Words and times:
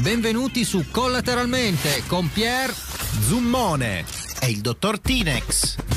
Benvenuti 0.00 0.64
su 0.64 0.86
Collateralmente 0.90 2.02
con 2.08 2.28
Pier 2.30 2.74
Zummone 3.26 4.04
e 4.40 4.50
il 4.50 4.60
dottor 4.60 4.98
Tinex. 4.98 5.93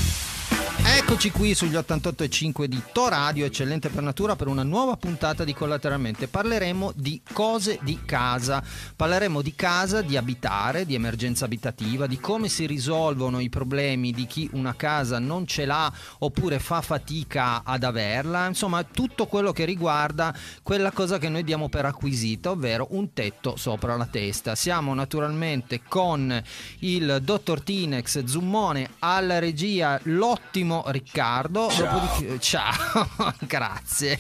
Eccoci 0.98 1.30
qui 1.30 1.54
sugli 1.54 1.76
88.5 1.76 2.64
di 2.64 2.82
To 2.92 3.08
Radio, 3.08 3.46
eccellente 3.46 3.90
per 3.90 4.02
natura, 4.02 4.36
per 4.36 4.48
una 4.48 4.64
nuova 4.64 4.98
puntata 4.98 5.44
di 5.44 5.54
Collateralmente. 5.54 6.28
Parleremo 6.28 6.92
di 6.96 7.22
cose 7.34 7.78
di 7.84 8.00
casa, 8.04 8.64
parleremo 8.96 9.44
di 9.44 9.54
casa, 9.54 10.02
di 10.02 10.18
abitare, 10.18 10.88
di 10.88 10.96
emergenza 10.96 11.46
abitativa, 11.46 12.08
di 12.08 12.20
come 12.20 12.50
si 12.50 12.66
risolvono 12.66 13.40
i 13.40 13.48
problemi 13.48 14.12
di 14.12 14.26
chi 14.26 14.50
una 14.54 14.76
casa 14.76 15.20
non 15.20 15.46
ce 15.46 15.66
l'ha 15.66 15.94
oppure 16.18 16.58
fa 16.58 16.82
fatica 16.82 17.62
ad 17.64 17.84
averla, 17.84 18.48
insomma 18.48 18.84
tutto 18.84 19.28
quello 19.28 19.52
che 19.52 19.66
riguarda 19.66 20.36
quella 20.64 20.92
cosa 20.92 21.20
che 21.20 21.30
noi 21.30 21.44
diamo 21.44 21.70
per 21.70 21.86
acquisita, 21.86 22.50
ovvero 22.50 22.88
un 22.92 23.14
tetto 23.14 23.56
sopra 23.56 23.96
la 23.96 24.08
testa. 24.08 24.56
Siamo 24.56 24.96
naturalmente 24.96 25.82
con 25.88 26.42
il 26.80 27.20
dottor 27.22 27.62
Tinex 27.62 28.24
Zummone 28.24 28.90
alla 28.98 29.38
regia, 29.38 30.00
l'ottimo 30.06 30.86
Riccardo. 30.90 31.70
Ciao, 31.70 32.00
Dopodiché, 32.00 32.40
ciao. 32.40 33.08
grazie. 33.46 34.20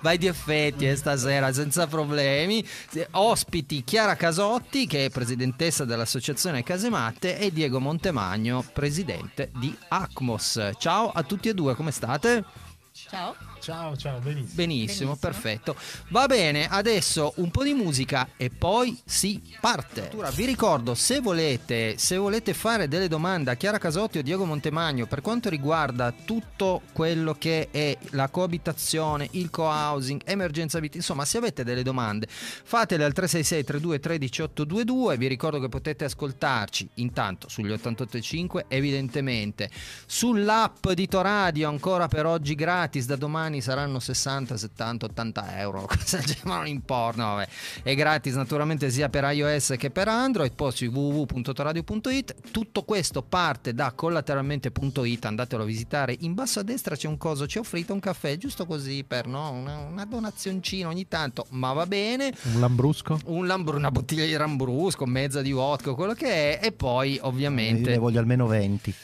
Vai 0.00 0.18
di 0.18 0.26
effetti 0.26 0.88
eh, 0.88 0.96
stasera 0.96 1.52
senza 1.52 1.86
problemi. 1.86 2.66
Ospiti 3.12 3.84
Chiara 3.84 4.16
Casotti, 4.16 4.86
che 4.86 5.06
è 5.06 5.10
presidentessa 5.10 5.84
dell'Associazione 5.84 6.62
Casematte, 6.62 7.38
e 7.38 7.52
Diego 7.52 7.80
Montemagno, 7.80 8.64
presidente 8.72 9.50
di 9.56 9.76
ACMOS. 9.88 10.72
Ciao 10.78 11.10
a 11.10 11.22
tutti 11.22 11.48
e 11.48 11.54
due, 11.54 11.74
come 11.74 11.90
state? 11.90 12.44
Ciao. 12.92 13.51
Ciao, 13.62 13.96
ciao, 13.96 14.18
benissimo. 14.18 14.54
Benissimo, 14.54 15.14
perfetto. 15.16 15.76
Va 16.08 16.26
bene, 16.26 16.66
adesso 16.66 17.32
un 17.36 17.52
po' 17.52 17.62
di 17.62 17.74
musica 17.74 18.30
e 18.36 18.50
poi 18.50 19.00
si 19.04 19.40
parte. 19.60 20.10
Vi 20.34 20.44
ricordo, 20.44 20.96
se 20.96 21.20
volete, 21.20 21.96
se 21.96 22.16
volete 22.16 22.54
fare 22.54 22.88
delle 22.88 23.06
domande 23.06 23.52
a 23.52 23.54
Chiara 23.54 23.78
Casotti 23.78 24.18
o 24.18 24.22
Diego 24.22 24.44
Montemagno 24.44 25.06
per 25.06 25.20
quanto 25.20 25.48
riguarda 25.48 26.12
tutto 26.24 26.82
quello 26.92 27.36
che 27.38 27.68
è 27.70 27.96
la 28.10 28.28
coabitazione, 28.30 29.28
il 29.32 29.48
co-housing, 29.48 30.22
emergenza 30.24 30.80
vita, 30.80 30.96
insomma, 30.96 31.24
se 31.24 31.38
avete 31.38 31.62
delle 31.62 31.84
domande, 31.84 32.26
fatele 32.28 33.04
al 33.04 33.12
366 33.12 33.62
3213 33.62 34.42
822. 34.42 35.16
Vi 35.16 35.26
ricordo 35.28 35.60
che 35.60 35.68
potete 35.68 36.04
ascoltarci 36.04 36.88
intanto 36.94 37.48
sugli 37.48 37.70
885, 37.70 38.64
evidentemente 38.66 39.70
sull'app 40.04 40.88
di 40.90 41.06
Toradio 41.06 41.68
ancora 41.68 42.08
per 42.08 42.26
oggi 42.26 42.56
gratis 42.56 43.06
da 43.06 43.14
domani 43.14 43.50
saranno 43.60 43.98
60, 43.98 44.56
70, 44.56 45.06
80 45.06 45.58
euro, 45.60 45.88
ma 46.44 46.56
non 46.56 46.66
importa, 46.66 47.24
vabbè. 47.24 47.48
è 47.82 47.94
gratis 47.94 48.34
naturalmente 48.34 48.90
sia 48.90 49.08
per 49.08 49.24
iOS 49.24 49.74
che 49.78 49.90
per 49.90 50.08
Android, 50.08 50.52
poi 50.54 50.72
su 50.72 50.86
www.toradio.it, 50.86 52.50
tutto 52.50 52.82
questo 52.82 53.22
parte 53.22 53.74
da 53.74 53.92
collateralmente.it, 53.92 55.24
andatelo 55.24 55.62
a 55.62 55.66
visitare, 55.66 56.16
in 56.20 56.34
basso 56.34 56.60
a 56.60 56.62
destra 56.62 56.96
c'è 56.96 57.08
un 57.08 57.16
coso, 57.16 57.46
ci 57.46 57.58
ho 57.58 57.60
offrito 57.60 57.92
un 57.92 58.00
caffè, 58.00 58.36
giusto 58.36 58.66
così 58.66 59.04
per 59.04 59.26
no? 59.26 59.50
una, 59.50 59.78
una 59.78 60.04
donazioncina 60.04 60.88
ogni 60.88 61.08
tanto, 61.08 61.46
ma 61.50 61.72
va 61.72 61.86
bene. 61.86 62.32
Un 62.54 62.60
lambrusco? 62.60 63.20
Un 63.26 63.46
lambru- 63.46 63.76
una 63.76 63.90
bottiglia 63.90 64.24
di 64.24 64.32
lambrusco, 64.32 65.06
mezza 65.06 65.42
di 65.42 65.52
vodka, 65.52 65.94
quello 65.94 66.14
che 66.14 66.58
è, 66.58 66.66
e 66.66 66.72
poi 66.72 67.18
ovviamente... 67.22 67.90
Ne 67.90 67.98
voglio 67.98 68.20
almeno 68.20 68.46
20. 68.46 68.94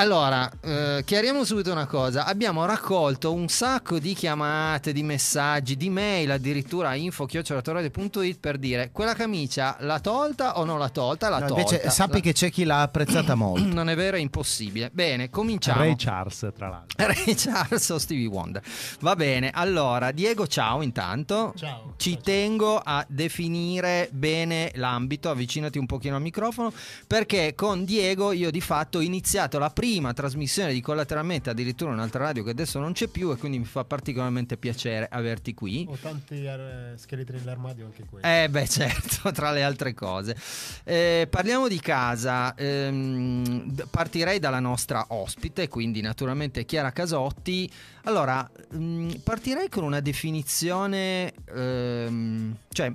Allora, 0.00 0.50
eh, 0.62 1.02
chiariamo 1.04 1.44
subito 1.44 1.70
una 1.70 1.84
cosa. 1.84 2.24
Abbiamo 2.24 2.64
raccolto 2.64 3.34
un 3.34 3.48
sacco 3.48 3.98
di 3.98 4.14
chiamate, 4.14 4.94
di 4.94 5.02
messaggi, 5.02 5.76
di 5.76 5.90
mail, 5.90 6.30
addirittura 6.30 6.88
a 6.88 6.94
info-chiocciolatorade.it 6.94 8.38
per 8.40 8.56
dire 8.56 8.92
quella 8.92 9.12
camicia 9.12 9.76
l'ha 9.80 10.00
tolta 10.00 10.58
o 10.58 10.64
non 10.64 10.78
l'ha 10.78 10.88
tolta? 10.88 11.28
L'ha 11.28 11.40
No, 11.40 11.48
tolta. 11.48 11.74
invece 11.74 11.90
sappi 11.90 12.14
La- 12.14 12.20
che 12.20 12.32
c'è 12.32 12.50
chi 12.50 12.64
l'ha 12.64 12.80
apprezzata 12.80 13.34
molto. 13.36 13.74
Non 13.74 13.90
è 13.90 13.94
vero, 13.94 14.16
è 14.16 14.20
impossibile. 14.20 14.88
Bene, 14.90 15.28
cominciamo. 15.28 15.80
Ray 15.82 15.96
Charles, 15.96 16.48
tra 16.56 16.68
l'altro. 16.70 16.96
Ray 17.06 17.34
Charles 17.34 17.86
o 17.90 17.98
Stevie 17.98 18.26
Wonder. 18.26 18.62
Va 19.00 19.14
bene, 19.14 19.50
allora, 19.52 20.12
Diego, 20.12 20.46
ciao 20.46 20.80
intanto. 20.80 21.52
Ciao. 21.56 21.92
Ci 21.98 22.12
Ciao, 22.14 22.22
tengo 22.22 22.80
a 22.82 23.04
definire 23.06 24.08
bene 24.12 24.70
l'ambito, 24.76 25.28
avvicinati 25.28 25.76
un 25.76 25.84
pochino 25.84 26.16
al 26.16 26.22
microfono, 26.22 26.72
perché 27.06 27.52
con 27.54 27.84
Diego 27.84 28.32
io 28.32 28.50
di 28.50 28.62
fatto 28.62 28.96
ho 28.96 29.02
iniziato 29.02 29.58
la 29.58 29.68
prima 29.68 29.88
trasmissione 30.14 30.72
di 30.72 30.80
Collateralmente, 30.80 31.50
addirittura 31.50 31.90
un'altra 31.90 32.24
radio 32.24 32.44
che 32.44 32.50
adesso 32.50 32.78
non 32.78 32.92
c'è 32.92 33.08
più 33.08 33.32
e 33.32 33.36
quindi 33.36 33.58
mi 33.58 33.64
fa 33.64 33.84
particolarmente 33.84 34.56
piacere 34.56 35.08
averti 35.10 35.54
qui. 35.54 35.86
Ho 35.88 35.96
tanti 35.96 36.44
eh, 36.44 36.92
scheletri 36.96 37.38
nell'armadio 37.38 37.86
anche 37.86 38.04
quelli. 38.08 38.24
Eh 38.26 38.48
beh 38.48 38.68
certo, 38.68 39.32
tra 39.32 39.50
le 39.50 39.62
altre 39.62 39.94
cose. 39.94 40.36
Eh, 40.84 41.26
parliamo 41.28 41.66
di 41.68 41.80
casa, 41.80 42.54
ehm, 42.54 43.86
partirei 43.90 44.38
dalla 44.38 44.60
nostra 44.60 45.06
ospite, 45.08 45.68
quindi 45.68 46.00
naturalmente 46.00 46.64
Chiara 46.64 46.92
Casotti. 46.92 47.70
Allora, 48.04 48.48
mm, 48.74 49.10
partirei 49.24 49.68
con 49.68 49.84
una 49.84 50.00
definizione, 50.00 51.32
ehm, 51.52 52.56
cioè, 52.68 52.92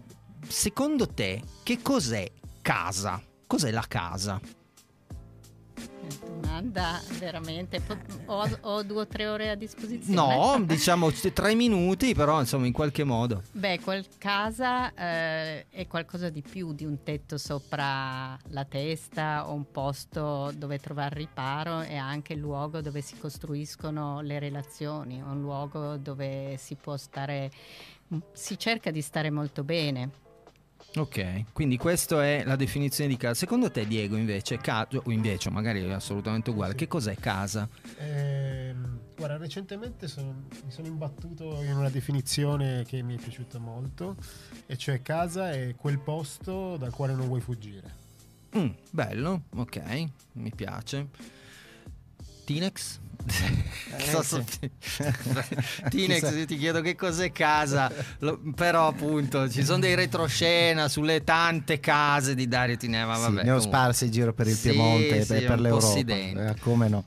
secondo 0.48 1.08
te 1.08 1.42
che 1.64 1.82
cos'è 1.82 2.32
casa? 2.62 3.22
Cos'è 3.48 3.72
la 3.72 3.86
casa? 3.88 4.40
Domanda 6.56 7.02
veramente. 7.20 7.82
Ho, 8.28 8.48
ho 8.62 8.84
due 8.84 9.02
o 9.02 9.08
tre 9.08 9.28
ore 9.28 9.50
a 9.50 9.56
disposizione. 9.56 10.36
No, 10.36 10.62
diciamo 10.64 11.12
tre 11.12 11.54
minuti, 11.54 12.14
però 12.14 12.40
insomma 12.40 12.66
in 12.66 12.74
qualche 12.74 13.04
modo. 13.04 13.44
Beh, 13.52 13.80
quel 13.82 14.06
casa 14.18 14.94
eh, 14.94 15.68
è 15.70 15.88
qualcosa 15.88 16.30
di 16.30 16.42
più 16.42 16.74
di 16.74 16.86
un 16.86 17.04
tetto 17.04 17.38
sopra 17.38 18.38
la 18.50 18.66
testa 18.66 19.50
o 19.50 19.54
un 19.54 19.70
posto 19.70 20.52
dove 20.56 20.80
trovare 20.80 21.16
riparo, 21.16 21.82
è 21.82 21.96
anche 21.96 22.34
il 22.34 22.40
luogo 22.40 22.82
dove 22.82 23.02
si 23.02 23.18
costruiscono 23.18 24.22
le 24.22 24.40
relazioni, 24.40 25.22
un 25.22 25.42
luogo 25.42 25.98
dove 25.98 26.56
si 26.58 26.76
può 26.76 26.96
stare, 26.98 27.52
si 28.32 28.58
cerca 28.58 28.92
di 28.92 29.02
stare 29.02 29.30
molto 29.30 29.64
bene. 29.64 30.24
Ok, 30.98 31.52
quindi 31.52 31.76
questa 31.78 32.24
è 32.24 32.44
la 32.46 32.56
definizione 32.56 33.10
di 33.10 33.18
casa. 33.18 33.34
Secondo 33.34 33.70
te, 33.70 33.86
Diego, 33.86 34.16
invece, 34.16 34.58
ca- 34.60 34.88
o 35.04 35.12
invece, 35.12 35.50
magari 35.50 35.84
è 35.84 35.92
assolutamente 35.92 36.52
uguale, 36.52 36.72
Sì. 36.72 36.78
che 36.78 36.88
cos'è 36.88 37.16
casa? 37.16 37.68
Ehm, 37.98 39.00
guarda, 39.18 39.36
recentemente 39.36 40.08
sono- 40.08 40.44
mi 40.64 40.72
sono 40.72 40.88
imbattuto 40.88 41.62
in 41.64 41.76
una 41.76 41.90
definizione 41.90 42.86
che 42.88 43.02
mi 43.02 43.18
è 43.18 43.20
piaciuta 43.20 43.60
molto, 43.60 44.16
e 44.66 44.78
cioè 44.78 45.02
casa 45.02 45.52
è 45.52 45.76
quel 45.76 46.00
posto 46.00 46.78
dal 46.78 46.92
quale 46.94 47.14
non 47.14 47.28
vuoi 47.28 47.42
fuggire. 47.42 48.04
Mm, 48.58 48.70
bello, 48.90 49.42
ok, 49.54 49.82
mi 50.34 50.52
piace. 50.56 51.08
Tinex? 52.46 53.00
So- 54.12 54.22
so- 54.22 54.44
Tinex, 55.90 56.32
io 56.36 56.46
ti 56.46 56.58
chiedo 56.58 56.82
che 56.82 56.96
cos'è 56.96 57.32
casa, 57.32 57.92
Lo- 58.20 58.40
però 58.56 58.88
appunto 58.88 59.50
ci 59.50 59.64
sono 59.64 59.80
dei 59.80 59.96
retroscena 59.96 60.88
sulle 60.88 61.24
tante 61.24 61.80
case 61.80 62.36
di 62.36 62.48
Dario 62.48 62.78
Tineva. 62.78 63.16
Sì, 63.16 63.22
Vabbè, 63.22 63.44
ne 63.44 63.52
ho 63.52 63.60
sparse 63.60 64.06
in 64.06 64.12
giro 64.12 64.34
per 64.34 64.48
il 64.48 64.56
Sì, 64.56 64.70
Piemonte 64.70 65.24
sì, 65.24 65.34
e 65.34 65.42
per 65.42 65.56
po' 65.56 65.62
l'Europa. 65.62 65.86
sì. 65.88 66.06
Eh, 66.08 66.56
come 66.60 66.88
no? 66.88 67.04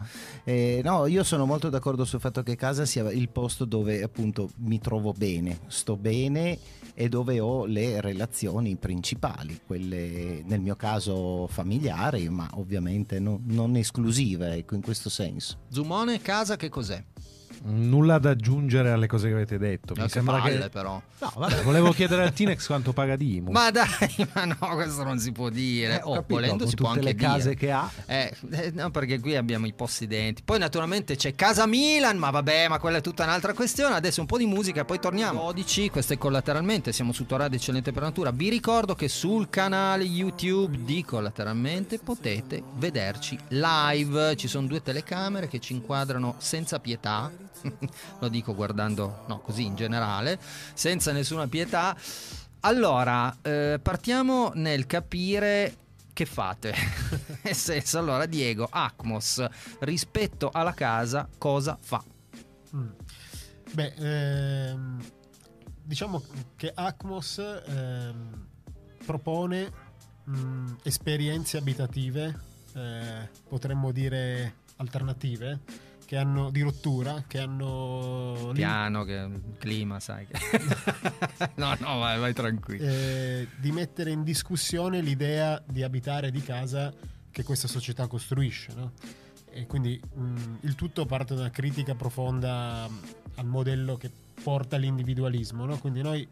Eh, 0.49 0.81
no, 0.83 1.05
io 1.05 1.25
sono 1.25 1.45
molto 1.45 1.69
d'accordo 1.69 2.07
sul 2.07 2.21
fatto 2.21 2.43
che 2.43 2.57
casa 2.57 2.87
sia 2.87 3.13
il 3.13 3.29
posto 3.29 3.67
dove 3.67 4.03
appunto 4.03 4.49
mi 4.61 4.81
trovo 4.81 5.13
bene, 5.13 5.59
sto 5.67 5.95
bene 5.95 6.59
e 6.95 7.11
dove 7.11 7.39
ho 7.39 7.67
le 7.67 8.01
relazioni 8.01 8.75
principali, 8.77 9.61
quelle 9.67 10.43
nel 10.47 10.61
mio 10.61 10.75
caso 10.75 11.47
familiari, 11.49 12.31
ma 12.31 12.49
ovviamente 12.55 13.19
no- 13.19 13.43
non 13.45 13.77
esclusive, 13.77 14.55
ecco, 14.55 14.75
in 14.75 14.81
questo 14.81 15.11
senso. 15.11 15.59
Zumone, 15.69 16.23
casa, 16.23 16.57
che 16.57 16.71
cos'è? 16.71 17.05
Nulla 17.65 18.19
da 18.19 18.31
aggiungere 18.31 18.91
alle 18.91 19.07
cose 19.07 19.29
che 19.29 19.35
avete 19.35 19.59
detto. 19.59 19.95
Mi 19.95 20.01
No, 20.01 20.07
che 20.07 20.13
sembra 20.13 20.39
palle, 20.39 20.59
che. 20.59 20.69
però. 20.69 21.01
No, 21.21 21.33
vabbè, 21.35 21.63
volevo 21.63 21.91
chiedere 21.93 22.23
al 22.23 22.33
Tinex 22.33 22.67
quanto 22.67 22.93
paga 22.93 23.17
di 23.17 23.37
IMU. 23.37 23.51
Ma 23.51 23.71
dai, 23.71 23.89
ma 24.33 24.45
no, 24.45 24.57
questo 24.75 25.03
non 25.03 25.19
si 25.19 25.33
può 25.33 25.49
dire. 25.49 25.97
Eh, 25.97 26.01
oh, 26.03 26.15
capito, 26.15 26.35
volendo 26.35 26.59
con 26.59 26.69
si 26.69 26.75
può 26.77 26.89
anche 26.89 27.03
le 27.03 27.15
case 27.15 27.51
dire. 27.51 27.55
che 27.57 27.71
ha. 27.71 27.91
Eh, 28.07 28.35
eh, 28.51 28.71
no, 28.73 28.91
perché 28.91 29.19
qui 29.19 29.37
abbiamo 29.37 29.67
i 29.67 29.73
possidenti. 29.73 30.43
Poi 30.45 30.59
naturalmente 30.59 31.17
c'è 31.17 31.35
Casa 31.35 31.67
Milan, 31.67 32.17
ma 32.19 32.31
vabbè, 32.31 32.69
ma 32.69 32.79
quella 32.79 32.99
è 32.99 33.01
tutta 33.01 33.25
un'altra 33.25 33.53
questione. 33.53 33.95
Adesso 33.95 34.21
un 34.21 34.27
po' 34.27 34.39
di 34.39 34.47
musica 34.47 34.83
e 34.83 34.85
poi 34.85 35.01
torniamo. 35.01 35.41
12, 35.53 35.91
questo 35.91 36.13
è 36.13 36.19
collateralmente, 36.19 36.93
siamo 36.93 37.13
su 37.13 37.27
Torado 37.27 37.57
Eccellente 37.57 37.93
per 37.93 38.03
Natura. 38.03 38.31
Vi 38.31 38.49
ricordo 38.49 38.95
che 38.95 39.09
sul 39.09 39.51
canale 39.51 40.05
YouTube 40.05 40.85
di 40.85 41.03
Collateralmente 41.05 41.99
potete 41.99 42.63
vederci 42.77 43.39
live. 43.49 44.37
Ci 44.37 44.49
sono 44.49 44.67
due 44.67 44.83
telecamere 44.83 45.49
che 45.49 45.59
ci 45.59 45.73
inquadrano 45.73 46.35
senza 46.39 46.79
pietà. 46.79 47.31
Lo 48.21 48.29
dico 48.29 48.55
guardando, 48.55 49.25
no, 49.27 49.41
così 49.41 49.65
in 49.65 49.75
generale, 49.75 50.39
senza 50.75 51.13
nessuna 51.13 51.47
pietà. 51.47 51.97
Allora, 52.61 53.37
eh, 53.43 53.79
partiamo 53.81 54.51
nel 54.55 54.87
capire 54.87 55.77
che 56.13 56.27
fate. 56.27 56.75
Nel 57.45 57.55
senso, 57.55 57.99
allora, 58.01 58.27
Diego, 58.27 58.67
Acmos, 58.69 59.45
rispetto 59.81 60.51
alla 60.53 60.75
casa, 60.75 61.29
cosa 61.39 61.79
fa? 61.81 62.03
Mm. 62.75 62.89
Beh, 63.73 63.95
ehm, 63.97 65.05
diciamo 65.85 66.21
che 66.57 66.73
Acmos 66.75 67.39
ehm, 67.39 68.47
propone 69.05 69.73
mh, 70.25 70.75
esperienze 70.83 71.57
abitative, 71.57 72.41
eh, 72.75 73.29
potremmo 73.49 73.93
dire 73.93 74.55
alternative, 74.77 75.61
che 76.09 76.17
hanno 76.17 76.51
di 76.51 76.63
rottura, 76.63 77.25
che 77.27 77.39
hanno 77.39 78.51
piano, 78.55 79.05
che 79.05 79.29
clima, 79.59 80.01
sai. 80.01 80.27
Che... 80.27 80.39
no, 81.57 81.77
no, 81.81 81.99
vai, 81.99 82.19
vai 82.19 82.33
tranquillo. 82.33 82.83
Eh, 82.83 83.47
di 83.59 83.71
mettere 83.73 84.11
in 84.11 84.23
discussione 84.23 85.03
l'idea 85.03 85.63
di 85.67 85.83
abitare 85.83 86.31
di 86.31 86.41
casa 86.41 86.95
che 87.31 87.43
questa 87.45 87.69
società 87.69 88.07
costruisce, 88.07 88.73
no? 88.75 88.93
E 89.51 89.67
quindi 89.67 90.01
mh, 90.01 90.61
il 90.61 90.75
tutto 90.77 91.05
parte 91.05 91.35
da 91.35 91.41
una 91.41 91.51
critica 91.51 91.95
profonda 91.95 92.89
al 93.35 93.47
modello 93.47 93.99
che 93.99 94.11
porta 94.43 94.77
all'individualismo, 94.77 95.67
no? 95.67 95.77
Quindi 95.77 96.01
noi 96.01 96.27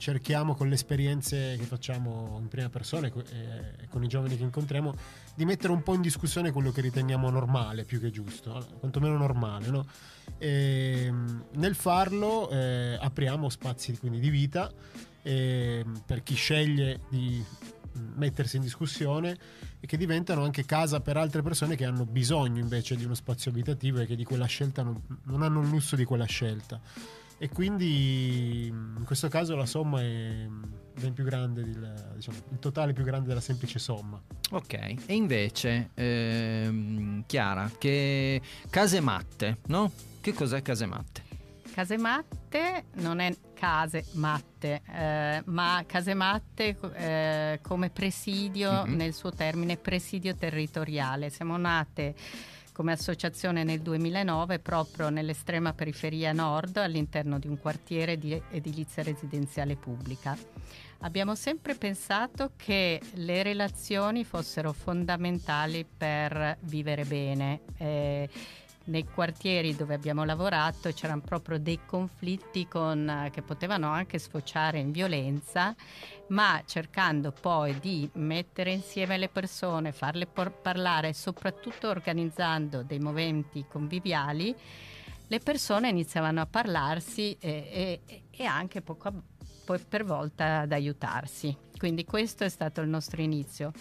cerchiamo 0.00 0.54
con 0.54 0.68
le 0.68 0.74
esperienze 0.74 1.56
che 1.58 1.64
facciamo 1.64 2.38
in 2.40 2.48
prima 2.48 2.70
persona 2.70 3.06
e 3.08 3.86
con 3.90 4.02
i 4.02 4.08
giovani 4.08 4.34
che 4.34 4.42
incontriamo 4.42 4.94
di 5.34 5.44
mettere 5.44 5.74
un 5.74 5.82
po' 5.82 5.92
in 5.92 6.00
discussione 6.00 6.52
quello 6.52 6.72
che 6.72 6.80
riteniamo 6.80 7.28
normale 7.28 7.84
più 7.84 8.00
che 8.00 8.10
giusto, 8.10 8.66
quantomeno 8.78 9.18
normale. 9.18 9.68
No? 9.68 9.86
E, 10.38 11.12
nel 11.52 11.74
farlo 11.74 12.48
eh, 12.48 12.96
apriamo 12.98 13.50
spazi 13.50 13.98
quindi, 13.98 14.20
di 14.20 14.30
vita 14.30 14.72
eh, 15.20 15.84
per 16.06 16.22
chi 16.22 16.34
sceglie 16.34 17.00
di 17.10 17.44
mettersi 18.14 18.56
in 18.56 18.62
discussione 18.62 19.36
e 19.80 19.86
che 19.86 19.98
diventano 19.98 20.44
anche 20.44 20.64
casa 20.64 21.00
per 21.00 21.18
altre 21.18 21.42
persone 21.42 21.76
che 21.76 21.84
hanno 21.84 22.06
bisogno 22.06 22.58
invece 22.58 22.96
di 22.96 23.04
uno 23.04 23.14
spazio 23.14 23.50
abitativo 23.50 24.00
e 24.00 24.06
che 24.06 24.16
di 24.16 24.24
quella 24.24 24.46
scelta 24.46 24.82
non, 24.82 24.98
non 25.24 25.42
hanno 25.42 25.60
il 25.60 25.68
lusso 25.68 25.94
di 25.94 26.04
quella 26.04 26.24
scelta 26.24 26.80
e 27.42 27.48
quindi 27.48 28.66
in 28.66 29.02
questo 29.06 29.28
caso 29.28 29.56
la 29.56 29.64
somma 29.64 30.02
è 30.02 30.46
ben 31.00 31.14
più 31.14 31.24
grande, 31.24 31.64
del, 31.64 32.12
diciamo, 32.16 32.36
il 32.50 32.58
totale 32.58 32.90
è 32.90 32.94
più 32.94 33.02
grande 33.02 33.28
della 33.28 33.40
semplice 33.40 33.78
somma. 33.78 34.20
Ok, 34.50 34.74
e 34.74 35.14
invece 35.14 35.88
ehm, 35.94 37.24
Chiara, 37.24 37.72
che 37.78 38.42
casematte, 38.68 39.56
no? 39.68 39.90
Che 40.20 40.34
cos'è 40.34 40.60
casematte? 40.60 41.22
Casematte 41.72 42.84
non 42.96 43.20
è 43.20 43.34
case 43.54 44.04
matte, 44.12 44.82
eh, 44.92 45.42
ma 45.46 45.82
casematte 45.86 46.76
eh, 46.92 47.60
come 47.62 47.88
presidio 47.88 48.84
mm-hmm. 48.84 48.96
nel 48.96 49.14
suo 49.14 49.32
termine 49.32 49.78
presidio 49.78 50.34
territoriale. 50.34 51.30
Siamo 51.30 51.56
nate 51.56 52.14
come 52.80 52.92
associazione 52.92 53.62
nel 53.62 53.82
2009 53.82 54.58
proprio 54.58 55.10
nell'estrema 55.10 55.74
periferia 55.74 56.32
nord 56.32 56.78
all'interno 56.78 57.38
di 57.38 57.46
un 57.46 57.58
quartiere 57.58 58.16
di 58.16 58.40
edilizia 58.52 59.02
residenziale 59.02 59.76
pubblica. 59.76 60.34
Abbiamo 61.00 61.34
sempre 61.34 61.74
pensato 61.74 62.52
che 62.56 62.98
le 63.16 63.42
relazioni 63.42 64.24
fossero 64.24 64.72
fondamentali 64.72 65.84
per 65.84 66.56
vivere 66.62 67.04
bene. 67.04 67.60
Eh, 67.76 68.30
nei 68.84 69.04
quartieri 69.04 69.76
dove 69.76 69.92
abbiamo 69.92 70.24
lavorato 70.24 70.90
c'erano 70.90 71.20
proprio 71.20 71.58
dei 71.58 71.80
conflitti 71.84 72.66
con, 72.66 73.28
che 73.30 73.42
potevano 73.42 73.90
anche 73.90 74.18
sfociare 74.18 74.78
in 74.78 74.90
violenza, 74.90 75.76
ma 76.30 76.62
cercando 76.64 77.32
poi 77.32 77.78
di 77.78 78.08
mettere 78.14 78.72
insieme 78.72 79.18
le 79.18 79.28
persone, 79.28 79.92
farle 79.92 80.26
por- 80.26 80.52
parlare 80.52 81.12
soprattutto 81.12 81.88
organizzando 81.88 82.82
dei 82.82 82.98
momenti 82.98 83.64
conviviali, 83.68 84.54
le 85.26 85.38
persone 85.38 85.88
iniziavano 85.88 86.40
a 86.40 86.46
parlarsi 86.46 87.36
e, 87.38 88.00
e, 88.04 88.22
e 88.30 88.44
anche 88.44 88.80
poco 88.80 89.08
a, 89.08 89.12
poi 89.64 89.78
per 89.78 90.04
volta 90.04 90.60
ad 90.60 90.72
aiutarsi. 90.72 91.56
Quindi 91.78 92.04
questo 92.04 92.44
è 92.44 92.48
stato 92.48 92.80
il 92.80 92.88
nostro 92.88 93.22
inizio. 93.22 93.72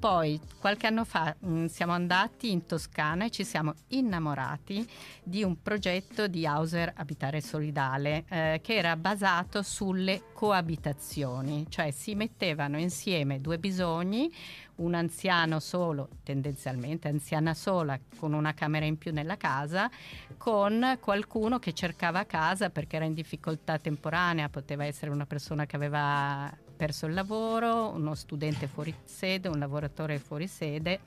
Poi 0.00 0.40
qualche 0.60 0.86
anno 0.86 1.04
fa 1.04 1.34
mh, 1.36 1.50
mm, 1.50 1.64
siamo 1.64 1.90
andati 1.90 2.52
in 2.52 2.66
Toscana 2.66 3.24
e 3.24 3.30
ci 3.30 3.42
siamo 3.42 3.74
innamorati 3.88 4.88
di 5.24 5.42
un 5.42 5.60
progetto 5.60 6.28
di 6.28 6.46
Hauser 6.46 6.92
Abitare 6.94 7.40
Solidale 7.40 8.24
eh, 8.28 8.60
che 8.62 8.76
era 8.76 8.94
basato 8.94 9.60
sulle 9.64 10.22
coabitazioni, 10.32 11.66
cioè 11.68 11.90
si 11.90 12.14
mettevano 12.14 12.78
insieme 12.78 13.40
due 13.40 13.58
bisogni, 13.58 14.32
un 14.76 14.94
anziano 14.94 15.58
solo, 15.58 16.10
tendenzialmente 16.22 17.08
anziana 17.08 17.52
sola, 17.52 17.98
con 18.20 18.34
una 18.34 18.54
camera 18.54 18.84
in 18.84 18.98
più 18.98 19.12
nella 19.12 19.36
casa, 19.36 19.90
con 20.36 20.96
qualcuno 21.00 21.58
che 21.58 21.72
cercava 21.72 22.22
casa 22.22 22.70
perché 22.70 22.94
era 22.94 23.04
in 23.04 23.14
difficoltà 23.14 23.78
temporanea, 23.78 24.48
poteva 24.48 24.84
essere 24.84 25.10
una 25.10 25.26
persona 25.26 25.66
che 25.66 25.74
aveva 25.74 26.66
perso 26.78 27.06
il 27.06 27.12
lavoro, 27.12 27.90
uno 27.90 28.14
studente 28.14 28.68
fuori 28.68 28.94
sede, 29.04 29.48
un 29.48 29.58
lavoratore 29.58 30.18
fuori 30.18 30.46
sede 30.46 31.00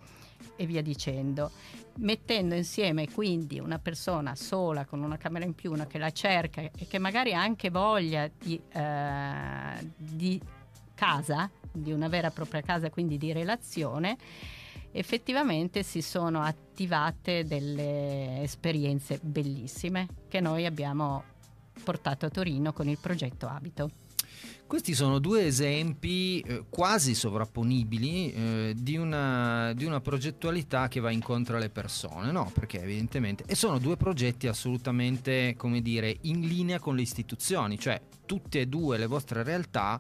e 0.58 0.66
via 0.66 0.82
dicendo. 0.82 1.50
Mettendo 1.96 2.56
insieme 2.56 3.10
quindi 3.10 3.60
una 3.60 3.80
persona 3.80 4.36
sola 4.36 4.86
con 4.86 5.02
una 5.02 5.18
camera 5.18 5.46
in 5.46 5.56
più, 5.56 5.72
una 5.72 5.88
che 5.88 5.98
la 5.98 6.12
cerca 6.12 6.62
e 6.62 6.88
che 6.88 7.00
magari 7.00 7.34
ha 7.34 7.42
anche 7.42 7.70
voglia 7.70 8.30
di, 8.38 8.62
eh, 8.72 9.92
di 9.96 10.42
casa, 10.94 11.50
di 11.72 11.92
una 11.94 12.10
vera 12.10 12.28
e 12.28 12.32
propria 12.32 12.62
casa, 12.62 12.90
quindi 12.90 13.18
di 13.18 13.32
relazione, 13.32 14.18
effettivamente 14.92 15.84
si 15.84 16.02
sono 16.02 16.42
attivate 16.42 17.46
delle 17.46 18.42
esperienze 18.42 19.20
bellissime 19.22 20.08
che 20.28 20.42
noi 20.42 20.66
abbiamo 20.66 21.24
portato 21.84 22.26
a 22.26 22.30
Torino 22.30 22.74
con 22.74 22.90
il 22.90 22.98
progetto 23.00 23.48
Abito. 23.48 23.90
Questi 24.66 24.94
sono 24.94 25.20
due 25.20 25.46
esempi 25.46 26.40
eh, 26.40 26.64
quasi 26.70 27.14
sovrapponibili 27.14 28.34
eh, 28.34 28.74
di, 28.78 28.96
una, 28.96 29.74
di, 29.74 29.84
una, 29.84 30.00
progettualità 30.00 30.88
che 30.88 31.02
va 31.02 31.12
incontro 31.12 31.58
alle 31.58 31.70
persone, 31.70 32.32
no? 32.32 32.50
Perché 32.54 32.82
evidentemente... 32.82 33.44
E 33.48 33.56
sono 33.56 33.80
due 33.80 33.98
progetti 33.98 34.48
assolutamente, 34.48 35.56
come 35.58 35.82
dire, 35.82 36.16
in 36.22 36.42
linea 36.42 36.80
con 36.80 36.96
le 36.96 37.02
istituzioni, 37.02 37.78
cioè 37.78 38.02
tutte 38.26 38.62
e 38.62 38.68
due 38.68 38.98
le 38.98 39.08
vostre 39.08 39.44
realtà 39.44 40.00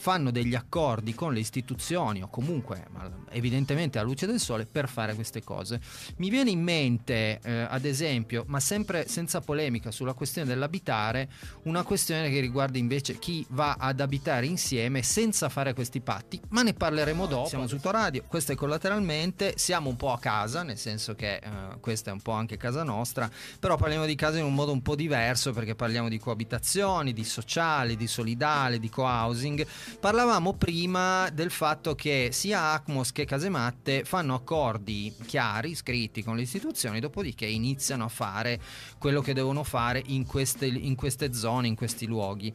fanno 0.00 0.30
degli 0.30 0.54
accordi 0.54 1.14
con 1.14 1.34
le 1.34 1.40
istituzioni 1.40 2.22
o 2.22 2.28
comunque 2.28 2.86
evidentemente 3.32 3.98
a 3.98 4.02
luce 4.02 4.26
del 4.26 4.40
sole 4.40 4.64
per 4.64 4.88
fare 4.88 5.14
queste 5.14 5.44
cose. 5.44 5.78
Mi 6.16 6.30
viene 6.30 6.48
in 6.48 6.62
mente 6.62 7.38
eh, 7.42 7.66
ad 7.68 7.84
esempio, 7.84 8.44
ma 8.46 8.60
sempre 8.60 9.06
senza 9.08 9.42
polemica 9.42 9.90
sulla 9.90 10.14
questione 10.14 10.48
dell'abitare, 10.48 11.28
una 11.64 11.82
questione 11.82 12.30
che 12.30 12.40
riguarda 12.40 12.78
invece 12.78 13.18
chi 13.18 13.44
va 13.50 13.76
ad 13.78 14.00
abitare 14.00 14.46
insieme 14.46 15.02
senza 15.02 15.50
fare 15.50 15.74
questi 15.74 16.00
patti, 16.00 16.40
ma 16.48 16.62
ne 16.62 16.72
parleremo 16.72 17.26
dopo. 17.26 17.48
Siamo 17.48 17.66
su 17.66 17.78
Radio, 17.82 18.24
questo 18.26 18.52
è 18.52 18.54
collateralmente, 18.54 19.54
siamo 19.56 19.90
un 19.90 19.96
po' 19.96 20.12
a 20.12 20.18
casa, 20.18 20.62
nel 20.62 20.78
senso 20.78 21.14
che 21.14 21.34
eh, 21.34 21.50
questa 21.78 22.08
è 22.08 22.12
un 22.14 22.22
po' 22.22 22.32
anche 22.32 22.56
casa 22.56 22.84
nostra, 22.84 23.30
però 23.58 23.76
parliamo 23.76 24.06
di 24.06 24.14
casa 24.14 24.38
in 24.38 24.44
un 24.44 24.54
modo 24.54 24.72
un 24.72 24.80
po' 24.80 24.94
diverso 24.94 25.52
perché 25.52 25.74
parliamo 25.74 26.08
di 26.08 26.18
coabitazioni, 26.18 27.12
di 27.12 27.24
sociali, 27.24 27.96
di 27.96 28.06
solidale, 28.06 28.78
di 28.78 28.88
co-housing 28.88 29.66
Parlavamo 29.98 30.54
prima 30.54 31.28
del 31.30 31.50
fatto 31.50 31.94
che 31.94 32.30
sia 32.32 32.72
Acmos 32.72 33.12
che 33.12 33.24
Casematte 33.24 34.04
fanno 34.04 34.34
accordi 34.34 35.14
chiari, 35.26 35.74
scritti 35.74 36.22
con 36.22 36.36
le 36.36 36.42
istituzioni, 36.42 37.00
dopodiché 37.00 37.46
iniziano 37.46 38.04
a 38.04 38.08
fare 38.08 38.60
quello 38.98 39.20
che 39.20 39.34
devono 39.34 39.64
fare 39.64 40.02
in 40.06 40.26
queste, 40.26 40.66
in 40.66 40.94
queste 40.94 41.32
zone, 41.34 41.68
in 41.68 41.74
questi 41.74 42.06
luoghi 42.06 42.52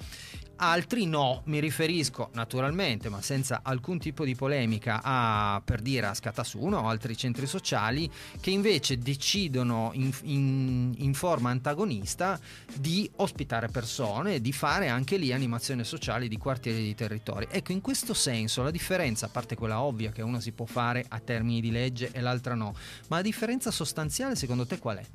altri 0.58 1.06
no, 1.06 1.42
mi 1.46 1.60
riferisco 1.60 2.30
naturalmente, 2.34 3.10
ma 3.10 3.22
senza 3.22 3.62
alcun 3.64 4.00
tipo 4.00 4.24
di 4.24 4.36
polemica, 4.36 5.02
a 5.04 5.62
per 5.64 5.82
dire 5.82 6.08
a 6.08 6.14
Scatasuno 6.14 6.80
o 6.80 6.88
altri 6.88 7.18
centri 7.18 7.46
sociali 7.48 8.10
che 8.40 8.52
invece 8.52 8.98
decidono 8.98 9.92
in, 9.94 10.12
in, 10.24 10.94
in 10.98 11.14
forma 11.14 11.50
antagonista 11.50 12.40
di 12.74 13.10
ospitare 13.18 13.68
persone 13.68 14.36
e 14.36 14.42
di 14.42 14.52
fare 14.52 14.88
anche 14.88 15.18
lì 15.18 15.34
animazione 15.34 15.84
sociale 15.84 16.28
di 16.28 16.38
quartieri 16.38 16.84
di 16.84 16.96
territori. 16.96 17.48
Ecco, 17.50 17.72
in 17.72 17.82
questo 17.82 18.14
senso 18.14 18.64
la 18.64 18.72
differenza, 18.72 19.26
a 19.26 19.30
parte 19.30 19.56
quella 19.56 19.82
ovvia 19.82 20.12
che 20.12 20.22
una 20.22 20.40
si 20.40 20.52
può 20.52 20.66
fare 20.66 21.06
a 21.08 21.20
termini 21.20 21.62
di 21.62 21.72
legge 21.72 22.12
e 22.12 22.22
l'altra 22.22 22.56
no, 22.56 22.76
ma 23.08 23.18
la 23.18 23.22
differenza 23.22 23.72
sostanziale 23.72 24.36
secondo 24.36 24.66
te 24.66 24.80
qual 24.80 24.98
è? 24.98 25.06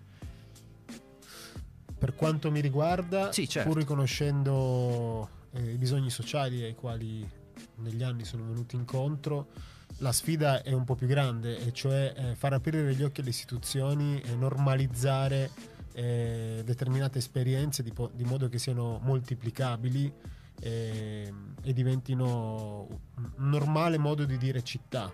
Per 2.00 2.14
quanto 2.14 2.50
mi 2.50 2.61
riguarda, 2.61 3.30
sì, 3.30 3.47
certo. 3.47 3.69
pur 3.69 3.78
riconoscendo 3.78 5.28
eh, 5.52 5.73
i 5.73 5.76
bisogni 5.76 6.09
sociali 6.09 6.62
ai 6.62 6.75
quali 6.75 7.28
negli 7.76 8.02
anni 8.02 8.25
sono 8.25 8.45
venuti 8.47 8.75
incontro, 8.75 9.49
la 9.99 10.11
sfida 10.11 10.62
è 10.62 10.73
un 10.73 10.85
po' 10.85 10.95
più 10.95 11.07
grande, 11.07 11.59
e 11.59 11.73
cioè 11.73 12.14
eh, 12.16 12.35
far 12.37 12.54
aprire 12.54 12.95
gli 12.95 13.02
occhi 13.02 13.21
alle 13.21 13.28
istituzioni 13.28 14.19
e 14.23 14.35
normalizzare 14.35 15.50
eh, 15.92 16.62
determinate 16.64 17.19
esperienze 17.19 17.83
di, 17.83 17.92
po- 17.92 18.11
di, 18.14 18.25
modo 18.25 18.49
che 18.49 18.59
siano 18.59 18.99
moltiplicabili 19.02 20.11
eh, 20.59 21.33
e 21.62 21.73
diventino 21.75 22.87
un 23.37 23.49
normale 23.50 23.99
modo 23.99 24.25
di 24.25 24.38
dire 24.38 24.62
città 24.62 25.12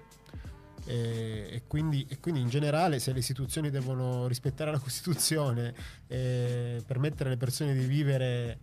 e, 0.86 1.48
e, 1.50 1.62
quindi, 1.66 2.06
e, 2.08 2.18
quindi, 2.20 2.40
in 2.40 2.48
generale 2.48 2.98
se 2.98 3.12
le 3.12 3.18
istituzioni 3.18 3.70
devono 3.70 4.26
rispettare 4.26 4.70
la 4.70 4.78
Costituzione 4.78 5.74
e 6.06 6.82
permettere 6.86 7.28
alle 7.28 7.38
persone 7.38 7.74
di 7.74 7.84
vivere 7.84 8.58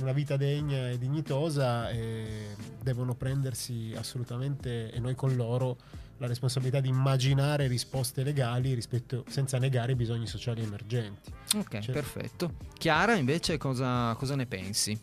una 0.00 0.12
vita 0.12 0.36
degna 0.36 0.88
e 0.88 0.96
dignitosa 0.98 1.90
e 1.90 2.56
devono 2.82 3.14
prendersi 3.14 3.92
assolutamente 3.94 4.90
e 4.90 4.98
noi 5.00 5.14
con 5.14 5.36
loro 5.36 5.76
la 6.18 6.26
responsabilità 6.26 6.80
di 6.80 6.88
immaginare 6.88 7.66
risposte 7.66 8.22
legali 8.22 8.72
rispetto, 8.72 9.24
senza 9.28 9.58
negare 9.58 9.92
i 9.92 9.96
bisogni 9.96 10.26
sociali 10.26 10.62
emergenti. 10.62 11.30
Ok, 11.56 11.80
Cioè- 11.80 11.92
perfetto. 11.94 12.54
Chiara, 12.78 13.16
invece, 13.16 13.58
cosa, 13.58 14.14
cosa 14.14 14.34
ne 14.34 14.46
pensi? 14.46 14.98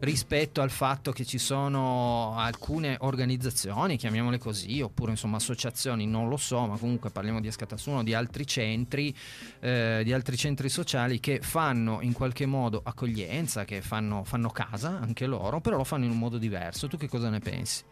Rispetto 0.00 0.60
al 0.60 0.70
fatto 0.70 1.10
che 1.10 1.24
ci 1.24 1.38
sono 1.38 2.36
alcune 2.36 2.96
organizzazioni, 3.00 3.96
chiamiamole 3.96 4.38
così, 4.38 4.80
oppure 4.80 5.10
insomma 5.10 5.38
associazioni, 5.38 6.06
non 6.06 6.28
lo 6.28 6.36
so, 6.36 6.66
ma 6.66 6.78
comunque 6.78 7.10
parliamo 7.10 7.40
di 7.40 7.48
Escatasuno, 7.48 8.04
di 8.04 8.14
altri 8.14 8.46
centri, 8.46 9.12
eh, 9.58 10.02
di 10.04 10.12
altri 10.12 10.36
centri 10.36 10.68
sociali 10.68 11.18
che 11.18 11.40
fanno 11.42 12.00
in 12.00 12.12
qualche 12.12 12.46
modo 12.46 12.80
accoglienza, 12.84 13.64
che 13.64 13.82
fanno, 13.82 14.22
fanno 14.22 14.50
casa 14.50 15.00
anche 15.00 15.26
loro, 15.26 15.60
però 15.60 15.76
lo 15.76 15.84
fanno 15.84 16.04
in 16.04 16.12
un 16.12 16.18
modo 16.18 16.38
diverso. 16.38 16.86
Tu 16.86 16.96
che 16.96 17.08
cosa 17.08 17.28
ne 17.28 17.40
pensi? 17.40 17.82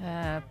Eh, 0.00 0.42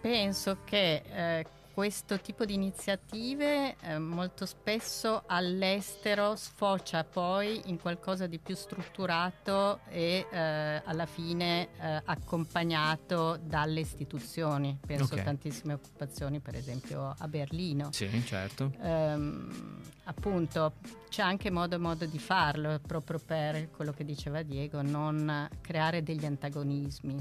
penso 0.00 0.58
che 0.64 1.02
eh, 1.12 1.44
questo 1.74 2.20
tipo 2.20 2.44
di 2.44 2.54
iniziative 2.54 3.74
eh, 3.80 3.98
molto 3.98 4.46
spesso 4.46 5.24
all'estero 5.26 6.36
sfocia 6.36 7.02
poi 7.02 7.62
in 7.66 7.80
qualcosa 7.80 8.28
di 8.28 8.38
più 8.38 8.54
strutturato 8.54 9.80
e 9.88 10.24
eh, 10.30 10.82
alla 10.84 11.06
fine 11.06 11.68
eh, 11.80 12.00
accompagnato 12.04 13.40
dalle 13.42 13.80
istituzioni. 13.80 14.78
Penso 14.86 15.16
a 15.16 15.22
tantissime 15.22 15.72
occupazioni, 15.72 16.38
per 16.38 16.54
esempio 16.54 17.12
a 17.18 17.26
Berlino. 17.26 17.88
Sì, 17.90 18.08
certo. 18.24 18.72
Ehm, 18.80 19.82
appunto 20.04 20.74
c'è 21.08 21.22
anche 21.22 21.50
modo 21.50 21.74
e 21.74 21.78
modo 21.78 22.06
di 22.06 22.20
farlo 22.20 22.78
proprio 22.86 23.18
per 23.18 23.70
quello 23.70 23.92
che 23.92 24.04
diceva 24.04 24.42
Diego 24.42 24.80
non 24.82 25.48
creare 25.60 26.02
degli 26.02 26.24
antagonismi 26.24 27.16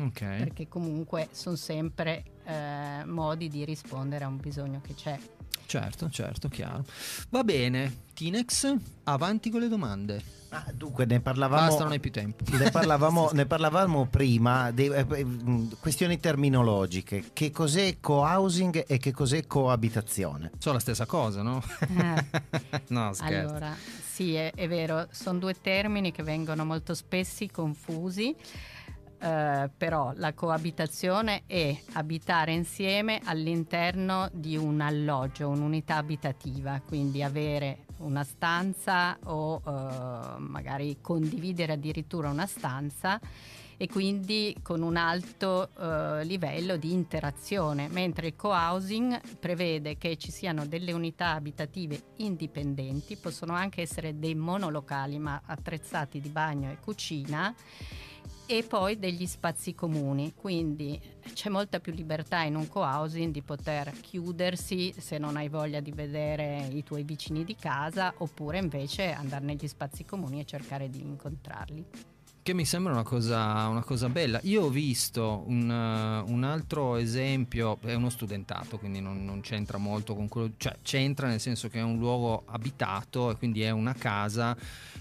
Ok. 0.00 0.18
perché 0.20 0.68
comunque 0.68 1.28
sono 1.32 1.56
sempre 1.56 2.22
eh, 2.46 3.04
modi 3.04 3.48
di 3.48 3.64
rispondere 3.64 4.24
a 4.24 4.28
un 4.28 4.36
bisogno 4.38 4.80
che 4.80 4.94
c'è 4.94 5.18
Certo, 5.66 6.08
certo, 6.08 6.48
chiaro. 6.48 6.84
Va 7.30 7.42
bene, 7.42 8.04
Tinex, 8.14 8.72
avanti 9.04 9.50
con 9.50 9.60
le 9.60 9.68
domande. 9.68 10.22
Ah, 10.50 10.70
dunque, 10.72 11.06
ne 11.06 11.20
parlavamo. 11.20 11.66
Basta, 11.66 11.82
non 11.82 11.92
hai 11.92 12.00
più 12.00 12.12
tempo. 12.12 12.44
Ne 12.56 12.70
parlavamo, 12.70 13.30
ne 13.34 13.46
parlavamo 13.46 14.06
prima, 14.06 14.70
di, 14.70 14.86
eh, 14.86 15.04
mh, 15.04 15.78
questioni 15.80 16.20
terminologiche. 16.20 17.24
Che 17.32 17.50
cos'è 17.50 17.96
co-housing 18.00 18.84
e 18.86 18.98
che 18.98 19.12
cos'è 19.12 19.46
coabitazione? 19.46 20.52
Sono 20.58 20.76
la 20.76 20.80
stessa 20.80 21.04
cosa, 21.04 21.42
no? 21.42 21.60
Eh. 21.80 22.24
no, 22.88 23.12
scherzo. 23.12 23.48
Allora, 23.48 23.74
sì, 24.08 24.34
è, 24.34 24.52
è 24.54 24.68
vero, 24.68 25.08
sono 25.10 25.40
due 25.40 25.60
termini 25.60 26.12
che 26.12 26.22
vengono 26.22 26.64
molto 26.64 26.94
spessi 26.94 27.50
confusi, 27.50 28.34
eh, 29.18 29.70
però 29.76 30.12
la 30.16 30.32
coabitazione 30.34 31.42
è 31.46 31.76
abitare 31.94 32.52
insieme 32.52 33.20
all'interno 33.24 34.28
di 34.32 34.56
un 34.56 34.80
alloggio, 34.80 35.48
un'unità 35.48 35.96
abitativa, 35.96 36.80
quindi 36.86 37.22
avere 37.22 37.84
una 37.98 38.24
stanza 38.24 39.18
o 39.24 39.62
eh, 39.64 40.38
magari 40.38 40.98
condividere 41.00 41.72
addirittura 41.72 42.28
una 42.28 42.46
stanza 42.46 43.20
e 43.78 43.88
quindi 43.88 44.56
con 44.62 44.82
un 44.82 44.96
alto 44.96 45.68
eh, 45.78 46.24
livello 46.24 46.76
di 46.76 46.92
interazione, 46.92 47.88
mentre 47.88 48.28
il 48.28 48.36
co-housing 48.36 49.20
prevede 49.38 49.98
che 49.98 50.16
ci 50.16 50.30
siano 50.30 50.66
delle 50.66 50.92
unità 50.92 51.32
abitative 51.32 52.00
indipendenti, 52.16 53.16
possono 53.16 53.52
anche 53.52 53.82
essere 53.82 54.18
dei 54.18 54.34
monolocali 54.34 55.18
ma 55.18 55.42
attrezzati 55.44 56.20
di 56.20 56.30
bagno 56.30 56.70
e 56.70 56.78
cucina 56.80 57.54
e 58.46 58.62
poi 58.62 58.98
degli 58.98 59.26
spazi 59.26 59.74
comuni, 59.74 60.32
quindi 60.34 61.00
c'è 61.34 61.48
molta 61.48 61.80
più 61.80 61.92
libertà 61.92 62.42
in 62.42 62.54
un 62.54 62.68
co-housing 62.68 63.32
di 63.32 63.42
poter 63.42 63.92
chiudersi 64.00 64.94
se 64.96 65.18
non 65.18 65.36
hai 65.36 65.48
voglia 65.48 65.80
di 65.80 65.90
vedere 65.90 66.68
i 66.70 66.84
tuoi 66.84 67.02
vicini 67.02 67.44
di 67.44 67.56
casa 67.56 68.14
oppure 68.18 68.58
invece 68.58 69.10
andare 69.12 69.44
negli 69.44 69.66
spazi 69.66 70.04
comuni 70.04 70.40
e 70.40 70.44
cercare 70.44 70.88
di 70.88 71.00
incontrarli. 71.00 71.84
Che 72.46 72.54
mi 72.54 72.64
sembra 72.64 72.92
una 72.92 73.02
cosa, 73.02 73.66
una 73.66 73.82
cosa 73.82 74.08
bella. 74.08 74.38
Io 74.44 74.62
ho 74.62 74.68
visto 74.68 75.42
un, 75.48 75.68
uh, 75.68 76.30
un 76.30 76.44
altro 76.44 76.94
esempio, 76.94 77.80
è 77.80 77.94
uno 77.94 78.08
studentato, 78.08 78.78
quindi 78.78 79.00
non, 79.00 79.24
non 79.24 79.40
c'entra 79.40 79.78
molto 79.78 80.14
con 80.14 80.28
quello, 80.28 80.52
cioè 80.56 80.76
c'entra 80.80 81.26
nel 81.26 81.40
senso 81.40 81.68
che 81.68 81.80
è 81.80 81.82
un 81.82 81.98
luogo 81.98 82.44
abitato 82.46 83.32
e 83.32 83.36
quindi 83.36 83.62
è 83.62 83.70
una 83.70 83.94
casa, 83.94 84.56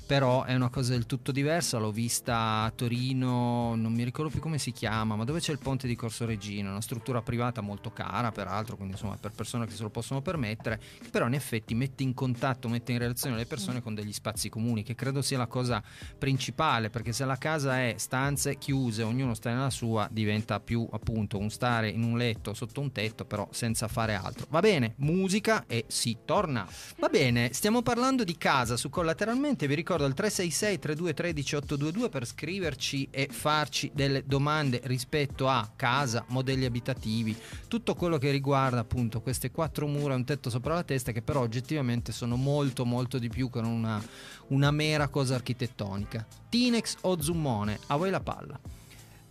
però 0.05 0.43
è 0.43 0.53
una 0.53 0.69
cosa 0.69 0.91
del 0.91 1.05
tutto 1.05 1.31
diversa. 1.31 1.77
L'ho 1.77 1.91
vista 1.91 2.61
a 2.61 2.71
Torino, 2.71 3.75
non 3.75 3.91
mi 3.91 4.03
ricordo 4.03 4.29
più 4.29 4.39
come 4.39 4.59
si 4.59 4.71
chiama, 4.71 5.15
ma 5.15 5.23
dove 5.23 5.39
c'è 5.39 5.51
il 5.51 5.59
ponte 5.59 5.87
di 5.87 5.95
Corso 5.95 6.25
Regina, 6.25 6.69
una 6.69 6.81
struttura 6.81 7.21
privata 7.21 7.61
molto 7.61 7.91
cara, 7.91 8.31
peraltro, 8.31 8.75
quindi 8.75 8.93
insomma 8.93 9.17
per 9.17 9.31
persone 9.31 9.65
che 9.65 9.73
se 9.73 9.81
lo 9.81 9.89
possono 9.89 10.21
permettere, 10.21 10.79
però 11.09 11.25
in 11.27 11.33
effetti 11.33 11.73
mette 11.73 12.03
in 12.03 12.13
contatto, 12.13 12.69
mette 12.69 12.91
in 12.91 12.99
relazione 12.99 13.35
le 13.35 13.45
persone 13.45 13.81
con 13.81 13.95
degli 13.95 14.13
spazi 14.13 14.49
comuni, 14.49 14.83
che 14.83 14.95
credo 14.95 15.21
sia 15.21 15.37
la 15.37 15.47
cosa 15.47 15.81
principale, 16.17 16.89
perché 16.89 17.11
se 17.11 17.25
la 17.25 17.37
casa 17.37 17.81
è 17.81 17.95
stanze 17.97 18.57
chiuse, 18.57 19.01
ognuno 19.01 19.33
sta 19.33 19.51
nella 19.51 19.71
sua, 19.71 20.07
diventa 20.11 20.59
più 20.59 20.87
appunto 20.91 21.37
un 21.37 21.49
stare 21.49 21.89
in 21.89 22.03
un 22.03 22.17
letto 22.17 22.53
sotto 22.53 22.79
un 22.81 22.91
tetto, 22.91 23.25
però 23.25 23.47
senza 23.51 23.87
fare 23.87 24.13
altro. 24.13 24.45
Va 24.49 24.59
bene, 24.59 24.93
musica 24.97 25.63
e 25.67 25.85
si 25.87 26.17
torna. 26.25 26.67
Va 26.99 27.09
bene, 27.09 27.53
stiamo 27.53 27.81
parlando 27.81 28.23
di 28.23 28.37
casa 28.37 28.77
su 28.77 28.89
collateralmente, 28.89 29.67
vi 29.67 29.75
ricordo 29.75 29.94
il 30.03 30.13
366 30.13 30.79
3213 30.79 31.55
822 31.55 32.09
per 32.09 32.25
scriverci 32.25 33.07
e 33.09 33.29
farci 33.31 33.91
delle 33.93 34.25
domande 34.25 34.81
rispetto 34.83 35.47
a 35.47 35.71
casa, 35.73 36.25
modelli 36.27 36.65
abitativi, 36.65 37.33
tutto 37.69 37.95
quello 37.95 38.17
che 38.17 38.31
riguarda 38.31 38.79
appunto 38.79 39.21
queste 39.21 39.51
quattro 39.51 39.87
mura 39.87 40.13
e 40.13 40.17
un 40.17 40.25
tetto 40.25 40.49
sopra 40.49 40.73
la 40.73 40.83
testa 40.83 41.13
che 41.13 41.21
però 41.21 41.39
oggettivamente 41.39 42.11
sono 42.11 42.35
molto 42.35 42.83
molto 42.83 43.17
di 43.17 43.29
più 43.29 43.49
che 43.49 43.59
una, 43.59 44.03
una 44.47 44.71
mera 44.71 45.07
cosa 45.07 45.35
architettonica. 45.35 46.25
Tinex 46.49 46.97
o 47.01 47.21
Zummone, 47.21 47.79
a 47.87 47.95
voi 47.95 48.09
la 48.09 48.19
palla. 48.19 48.59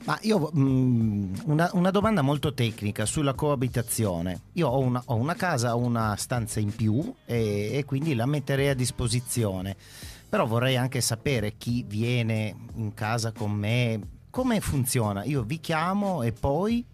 Ma 0.05 0.19
io 0.21 0.51
mh, 0.53 1.43
una, 1.47 1.71
una 1.73 1.91
domanda 1.91 2.21
molto 2.21 2.53
tecnica 2.53 3.07
sulla 3.07 3.33
coabitazione. 3.33 4.43
Io 4.55 4.69
ho 4.69 4.79
una, 4.81 5.03
ho 5.07 5.15
una 5.15 5.35
casa, 5.35 5.75
ho 5.75 5.79
una 5.79 6.15
stanza 6.17 6.61
in 6.61 6.75
più 6.75 7.15
e, 7.25 7.71
e 7.73 7.85
quindi 7.87 8.15
la 8.15 8.27
metterei 8.27 8.69
a 8.69 8.75
disposizione. 8.75 9.77
Però 10.35 10.47
vorrei 10.47 10.77
anche 10.77 11.01
sapere 11.01 11.57
chi 11.57 11.85
viene 11.87 12.57
in 12.75 12.93
casa 12.93 13.31
con 13.31 13.53
me, 13.53 14.01
come 14.31 14.59
funziona. 14.59 15.23
Io 15.23 15.45
vi 15.45 15.61
chiamo 15.61 16.25
e 16.25 16.33
poi 16.33 16.85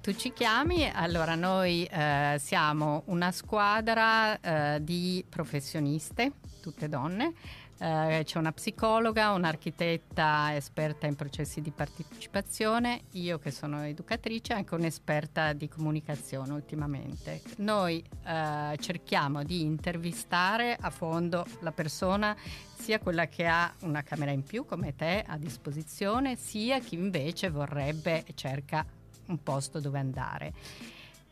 Tu 0.00 0.14
ci 0.14 0.32
chiami, 0.32 0.88
allora 0.88 1.34
noi 1.34 1.82
eh, 1.86 2.36
siamo 2.38 3.02
una 3.06 3.32
squadra 3.32 4.38
eh, 4.38 4.84
di 4.84 5.24
professioniste, 5.28 6.34
tutte 6.60 6.88
donne. 6.88 7.32
Eh, 7.78 8.22
c'è 8.24 8.38
una 8.38 8.52
psicologa, 8.52 9.32
un'architetta 9.32 10.54
esperta 10.54 11.06
in 11.06 11.16
processi 11.16 11.60
di 11.60 11.70
partecipazione, 11.70 13.02
io 13.12 13.38
che 13.38 13.50
sono 13.50 13.82
educatrice, 13.82 14.52
anche 14.52 14.74
un'esperta 14.74 15.52
di 15.52 15.68
comunicazione 15.68 16.52
ultimamente. 16.52 17.42
Noi 17.58 18.02
eh, 18.24 18.76
cerchiamo 18.80 19.42
di 19.42 19.62
intervistare 19.62 20.76
a 20.80 20.90
fondo 20.90 21.44
la 21.60 21.72
persona, 21.72 22.36
sia 22.76 22.98
quella 23.00 23.26
che 23.26 23.46
ha 23.46 23.72
una 23.80 24.02
camera 24.02 24.30
in 24.30 24.44
più 24.44 24.64
come 24.64 24.94
te 24.94 25.24
a 25.26 25.36
disposizione, 25.36 26.36
sia 26.36 26.78
chi 26.78 26.94
invece 26.94 27.50
vorrebbe 27.50 28.24
e 28.24 28.34
cerca 28.34 28.86
un 29.26 29.42
posto 29.42 29.80
dove 29.80 29.98
andare. 29.98 30.52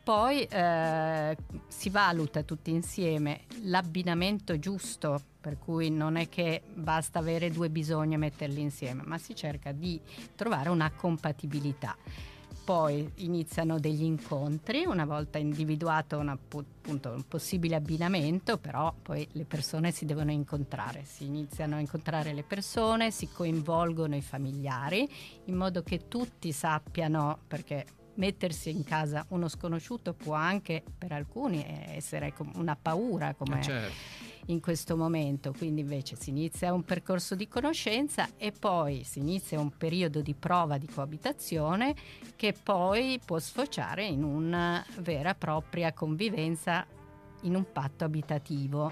Poi 0.03 0.43
eh, 0.43 1.37
si 1.67 1.89
valuta 1.89 2.43
tutti 2.43 2.71
insieme 2.71 3.45
l'abbinamento 3.61 4.59
giusto, 4.59 5.21
per 5.43 5.59
cui 5.59 5.89
non 5.89 6.15
è 6.15 6.29
che 6.29 6.61
basta 6.73 7.19
avere 7.19 7.51
due 7.51 7.69
bisogni 7.69 8.13
e 8.13 8.17
metterli 8.17 8.61
insieme, 8.61 9.03
ma 9.03 9.17
si 9.17 9.35
cerca 9.35 9.73
di 9.73 9.99
trovare 10.37 10.69
una 10.69 10.89
compatibilità. 10.89 11.97
Poi 12.63 13.11
iniziano 13.15 13.77
degli 13.77 14.03
incontri, 14.03 14.85
una 14.85 15.03
volta 15.03 15.37
individuato 15.37 16.17
una, 16.17 16.31
appunto, 16.31 17.09
un 17.09 17.27
possibile 17.27 17.75
abbinamento, 17.75 18.57
però 18.57 18.95
poi 19.01 19.27
le 19.33 19.43
persone 19.43 19.91
si 19.91 20.05
devono 20.05 20.31
incontrare, 20.31 21.03
si 21.03 21.25
iniziano 21.25 21.75
a 21.75 21.79
incontrare 21.79 22.31
le 22.31 22.43
persone, 22.43 23.11
si 23.11 23.27
coinvolgono 23.27 24.15
i 24.15 24.21
familiari 24.21 25.05
in 25.47 25.55
modo 25.55 25.83
che 25.83 26.07
tutti 26.07 26.53
sappiano, 26.53 27.37
perché 27.45 27.85
mettersi 28.15 28.69
in 28.69 28.85
casa 28.85 29.25
uno 29.29 29.49
sconosciuto 29.49 30.13
può 30.13 30.35
anche 30.35 30.83
per 30.97 31.11
alcuni 31.11 31.65
essere 31.89 32.33
una 32.53 32.77
paura 32.81 33.33
come 33.33 33.59
Eh, 33.59 33.63
certo. 33.63 34.31
In 34.47 34.59
questo 34.59 34.97
momento, 34.97 35.53
quindi 35.57 35.81
invece 35.81 36.15
si 36.15 36.29
inizia 36.29 36.73
un 36.73 36.83
percorso 36.83 37.35
di 37.35 37.47
conoscenza 37.47 38.29
e 38.37 38.51
poi 38.51 39.03
si 39.03 39.19
inizia 39.19 39.59
un 39.59 39.71
periodo 39.77 40.21
di 40.21 40.33
prova 40.33 40.77
di 40.77 40.87
coabitazione 40.87 41.95
che 42.35 42.53
poi 42.53 43.19
può 43.23 43.39
sfociare 43.39 44.05
in 44.05 44.23
una 44.23 44.85
vera 44.99 45.31
e 45.31 45.35
propria 45.35 45.93
convivenza 45.93 46.85
in 47.41 47.55
un 47.55 47.71
patto 47.71 48.03
abitativo. 48.03 48.91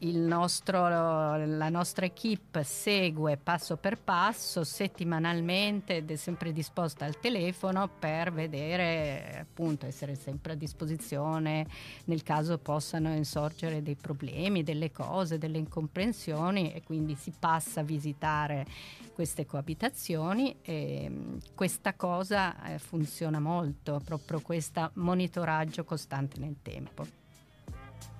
Nostro, 0.00 0.78
la 0.78 1.68
nostra 1.68 2.06
equip 2.06 2.62
segue 2.62 3.36
passo 3.36 3.76
per 3.76 3.98
passo 3.98 4.64
settimanalmente 4.64 5.96
ed 5.96 6.10
è 6.10 6.16
sempre 6.16 6.52
disposta 6.52 7.04
al 7.04 7.18
telefono 7.18 7.88
per 7.88 8.32
vedere, 8.32 9.38
appunto, 9.40 9.86
essere 9.86 10.14
sempre 10.14 10.52
a 10.52 10.56
disposizione 10.56 11.66
nel 12.04 12.22
caso 12.22 12.58
possano 12.58 13.14
insorgere 13.14 13.82
dei 13.82 13.96
problemi, 13.96 14.62
delle 14.62 14.90
cose, 14.92 15.38
delle 15.38 15.58
incomprensioni 15.58 16.72
e 16.72 16.82
quindi 16.82 17.14
si 17.14 17.32
passa 17.38 17.80
a 17.80 17.84
visitare 17.84 18.66
queste 19.14 19.46
coabitazioni 19.46 20.56
e 20.62 21.10
questa 21.54 21.94
cosa 21.94 22.72
eh, 22.72 22.78
funziona 22.78 23.40
molto, 23.40 24.00
proprio 24.04 24.40
questo 24.40 24.90
monitoraggio 24.94 25.84
costante 25.84 26.38
nel 26.38 26.56
tempo. 26.62 27.27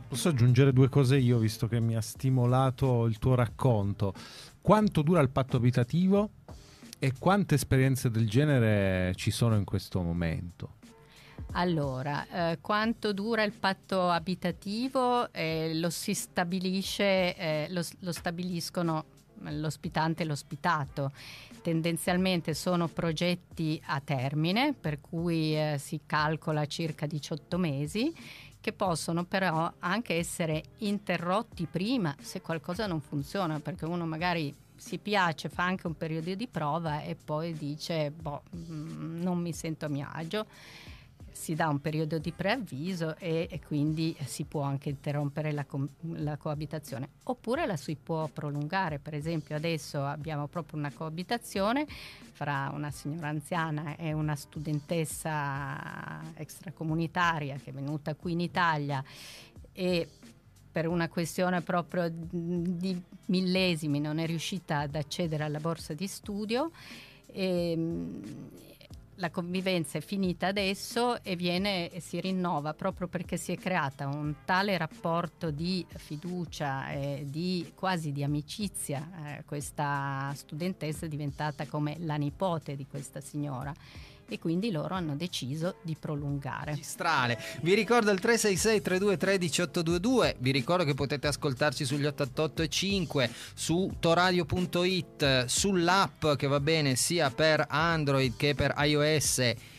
Posso 0.08 0.30
aggiungere 0.30 0.72
due 0.72 0.88
cose 0.88 1.18
io, 1.18 1.36
visto 1.36 1.68
che 1.68 1.80
mi 1.80 1.94
ha 1.94 2.00
stimolato 2.00 3.04
il 3.04 3.18
tuo 3.18 3.34
racconto. 3.34 4.14
Quanto 4.62 5.02
dura 5.02 5.20
il 5.20 5.28
patto 5.28 5.58
abitativo 5.58 6.30
e 6.98 7.12
quante 7.18 7.56
esperienze 7.56 8.10
del 8.10 8.26
genere 8.26 9.12
ci 9.16 9.30
sono 9.30 9.54
in 9.56 9.64
questo 9.64 10.00
momento? 10.00 10.76
Allora, 11.52 12.52
eh, 12.52 12.58
quanto 12.62 13.12
dura 13.12 13.42
il 13.42 13.52
patto 13.52 14.08
abitativo 14.08 15.30
eh, 15.30 15.72
lo 15.74 15.90
si 15.90 16.14
stabilisce, 16.14 17.36
eh, 17.36 17.66
lo, 17.68 17.82
lo 18.00 18.12
stabiliscono 18.12 19.04
l'ospitante 19.40 20.22
e 20.22 20.26
l'ospitato. 20.26 21.12
Tendenzialmente 21.62 22.54
sono 22.54 22.88
progetti 22.88 23.80
a 23.86 24.00
termine, 24.00 24.72
per 24.72 25.00
cui 25.00 25.54
eh, 25.54 25.76
si 25.78 26.00
calcola 26.06 26.66
circa 26.66 27.06
18 27.06 27.58
mesi 27.58 28.14
che 28.68 28.72
possono 28.74 29.24
però 29.24 29.72
anche 29.78 30.14
essere 30.14 30.62
interrotti 30.78 31.66
prima 31.66 32.14
se 32.20 32.42
qualcosa 32.42 32.86
non 32.86 33.00
funziona, 33.00 33.60
perché 33.60 33.86
uno 33.86 34.04
magari 34.04 34.54
si 34.76 34.98
piace, 34.98 35.48
fa 35.48 35.64
anche 35.64 35.86
un 35.86 35.96
periodo 35.96 36.34
di 36.34 36.46
prova 36.46 37.00
e 37.00 37.16
poi 37.16 37.54
dice, 37.54 38.10
boh, 38.10 38.42
mm, 38.54 39.22
non 39.22 39.38
mi 39.38 39.54
sento 39.54 39.86
a 39.86 39.88
mio 39.88 40.06
agio 40.12 40.46
si 41.38 41.54
dà 41.54 41.68
un 41.68 41.80
periodo 41.80 42.18
di 42.18 42.32
preavviso 42.32 43.16
e, 43.16 43.46
e 43.48 43.60
quindi 43.64 44.14
si 44.24 44.42
può 44.42 44.62
anche 44.62 44.88
interrompere 44.88 45.52
la, 45.52 45.64
co- 45.64 45.90
la, 46.14 46.36
coabitazione 46.36 47.10
oppure 47.22 47.64
la 47.64 47.76
si 47.76 47.94
può 47.94 48.26
prolungare. 48.26 48.98
Per 48.98 49.14
esempio 49.14 49.54
adesso 49.54 50.04
abbiamo 50.04 50.48
proprio 50.48 50.80
una 50.80 50.90
coabitazione 50.92 51.86
fra 52.32 52.72
una 52.74 52.90
signora 52.90 53.28
anziana 53.28 53.94
e 53.94 54.12
una 54.12 54.34
studentessa 54.34 56.20
extracomunitaria 56.34 57.56
che 57.62 57.70
è 57.70 57.72
venuta 57.72 58.16
qui 58.16 58.32
in 58.32 58.40
Italia 58.40 59.02
e 59.72 60.08
per 60.72 60.88
una 60.88 61.08
questione 61.08 61.62
proprio 61.62 62.10
di 62.10 63.00
millesimi 63.26 64.00
non 64.00 64.18
è 64.18 64.26
riuscita 64.26 64.80
ad 64.80 64.96
accedere 64.96 65.44
alla 65.44 65.60
borsa 65.60 65.94
di 65.94 66.08
studio 66.08 66.72
e, 67.26 67.78
la 69.18 69.30
convivenza 69.30 69.98
è 69.98 70.00
finita 70.00 70.46
adesso 70.46 71.22
e 71.22 71.36
viene 71.36 71.90
e 71.90 72.00
si 72.00 72.20
rinnova 72.20 72.72
proprio 72.74 73.08
perché 73.08 73.36
si 73.36 73.52
è 73.52 73.56
creata 73.56 74.06
un 74.06 74.34
tale 74.44 74.76
rapporto 74.78 75.50
di 75.50 75.84
fiducia 75.88 76.90
e 76.90 77.24
di 77.28 77.72
quasi 77.74 78.12
di 78.12 78.22
amicizia. 78.22 79.38
Eh, 79.38 79.44
questa 79.44 80.32
studentessa 80.34 81.06
è 81.06 81.08
diventata 81.08 81.66
come 81.66 81.96
la 82.00 82.16
nipote 82.16 82.76
di 82.76 82.86
questa 82.86 83.20
signora 83.20 83.74
e 84.28 84.38
quindi 84.38 84.70
loro 84.70 84.94
hanno 84.94 85.16
deciso 85.16 85.76
di 85.82 85.96
prolungare. 85.98 86.72
Magistrale. 86.72 87.38
Vi 87.62 87.74
ricordo 87.74 88.10
il 88.10 88.20
366 88.20 88.82
3213 88.82 89.62
822, 89.62 90.36
vi 90.38 90.52
ricordo 90.52 90.84
che 90.84 90.94
potete 90.94 91.26
ascoltarci 91.26 91.84
sugli 91.84 92.06
88 92.06 92.62
e 92.62 92.68
5 92.68 93.30
su 93.54 93.96
toradio.it, 93.98 95.44
sull'app 95.46 96.26
che 96.36 96.46
va 96.46 96.60
bene 96.60 96.94
sia 96.96 97.30
per 97.30 97.64
Android 97.68 98.36
che 98.36 98.54
per 98.54 98.74
iOS 98.78 99.76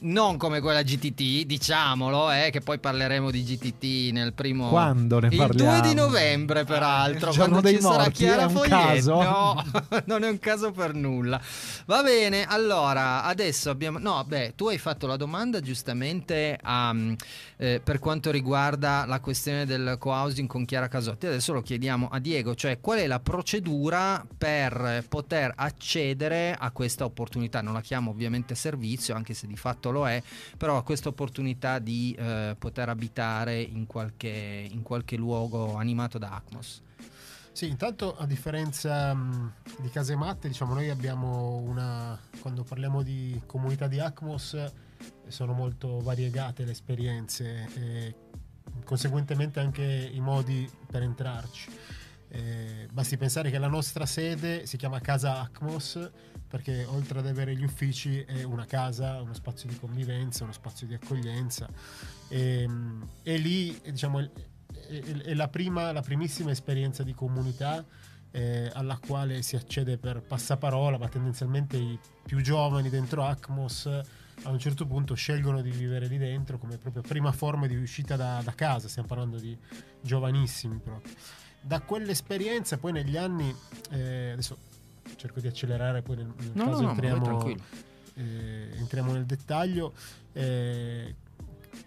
non 0.00 0.36
come 0.36 0.60
quella 0.60 0.82
GTT, 0.82 1.44
diciamolo, 1.44 2.30
eh, 2.30 2.50
che 2.50 2.60
poi 2.60 2.78
parleremo 2.78 3.30
di 3.30 3.42
GTT 3.42 4.12
nel 4.12 4.32
primo 4.32 4.68
Quando 4.68 5.18
ne 5.20 5.28
parliamo? 5.28 5.76
Il 5.76 5.80
2 5.80 5.88
di 5.88 5.94
novembre, 5.94 6.64
peraltro, 6.64 7.30
giorno 7.30 7.60
quando 7.60 7.68
dei 7.68 7.76
ci 7.76 7.82
sarà 7.82 7.96
morti, 7.96 8.12
Chiara 8.12 8.42
è 8.42 8.44
un 8.44 8.50
Foglietto. 8.50 8.76
caso? 8.76 9.22
No, 9.22 9.64
non 10.06 10.24
è 10.24 10.28
un 10.28 10.38
caso 10.38 10.72
per 10.72 10.94
nulla. 10.94 11.40
Va 11.86 12.02
bene, 12.02 12.44
allora, 12.46 13.24
adesso 13.24 13.70
abbiamo 13.70 13.98
No, 13.98 14.24
beh, 14.26 14.54
tu 14.54 14.68
hai 14.68 14.78
fatto 14.78 15.06
la 15.06 15.16
domanda 15.16 15.60
giustamente 15.60 16.58
um, 16.64 17.14
eh, 17.56 17.80
per 17.82 17.98
quanto 17.98 18.30
riguarda 18.30 19.04
la 19.06 19.20
questione 19.20 19.66
del 19.66 19.96
co-housing 19.98 20.48
con 20.48 20.64
Chiara 20.64 20.88
Casotti. 20.88 21.26
Adesso 21.26 21.52
lo 21.52 21.62
chiediamo 21.62 22.08
a 22.10 22.18
Diego, 22.18 22.54
cioè 22.54 22.80
qual 22.80 22.98
è 22.98 23.06
la 23.06 23.20
procedura 23.20 24.24
per 24.36 25.04
poter 25.08 25.52
accedere 25.56 26.54
a 26.58 26.70
questa 26.70 27.04
opportunità? 27.04 27.60
Non 27.60 27.74
la 27.74 27.80
chiamo 27.80 28.10
ovviamente 28.10 28.54
servizio, 28.54 29.14
anche 29.14 29.34
se 29.34 29.46
di 29.46 29.56
fatto 29.56 29.87
lo 29.90 30.08
è, 30.08 30.22
però 30.56 30.82
questa 30.82 31.08
opportunità 31.08 31.78
di 31.78 32.14
eh, 32.18 32.56
poter 32.58 32.88
abitare 32.88 33.60
in 33.60 33.86
qualche, 33.86 34.68
in 34.70 34.82
qualche 34.82 35.16
luogo 35.16 35.76
animato 35.76 36.18
da 36.18 36.34
Acmos. 36.34 36.82
Sì, 37.52 37.68
intanto 37.68 38.16
a 38.16 38.24
differenza 38.24 39.12
mh, 39.12 39.52
di 39.80 39.88
case 39.88 40.14
matte, 40.14 40.46
diciamo 40.46 40.74
noi 40.74 40.90
abbiamo 40.90 41.56
una 41.56 42.16
quando 42.40 42.62
parliamo 42.62 43.02
di 43.02 43.40
comunità 43.46 43.88
di 43.88 43.98
Acmos 43.98 44.56
sono 45.26 45.52
molto 45.52 45.98
variegate 46.00 46.64
le 46.64 46.70
esperienze 46.70 47.68
e 47.74 48.14
conseguentemente 48.84 49.60
anche 49.60 49.82
i 49.82 50.20
modi 50.20 50.70
per 50.86 51.02
entrarci. 51.02 51.70
Eh, 52.30 52.88
basti 52.92 53.16
pensare 53.16 53.50
che 53.50 53.58
la 53.58 53.68
nostra 53.68 54.04
sede 54.04 54.66
si 54.66 54.76
chiama 54.76 55.00
Casa 55.00 55.40
Acmos 55.40 56.10
perché 56.46 56.84
oltre 56.84 57.20
ad 57.20 57.26
avere 57.26 57.56
gli 57.56 57.64
uffici 57.64 58.20
è 58.20 58.42
una 58.42 58.66
casa, 58.66 59.20
uno 59.20 59.34
spazio 59.34 59.68
di 59.68 59.78
convivenza, 59.78 60.44
uno 60.44 60.52
spazio 60.52 60.86
di 60.86 60.94
accoglienza 60.94 61.68
e, 62.28 62.68
e 63.22 63.36
lì 63.36 63.78
diciamo 63.82 64.20
è, 64.20 65.00
è 65.00 65.34
la, 65.34 65.48
prima, 65.48 65.92
la 65.92 66.00
primissima 66.00 66.50
esperienza 66.50 67.02
di 67.02 67.14
comunità 67.14 67.84
eh, 68.30 68.70
alla 68.72 68.98
quale 68.98 69.42
si 69.42 69.56
accede 69.56 69.98
per 69.98 70.22
passaparola, 70.22 70.98
ma 70.98 71.08
tendenzialmente 71.08 71.76
i 71.76 71.98
più 72.24 72.40
giovani 72.40 72.88
dentro 72.88 73.24
Acmos 73.24 73.86
a 74.42 74.50
un 74.50 74.58
certo 74.58 74.86
punto 74.86 75.14
scelgono 75.14 75.60
di 75.62 75.70
vivere 75.70 76.06
lì 76.06 76.16
dentro 76.16 76.58
come 76.58 76.76
proprio 76.76 77.02
prima 77.02 77.32
forma 77.32 77.66
di 77.66 77.76
uscita 77.76 78.16
da, 78.16 78.40
da 78.44 78.54
casa, 78.54 78.88
stiamo 78.88 79.08
parlando 79.08 79.38
di 79.38 79.56
giovanissimi 80.00 80.78
proprio. 80.78 81.12
Da 81.60 81.80
quell'esperienza 81.80 82.78
poi 82.78 82.92
negli 82.92 83.16
anni, 83.16 83.54
eh, 83.90 84.30
adesso 84.32 84.56
cerco 85.16 85.40
di 85.40 85.46
accelerare, 85.48 86.02
poi 86.02 86.16
nel, 86.16 86.32
nel 86.38 86.50
No, 86.54 86.64
caso 86.64 86.82
no, 86.82 86.90
entriamo, 86.90 87.54
eh, 88.14 88.70
entriamo 88.76 89.12
nel 89.12 89.24
dettaglio. 89.26 89.92
eh, 90.32 91.14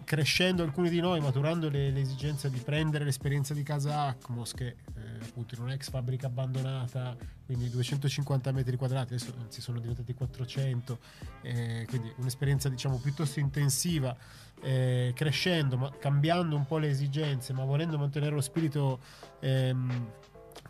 crescendo 0.04 0.62
alcuni 0.62 0.88
di 0.88 1.00
noi, 1.00 1.20
maturando 1.20 1.68
le, 1.68 1.90
le 1.90 2.00
esigenze 2.00 2.50
di 2.50 2.58
prendere 2.58 3.04
l'esperienza 3.04 3.54
di 3.54 3.62
casa 3.62 4.02
Acmos, 4.02 4.52
che 4.54 4.66
eh, 4.66 4.74
appunto 5.22 5.54
in 5.54 5.62
un'ex 5.62 5.90
fabbrica 5.90 6.26
abbandonata, 6.26 7.16
quindi 7.52 7.68
250 7.70 8.50
metri 8.52 8.76
quadrati, 8.76 9.14
adesso 9.14 9.34
si 9.48 9.60
sono 9.60 9.78
diventati 9.78 10.14
400, 10.14 10.98
eh, 11.42 11.84
quindi 11.86 12.10
un'esperienza 12.16 12.70
diciamo 12.70 12.98
piuttosto 12.98 13.40
intensiva, 13.40 14.16
eh, 14.62 15.12
crescendo, 15.14 15.76
ma 15.76 15.92
cambiando 15.98 16.56
un 16.56 16.64
po' 16.64 16.78
le 16.78 16.88
esigenze, 16.88 17.52
ma 17.52 17.64
volendo 17.64 17.98
mantenere 17.98 18.34
lo 18.34 18.40
spirito 18.40 19.00
ehm, 19.40 20.06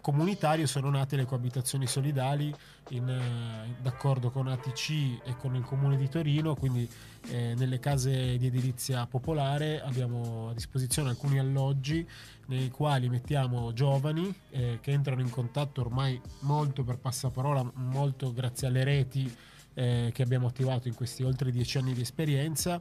comunitario, 0.03 0.67
sono 0.67 0.91
nate 0.91 1.17
le 1.17 1.25
coabitazioni 1.25 1.87
solidali 1.87 2.53
in, 2.91 3.09
eh, 3.09 3.77
d'accordo 3.81 4.31
con 4.31 4.49
ATC 4.49 5.21
e 5.25 5.37
con 5.39 5.55
il 5.55 5.63
comune 5.63 5.97
di 5.97 6.09
Torino, 6.09 6.55
quindi 6.55 6.87
eh, 7.29 7.55
nelle 7.57 7.79
case 7.79 8.37
di 8.37 8.47
edilizia 8.47 9.07
popolare 9.07 9.81
abbiamo 9.81 10.49
a 10.51 10.53
disposizione 10.53 11.09
alcuni 11.09 11.39
alloggi 11.39 12.07
nei 12.47 12.69
quali 12.69 13.09
mettiamo 13.09 13.73
giovani 13.73 14.35
eh, 14.51 14.79
che 14.83 14.91
entrano 14.91 15.21
in 15.21 15.31
contatto 15.31 15.81
ormai 15.81 16.21
molto 16.41 16.83
per 16.83 16.99
passaparola, 16.99 17.71
molto 17.75 18.33
grazie 18.33 18.67
alle 18.67 18.85
reti 18.85 19.35
eh, 19.75 20.11
che 20.13 20.23
abbiamo 20.23 20.49
attivato 20.49 20.89
in 20.89 20.95
questi 20.95 21.23
oltre 21.23 21.53
dieci 21.53 21.79
anni 21.79 21.95
di 21.95 22.01
esperienza. 22.01 22.81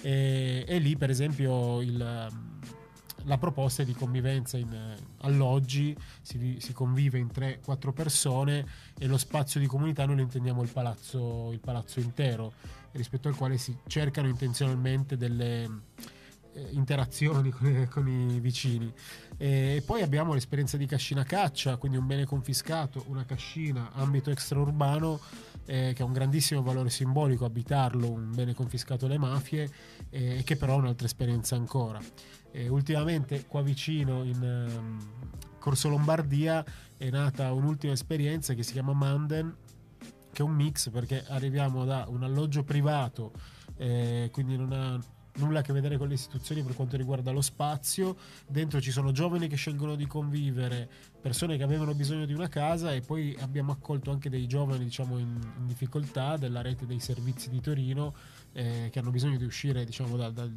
E, 0.00 0.64
e 0.66 0.78
lì 0.78 0.96
per 0.96 1.10
esempio 1.10 1.82
il, 1.82 2.28
la 3.24 3.38
proposta 3.38 3.82
è 3.82 3.84
di 3.84 3.94
convivenza 3.94 4.56
in 4.56 4.72
eh, 4.72 4.96
alloggi, 5.20 5.96
si, 6.20 6.58
si 6.60 6.72
convive 6.72 7.18
in 7.18 7.28
3-4 7.32 7.92
persone 7.92 8.66
e 8.98 9.06
lo 9.06 9.18
spazio 9.18 9.60
di 9.60 9.66
comunità 9.66 10.04
noi 10.06 10.16
lo 10.16 10.22
intendiamo 10.22 10.62
il 10.62 10.70
palazzo, 10.70 11.50
il 11.52 11.60
palazzo 11.60 12.00
intero, 12.00 12.52
rispetto 12.92 13.28
al 13.28 13.36
quale 13.36 13.58
si 13.58 13.76
cercano 13.86 14.28
intenzionalmente 14.28 15.16
delle 15.16 15.68
eh, 16.54 16.68
interazioni 16.72 17.50
con, 17.50 17.88
con 17.90 18.08
i 18.08 18.40
vicini. 18.40 18.92
E 19.36 19.82
poi 19.84 20.02
abbiamo 20.02 20.34
l'esperienza 20.34 20.76
di 20.76 20.86
cascina 20.86 21.24
caccia, 21.24 21.76
quindi 21.76 21.98
un 21.98 22.06
bene 22.06 22.24
confiscato, 22.24 23.04
una 23.08 23.24
cascina, 23.24 23.92
ambito 23.92 24.30
extraurbano, 24.30 25.20
eh, 25.64 25.92
che 25.94 26.02
ha 26.02 26.04
un 26.04 26.12
grandissimo 26.12 26.62
valore 26.62 26.90
simbolico 26.90 27.44
abitarlo, 27.44 28.10
un 28.10 28.32
bene 28.34 28.54
confiscato 28.54 29.06
alle 29.06 29.18
mafie, 29.18 29.70
eh, 30.12 30.42
che 30.44 30.56
però 30.56 30.74
è 30.74 30.78
un'altra 30.78 31.06
esperienza 31.06 31.56
ancora. 31.56 32.00
E 32.50 32.68
ultimamente 32.68 33.46
qua 33.46 33.62
vicino 33.62 34.22
in, 34.24 34.42
ehm, 34.42 35.10
Corso 35.58 35.88
Lombardia 35.88 36.64
è 36.96 37.08
nata 37.08 37.52
un'ultima 37.52 37.94
esperienza 37.94 38.52
che 38.52 38.62
si 38.62 38.72
chiama 38.72 38.92
Manden, 38.92 39.54
che 40.32 40.42
è 40.42 40.44
un 40.44 40.54
mix 40.54 40.90
perché 40.90 41.24
arriviamo 41.28 41.84
da 41.84 42.04
un 42.08 42.22
alloggio 42.22 42.62
privato, 42.62 43.32
eh, 43.76 44.28
quindi 44.32 44.56
non 44.56 44.72
ha 44.72 45.00
nulla 45.36 45.60
a 45.60 45.62
che 45.62 45.72
vedere 45.72 45.96
con 45.96 46.08
le 46.08 46.14
istituzioni 46.14 46.62
per 46.62 46.74
quanto 46.74 46.96
riguarda 46.96 47.30
lo 47.30 47.40
spazio. 47.40 48.16
Dentro 48.46 48.80
ci 48.80 48.90
sono 48.90 49.12
giovani 49.12 49.48
che 49.48 49.56
scelgono 49.56 49.94
di 49.94 50.06
convivere, 50.06 50.88
persone 51.20 51.56
che 51.56 51.62
avevano 51.62 51.94
bisogno 51.94 52.26
di 52.26 52.34
una 52.34 52.48
casa 52.48 52.92
e 52.92 53.00
poi 53.00 53.36
abbiamo 53.40 53.72
accolto 53.72 54.10
anche 54.10 54.28
dei 54.28 54.46
giovani 54.46 54.84
diciamo, 54.84 55.18
in, 55.18 55.38
in 55.58 55.66
difficoltà 55.66 56.36
della 56.36 56.60
rete 56.60 56.86
dei 56.86 57.00
servizi 57.00 57.48
di 57.48 57.60
Torino 57.60 58.14
eh, 58.52 58.88
che 58.90 58.98
hanno 58.98 59.10
bisogno 59.10 59.36
di 59.36 59.44
uscire 59.44 59.84
diciamo, 59.84 60.16
da, 60.16 60.30
da 60.30 60.48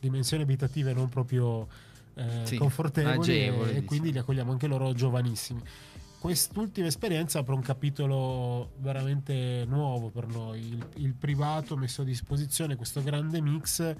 dimensioni 0.00 0.42
abitative 0.42 0.92
non 0.92 1.08
proprio 1.08 1.66
eh, 2.14 2.42
Sì, 2.44 2.56
confortevoli 2.56 3.32
e, 3.72 3.76
e 3.76 3.84
quindi 3.84 4.12
li 4.12 4.18
accogliamo 4.18 4.52
anche 4.52 4.66
loro 4.66 4.92
giovanissimi. 4.92 5.62
Quest'ultima 6.18 6.86
esperienza 6.86 7.38
apre 7.38 7.54
un 7.54 7.60
capitolo 7.60 8.72
veramente 8.78 9.64
nuovo 9.68 10.08
per 10.08 10.26
noi, 10.26 10.60
il, 10.60 10.86
il 10.96 11.14
privato 11.14 11.76
messo 11.76 12.02
a 12.02 12.04
disposizione, 12.04 12.74
questo 12.74 13.02
grande 13.02 13.40
mix, 13.40 13.94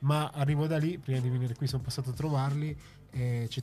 ma 0.00 0.30
arrivo 0.32 0.66
da 0.66 0.78
lì, 0.78 0.96
prima 0.98 1.18
di 1.18 1.28
venire 1.28 1.54
qui 1.54 1.66
sono 1.66 1.82
passato 1.82 2.10
a 2.10 2.12
trovarli 2.14 2.74
e 3.10 3.46
ci- 3.50 3.62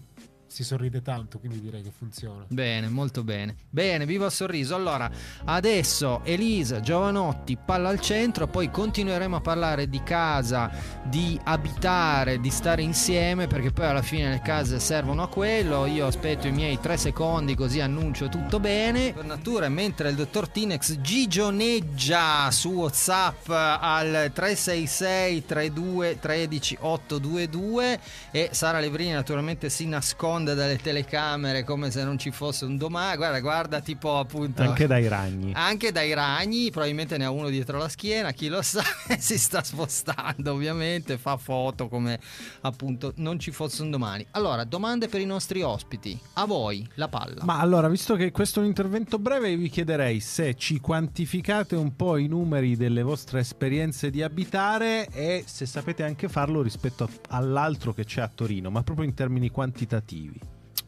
si 0.53 0.63
sorride 0.63 1.01
tanto, 1.01 1.39
quindi 1.39 1.59
direi 1.59 1.81
che 1.81 1.89
funziona. 1.89 2.45
Bene, 2.47 2.87
molto 2.87 3.23
bene. 3.23 3.55
Bene, 3.71 4.05
viva 4.05 4.27
il 4.27 4.31
sorriso. 4.31 4.75
Allora, 4.75 5.09
adesso 5.45 6.21
Elisa, 6.23 6.79
Giovanotti, 6.79 7.57
palla 7.57 7.89
al 7.89 7.99
centro, 7.99 8.45
poi 8.45 8.69
continueremo 8.69 9.37
a 9.37 9.41
parlare 9.41 9.89
di 9.89 10.03
casa, 10.03 10.69
di 11.03 11.39
abitare, 11.45 12.39
di 12.39 12.51
stare 12.51 12.83
insieme, 12.83 13.47
perché 13.47 13.71
poi 13.71 13.87
alla 13.87 14.03
fine 14.03 14.29
le 14.29 14.41
case 14.43 14.79
servono 14.79 15.23
a 15.23 15.27
quello. 15.27 15.87
Io 15.87 16.05
aspetto 16.05 16.45
i 16.45 16.51
miei 16.51 16.79
tre 16.79 16.97
secondi 16.97 17.55
così 17.55 17.79
annuncio 17.79 18.29
tutto 18.29 18.59
bene. 18.59 19.11
Per 19.11 19.25
natura, 19.25 19.67
mentre 19.69 20.09
il 20.09 20.15
dottor 20.15 20.49
Tinex 20.49 20.99
gigioneggia 20.99 22.51
su 22.51 22.69
WhatsApp 22.69 23.49
al 23.49 24.29
366 24.31 25.45
32 25.47 26.19
13 26.19 26.77
822 26.79 27.99
e 28.29 28.49
Sara 28.51 28.79
Levrini 28.79 29.13
naturalmente 29.13 29.71
si 29.71 29.87
nasconde 29.87 30.41
dalle 30.43 30.77
telecamere 30.77 31.63
come 31.63 31.89
se 31.91 32.03
non 32.03 32.17
ci 32.17 32.32
fosse 32.32 32.65
un 32.65 32.77
domani. 32.77 33.15
Guarda, 33.15 33.39
guarda, 33.39 33.79
tipo 33.79 34.17
appunto 34.17 34.62
Anche 34.62 34.86
dai 34.88 35.08
ragni. 35.08 35.51
anche 35.56 35.91
dai 35.91 36.13
ragni, 36.13 36.69
probabilmente 36.71 37.17
ne 37.17 37.25
ha 37.25 37.29
uno 37.32 37.49
dietro 37.49 37.77
la 37.77 37.88
schiena, 37.88 38.32
chi 38.32 38.47
lo 38.49 38.62
sa, 38.63 38.84
si 39.17 39.38
sta 39.38 39.63
spostando 39.63 40.51
ovviamente, 40.53 41.17
fa 41.17 41.38
foto 41.38 41.88
come 41.88 42.19
appunto 42.62 43.13
non 43.17 43.39
ci 43.39 43.51
fosse 43.51 43.82
un 43.82 43.89
domani. 43.91 44.25
Allora, 44.32 44.63
domande 44.65 45.08
per 45.08 45.21
i 45.21 45.25
nostri 45.25 45.62
ospiti, 45.62 46.19
a 46.34 46.45
voi 46.45 46.86
la 46.95 47.08
palla. 47.08 47.43
Ma 47.45 47.60
allora, 47.60 47.88
visto 47.88 48.15
che 48.15 48.32
questo 48.32 48.60
è 48.60 48.63
un 48.63 48.69
intervento 48.69 49.19
breve, 49.19 49.56
vi 49.56 49.69
chiederei 49.69 50.19
se 50.19 50.56
ci 50.56 50.79
quantificate 50.79 51.75
un 51.75 51.95
po' 51.95 52.17
i 52.17 52.27
numeri 52.27 52.75
delle 52.75 53.03
vostre 53.03 53.39
esperienze 53.39 54.10
di 54.10 54.21
abitare 54.21 55.08
e 55.08 55.43
se 55.45 55.65
sapete 55.65 56.03
anche 56.03 56.27
farlo 56.27 56.62
rispetto 56.62 57.08
all'altro 57.29 57.93
che 57.93 58.06
c'è 58.06 58.21
a 58.21 58.32
Torino, 58.34 58.69
ma 58.71 58.82
proprio 58.84 59.06
in 59.06 59.13
termini 59.13 59.49
quantitativi. 59.49 60.32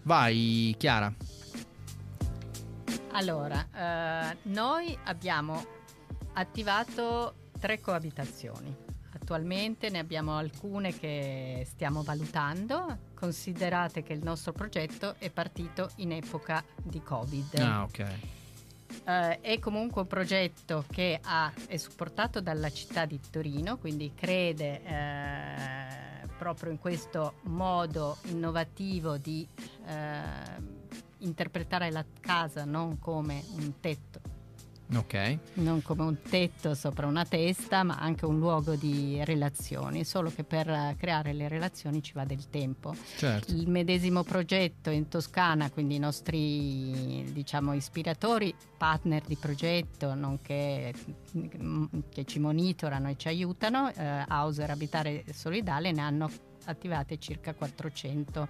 Vai 0.06 0.76
Chiara. 0.78 1.12
Allora, 3.14 3.68
eh, 3.74 4.38
noi 4.44 4.96
abbiamo 5.06 5.66
attivato 6.34 7.50
tre 7.60 7.80
coabitazioni. 7.80 8.76
Attualmente 9.14 9.90
ne 9.90 9.98
abbiamo 9.98 10.38
alcune 10.38 10.96
che 10.96 11.66
stiamo 11.68 12.04
valutando. 12.04 13.00
Considerate 13.16 14.04
che 14.04 14.14
il 14.14 14.22
nostro 14.22 14.52
progetto 14.52 15.16
è 15.18 15.32
partito 15.32 15.90
in 15.96 16.12
epoca 16.12 16.64
di 16.84 17.02
Covid. 17.02 17.56
Ah, 17.60 17.84
ok. 17.84 18.06
Eh, 19.06 19.40
è 19.42 19.58
comunque 19.60 20.02
un 20.02 20.08
progetto 20.08 20.86
che 20.92 21.20
ha- 21.24 21.52
è 21.68 21.78
supportato 21.78 22.42
dalla 22.42 22.70
città 22.70 23.06
di 23.06 23.20
Torino, 23.32 23.78
quindi 23.78 24.12
crede 24.14 24.84
eh, 24.84 26.05
proprio 26.38 26.72
in 26.72 26.80
questo 26.80 27.36
modo 27.44 28.18
innovativo 28.24 29.18
di 29.18 29.48
eh, 29.86 30.84
interpretare 31.20 31.92
la 31.92 32.06
casa 32.20 32.66
non 32.66 33.00
come 33.00 33.44
un 33.56 33.80
tetto, 33.80 34.22
Ok. 34.94 35.38
non 35.56 35.82
come 35.82 36.04
un 36.04 36.22
tetto 36.22 36.76
sopra 36.76 37.08
una 37.08 37.26
testa, 37.26 37.84
ma 37.84 37.98
anche 37.98 38.26
un 38.26 38.38
luogo 38.38 38.76
di 38.76 39.20
relazioni, 39.24 40.04
solo 40.04 40.32
che 40.34 40.44
per 40.44 40.70
eh, 40.70 40.96
creare 40.98 41.34
le 41.34 41.48
relazioni 41.48 42.04
ci 42.04 42.14
va 42.14 42.24
del 42.24 42.50
tempo. 42.50 42.96
Certo. 43.18 43.52
Il 43.52 43.68
medesimo 43.68 44.24
progetto 44.24 44.90
in 44.90 45.08
Toscana, 45.08 45.72
quindi 45.72 45.96
i 45.96 46.00
nostri 46.00 47.26
diciamo, 47.32 47.74
ispiratori, 47.74 48.54
partner 48.78 49.24
di 49.26 49.36
progetto, 49.36 50.14
nonché 50.14 50.94
mm, 51.36 51.86
che 52.10 52.26
ci 52.26 52.40
monitorano 52.40 53.10
e 53.10 53.16
ci 53.18 53.28
aiutano, 53.28 53.92
eh, 53.92 54.24
Hauser 54.28 54.70
Abitare 54.70 55.24
Solidale 55.32 55.92
ne 55.92 56.02
hanno 56.02 56.30
attivate 56.66 57.18
circa 57.20 57.54
400 57.54 58.48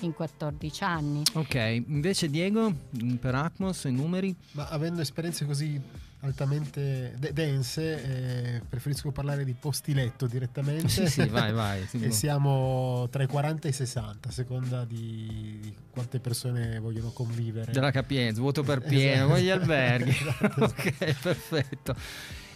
in 0.00 0.12
14 0.12 0.84
anni. 0.84 1.22
Ok, 1.34 1.54
invece 1.86 2.28
Diego, 2.28 2.72
per 3.20 3.34
Atmos, 3.34 3.84
i 3.84 3.92
numeri? 3.92 4.34
Ma 4.52 4.68
avendo 4.68 5.00
esperienze 5.00 5.44
così 5.44 5.80
altamente 6.20 7.14
de- 7.18 7.32
dense, 7.34 8.54
eh, 8.56 8.60
preferisco 8.66 9.10
parlare 9.12 9.44
di 9.44 9.52
posti 9.52 9.92
letto 9.92 10.26
direttamente. 10.26 10.88
Sì, 10.88 11.06
sì, 11.06 11.26
vai, 11.26 11.52
vai. 11.54 11.86
sì, 11.86 12.02
E 12.02 12.10
siamo 12.10 13.06
tra 13.10 13.22
i 13.22 13.26
40 13.26 13.66
e 13.68 13.70
i 13.70 13.74
60, 13.74 14.28
a 14.28 14.32
seconda 14.32 14.84
di, 14.86 15.58
di 15.60 15.74
quante 15.90 16.20
persone 16.20 16.78
vogliono 16.78 17.10
convivere. 17.10 17.70
Della 17.72 17.90
capienza, 17.90 18.40
vuoto 18.40 18.62
per 18.62 18.80
pieno, 18.80 19.12
Esatto. 19.12 19.28
con 19.32 19.38
gli 19.40 19.50
alberghi. 19.50 20.10
Esatto. 20.16 20.64
ok, 20.64 21.14
perfetto. 21.20 21.94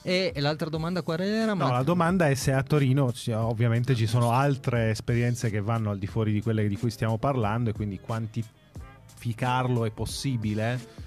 E 0.02 0.32
e 0.34 0.40
l'altra 0.40 0.68
domanda 0.68 1.02
qual 1.02 1.20
era? 1.20 1.54
No, 1.54 1.70
la 1.70 1.82
domanda 1.82 2.28
è 2.28 2.34
se 2.34 2.52
a 2.52 2.62
Torino 2.62 3.12
ci- 3.12 3.32
ovviamente 3.32 3.94
ci 3.94 4.06
sono 4.06 4.30
altre 4.32 4.90
esperienze 4.90 5.50
che 5.50 5.60
vanno 5.60 5.90
al 5.90 5.98
di 5.98 6.06
fuori 6.06 6.32
di 6.32 6.40
quelle 6.40 6.66
di 6.68 6.76
cui 6.76 6.90
stiamo 6.90 7.18
parlando 7.18 7.70
e 7.70 7.72
quindi 7.72 7.98
quantificarlo 8.00 9.84
è 9.84 9.90
possibile? 9.90 11.06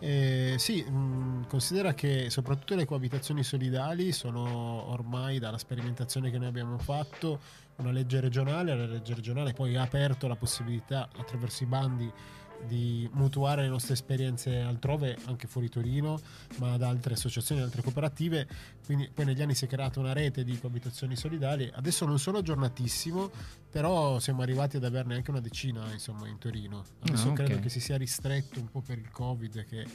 Eh, 0.00 0.56
sì, 0.58 0.82
mh, 0.82 1.46
considera 1.48 1.94
che 1.94 2.28
soprattutto 2.28 2.74
le 2.74 2.84
coabitazioni 2.84 3.42
solidali 3.42 4.12
sono 4.12 4.90
ormai 4.90 5.38
dalla 5.38 5.56
sperimentazione 5.56 6.30
che 6.30 6.36
noi 6.36 6.48
abbiamo 6.48 6.76
fatto 6.76 7.40
una 7.76 7.90
legge 7.90 8.20
regionale, 8.20 8.76
la 8.76 8.86
legge 8.86 9.14
regionale 9.14 9.52
poi 9.54 9.76
ha 9.76 9.82
aperto 9.82 10.28
la 10.28 10.36
possibilità 10.36 11.08
attraverso 11.16 11.62
i 11.62 11.66
bandi 11.66 12.12
di 12.66 13.08
mutuare 13.12 13.62
le 13.62 13.68
nostre 13.68 13.94
esperienze 13.94 14.60
altrove, 14.60 15.16
anche 15.26 15.46
fuori 15.46 15.68
Torino, 15.68 16.18
ma 16.58 16.76
da 16.76 16.88
altre 16.88 17.14
associazioni, 17.14 17.60
altre 17.60 17.82
cooperative. 17.82 18.46
Quindi 18.84 19.08
poi 19.12 19.24
negli 19.24 19.42
anni 19.42 19.54
si 19.54 19.64
è 19.64 19.68
creata 19.68 20.00
una 20.00 20.12
rete 20.12 20.44
di 20.44 20.58
coabitazioni 20.58 21.16
solidali. 21.16 21.70
Adesso 21.72 22.04
non 22.06 22.18
sono 22.18 22.38
aggiornatissimo, 22.38 23.30
però 23.70 24.18
siamo 24.18 24.42
arrivati 24.42 24.76
ad 24.76 24.84
averne 24.84 25.14
anche 25.16 25.30
una 25.30 25.40
decina 25.40 25.90
insomma, 25.92 26.26
in 26.28 26.38
Torino. 26.38 26.84
Adesso 27.06 27.28
Ah, 27.28 27.30
ok. 27.30 27.34
credo 27.34 27.60
che 27.60 27.68
si 27.68 27.80
sia 27.80 27.96
ristretto 27.96 28.60
un 28.60 28.68
po' 28.68 28.80
per 28.80 28.98
il 28.98 29.10
Covid 29.10 29.64
che 29.64 29.86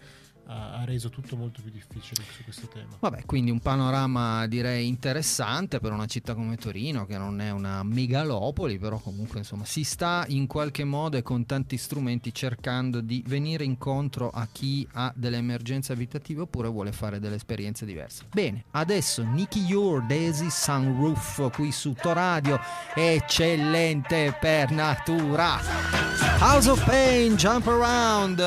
ha 0.51 0.83
reso 0.83 1.09
tutto 1.09 1.35
molto 1.35 1.62
più 1.62 1.69
difficile 1.69 2.23
su 2.35 2.43
questo 2.43 2.67
tema. 2.67 2.97
Vabbè, 2.99 3.25
quindi 3.25 3.51
un 3.51 3.59
panorama 3.59 4.47
direi 4.47 4.88
interessante 4.88 5.79
per 5.79 5.91
una 5.91 6.07
città 6.07 6.33
come 6.33 6.57
Torino, 6.57 7.05
che 7.05 7.17
non 7.17 7.39
è 7.39 7.51
una 7.51 7.83
megalopoli, 7.83 8.79
però 8.79 8.97
comunque 8.97 9.39
insomma 9.39 9.65
si 9.65 9.83
sta 9.83 10.25
in 10.29 10.47
qualche 10.47 10.83
modo 10.83 11.17
e 11.17 11.21
con 11.21 11.45
tanti 11.45 11.77
strumenti 11.77 12.33
cercando 12.33 13.01
di 13.01 13.23
venire 13.27 13.63
incontro 13.63 14.29
a 14.31 14.47
chi 14.51 14.88
ha 14.93 15.13
delle 15.15 15.38
emergenze 15.38 15.93
abitative 15.93 16.41
oppure 16.41 16.67
vuole 16.67 16.91
fare 16.91 17.19
delle 17.19 17.35
esperienze 17.35 17.85
diverse. 17.85 18.25
Bene, 18.31 18.65
adesso 18.71 19.23
Nicky 19.23 19.65
Your 19.65 20.03
Daisy 20.05 20.49
Sunroof 20.49 21.51
qui 21.51 21.71
su 21.71 21.93
Toradio, 21.93 22.59
eccellente 22.95 24.35
per 24.39 24.71
natura. 24.71 26.28
House 26.41 26.69
of 26.69 26.82
Pain, 26.86 27.36
Jump 27.36 27.67
Around, 27.67 28.39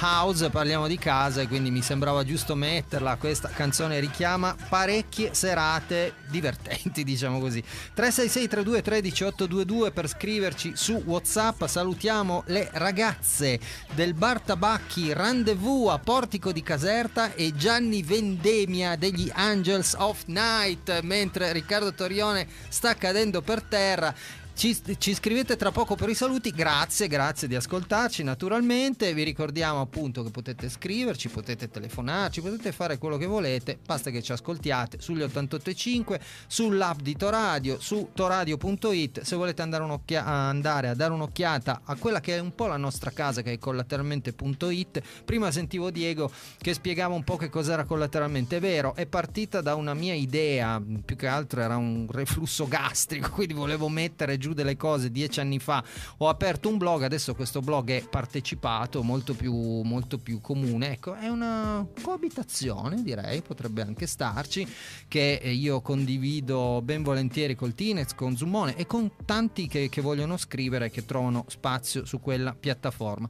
House, 0.00 0.48
parliamo 0.50 0.86
di 0.86 0.96
casa 0.96 1.40
e 1.40 1.48
quindi 1.48 1.72
mi 1.72 1.82
sembrava 1.82 2.22
giusto 2.22 2.54
metterla. 2.54 3.16
Questa 3.16 3.48
canzone 3.48 3.98
richiama 3.98 4.54
parecchie 4.68 5.34
serate 5.34 6.14
divertenti, 6.28 7.02
diciamo 7.04 7.40
così. 7.40 7.60
366 7.60 8.46
32 8.46 8.82
13 8.82 9.24
822 9.24 9.90
per 9.90 10.08
scriverci 10.08 10.72
su 10.76 11.02
WhatsApp. 11.04 11.64
Salutiamo 11.64 12.44
le 12.46 12.68
ragazze 12.74 13.58
del 13.94 14.14
Bar 14.14 14.40
Tabacchi 14.42 15.12
Rendezvous 15.12 15.90
a 15.90 15.98
Portico 15.98 16.52
di 16.52 16.62
Caserta 16.62 17.34
e 17.34 17.56
Gianni 17.56 18.04
Vendemia 18.04 18.94
degli 18.94 19.28
Angels 19.34 19.96
of 19.98 20.22
Night, 20.26 21.00
mentre 21.00 21.50
Riccardo 21.50 21.92
Torione 21.92 22.46
sta 22.68 22.94
cadendo 22.94 23.42
per 23.42 23.60
terra 23.62 24.14
Ci, 24.52 24.76
ci, 24.98 25.14
scrivete 25.14 25.56
tra 25.56 25.70
poco 25.70 25.94
per 25.94 26.10
i 26.10 26.14
saluti, 26.14 26.50
grazie, 26.50 27.06
grazie 27.08 27.48
di 27.48 27.54
ascoltarci 27.54 28.22
naturalmente, 28.22 29.14
vi 29.14 29.22
ricordiamo 29.22 29.80
appunto 29.80 30.22
che 30.22 30.30
potete 30.30 30.68
scriverci, 30.68 31.30
potete 31.30 31.70
telefonarci, 31.70 32.42
potete 32.42 32.70
fare 32.70 32.98
quello 32.98 33.16
che 33.16 33.24
volete, 33.24 33.78
basta 33.82 34.10
che 34.10 34.20
ci 34.20 34.32
ascoltiate 34.32 35.00
sugli 35.00 35.22
88.5, 35.22 36.20
sull'app 36.46 37.00
di 37.00 37.16
Toradio, 37.16 37.80
su 37.80 38.10
toradio.it, 38.12 39.22
se 39.22 39.36
volete 39.36 39.62
andare, 39.62 40.00
andare, 40.16 40.88
a 40.88 40.94
dare 40.94 41.12
un'occhiata 41.14 41.80
a 41.84 41.96
quella 41.96 42.20
che 42.20 42.36
è 42.36 42.38
un 42.38 42.54
po' 42.54 42.66
la 42.66 42.76
nostra 42.76 43.12
casa 43.12 43.40
che 43.40 43.52
è 43.52 43.58
collateralmente.it, 43.58 45.02
prima 45.24 45.50
sentivo 45.50 45.90
Diego 45.90 46.30
che 46.58 46.74
spiegava 46.74 47.14
un 47.14 47.24
po' 47.24 47.36
che 47.36 47.48
cos'era 47.48 47.84
collateralmente, 47.84 48.58
è 48.58 48.60
vero, 48.60 48.94
è 48.94 49.06
partita 49.06 49.62
da 49.62 49.74
una 49.74 49.94
mia 49.94 50.14
idea, 50.14 50.82
più 51.02 51.16
che 51.16 51.28
altro 51.28 51.62
era 51.62 51.78
un 51.78 52.06
reflusso 52.10 52.68
gastrico, 52.68 53.30
quindi 53.40 53.54
volevo 53.54 53.88
mettere 53.88 54.36
giù 54.40 54.54
delle 54.54 54.76
cose 54.76 55.12
dieci 55.12 55.38
anni 55.38 55.60
fa 55.60 55.84
ho 56.16 56.28
aperto 56.28 56.68
un 56.68 56.78
blog, 56.78 57.04
adesso 57.04 57.36
questo 57.36 57.60
blog 57.60 57.90
è 57.90 58.08
partecipato, 58.08 59.04
molto 59.04 59.34
più, 59.34 59.54
molto 59.82 60.18
più 60.18 60.40
comune. 60.40 60.94
Ecco, 60.94 61.14
è 61.14 61.28
una 61.28 61.86
coabitazione, 62.02 63.04
direi, 63.04 63.42
potrebbe 63.42 63.82
anche 63.82 64.08
starci, 64.08 64.66
che 65.06 65.40
io 65.44 65.80
condivido 65.80 66.80
ben 66.82 67.04
volentieri 67.04 67.54
col 67.54 67.74
Tinex, 67.74 68.14
con 68.14 68.36
Zoomone 68.36 68.74
e 68.74 68.86
con 68.86 69.12
tanti 69.24 69.68
che, 69.68 69.88
che 69.88 70.00
vogliono 70.00 70.36
scrivere, 70.36 70.90
che 70.90 71.04
trovano 71.04 71.44
spazio 71.46 72.04
su 72.04 72.18
quella 72.18 72.56
piattaforma. 72.58 73.28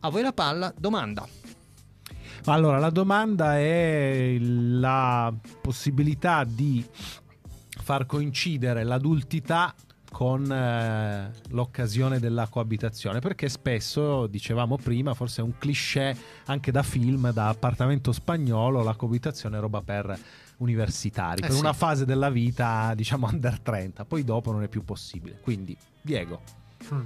A 0.00 0.10
voi 0.10 0.22
la 0.22 0.32
palla, 0.32 0.72
domanda. 0.76 1.26
Allora, 2.46 2.78
la 2.78 2.90
domanda 2.90 3.58
è 3.58 4.36
la 4.40 5.32
possibilità 5.60 6.44
di 6.44 6.84
far 7.82 8.06
coincidere 8.06 8.82
l'adultità 8.84 9.74
con 10.12 10.52
eh, 10.52 11.30
l'occasione 11.48 12.20
della 12.20 12.46
coabitazione 12.46 13.18
perché 13.18 13.48
spesso 13.48 14.26
dicevamo 14.26 14.76
prima 14.76 15.14
forse 15.14 15.40
è 15.40 15.44
un 15.44 15.56
cliché 15.58 16.14
anche 16.44 16.70
da 16.70 16.82
film 16.82 17.32
da 17.32 17.48
appartamento 17.48 18.12
spagnolo 18.12 18.82
la 18.82 18.94
coabitazione 18.94 19.56
è 19.56 19.60
roba 19.60 19.80
per 19.80 20.16
universitari 20.58 21.38
eh 21.38 21.46
per 21.46 21.52
sì. 21.52 21.58
una 21.58 21.72
fase 21.72 22.04
della 22.04 22.28
vita 22.28 22.92
diciamo 22.94 23.26
under 23.32 23.58
30 23.58 24.04
poi 24.04 24.22
dopo 24.22 24.52
non 24.52 24.62
è 24.62 24.68
più 24.68 24.84
possibile 24.84 25.40
quindi 25.40 25.76
Diego 26.02 26.42
mm. 26.92 27.00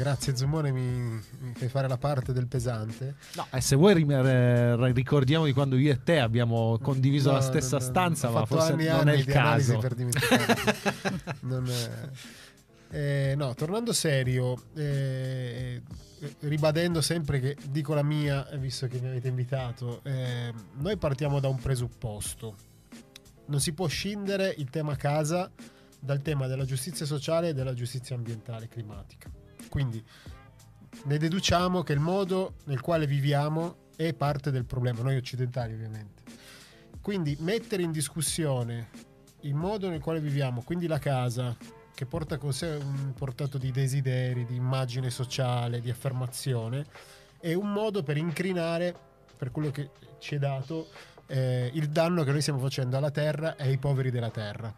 Grazie 0.00 0.34
Zumone, 0.34 0.72
mi, 0.72 0.80
mi, 0.80 1.52
fai 1.52 1.68
fare 1.68 1.86
la 1.86 1.98
parte 1.98 2.32
del 2.32 2.46
pesante. 2.46 3.16
No, 3.34 3.46
e 3.52 3.60
se 3.60 3.76
vuoi 3.76 3.92
ricordiamo 3.92 5.44
di 5.44 5.52
quando 5.52 5.76
io 5.76 5.92
e 5.92 6.02
te 6.02 6.20
abbiamo 6.20 6.78
condiviso 6.80 7.28
no, 7.28 7.36
la 7.36 7.42
stessa 7.42 7.76
no, 7.76 7.82
stanza, 7.82 8.28
no, 8.28 8.32
ma 8.32 8.46
forse 8.46 8.72
anni, 8.72 8.86
non 8.86 9.00
anni 9.00 9.10
è 9.10 9.14
il 9.16 9.24
caso. 9.26 9.76
Per 9.76 9.94
non 11.40 11.66
è... 11.68 12.08
Eh, 12.96 13.34
no, 13.36 13.54
tornando 13.54 13.92
serio, 13.92 14.62
eh, 14.74 15.82
ribadendo 16.40 17.02
sempre 17.02 17.38
che 17.38 17.58
dico 17.68 17.92
la 17.92 18.02
mia, 18.02 18.48
visto 18.54 18.86
che 18.86 18.98
mi 19.00 19.08
avete 19.08 19.28
invitato, 19.28 20.00
eh, 20.04 20.50
noi 20.78 20.96
partiamo 20.96 21.40
da 21.40 21.48
un 21.48 21.58
presupposto. 21.58 22.54
Non 23.48 23.60
si 23.60 23.74
può 23.74 23.86
scindere 23.86 24.54
il 24.56 24.70
tema 24.70 24.96
casa 24.96 25.50
dal 26.00 26.22
tema 26.22 26.46
della 26.46 26.64
giustizia 26.64 27.04
sociale 27.04 27.50
e 27.50 27.52
della 27.52 27.74
giustizia 27.74 28.16
ambientale 28.16 28.64
e 28.64 28.68
climatica. 28.68 29.39
Quindi 29.70 30.04
ne 31.04 31.16
deduciamo 31.16 31.82
che 31.82 31.94
il 31.94 32.00
modo 32.00 32.56
nel 32.64 32.80
quale 32.80 33.06
viviamo 33.06 33.88
è 33.96 34.12
parte 34.12 34.50
del 34.50 34.64
problema, 34.64 35.02
noi 35.02 35.16
occidentali 35.16 35.72
ovviamente. 35.72 36.22
Quindi 37.00 37.36
mettere 37.40 37.82
in 37.82 37.92
discussione 37.92 38.88
il 39.42 39.54
modo 39.54 39.88
nel 39.88 40.00
quale 40.00 40.20
viviamo, 40.20 40.62
quindi 40.62 40.86
la 40.86 40.98
casa, 40.98 41.56
che 41.94 42.04
porta 42.04 42.36
con 42.36 42.52
sé 42.52 42.78
un 42.82 43.14
portato 43.14 43.56
di 43.56 43.70
desideri, 43.70 44.44
di 44.44 44.56
immagine 44.56 45.08
sociale, 45.08 45.80
di 45.80 45.88
affermazione, 45.88 46.84
è 47.38 47.54
un 47.54 47.72
modo 47.72 48.02
per 48.02 48.16
incrinare, 48.16 48.94
per 49.36 49.50
quello 49.50 49.70
che 49.70 49.90
ci 50.18 50.34
è 50.34 50.38
dato, 50.38 50.88
eh, 51.26 51.70
il 51.74 51.88
danno 51.88 52.24
che 52.24 52.32
noi 52.32 52.40
stiamo 52.40 52.58
facendo 52.58 52.96
alla 52.96 53.10
terra 53.10 53.56
e 53.56 53.68
ai 53.68 53.78
poveri 53.78 54.10
della 54.10 54.30
terra. 54.30 54.74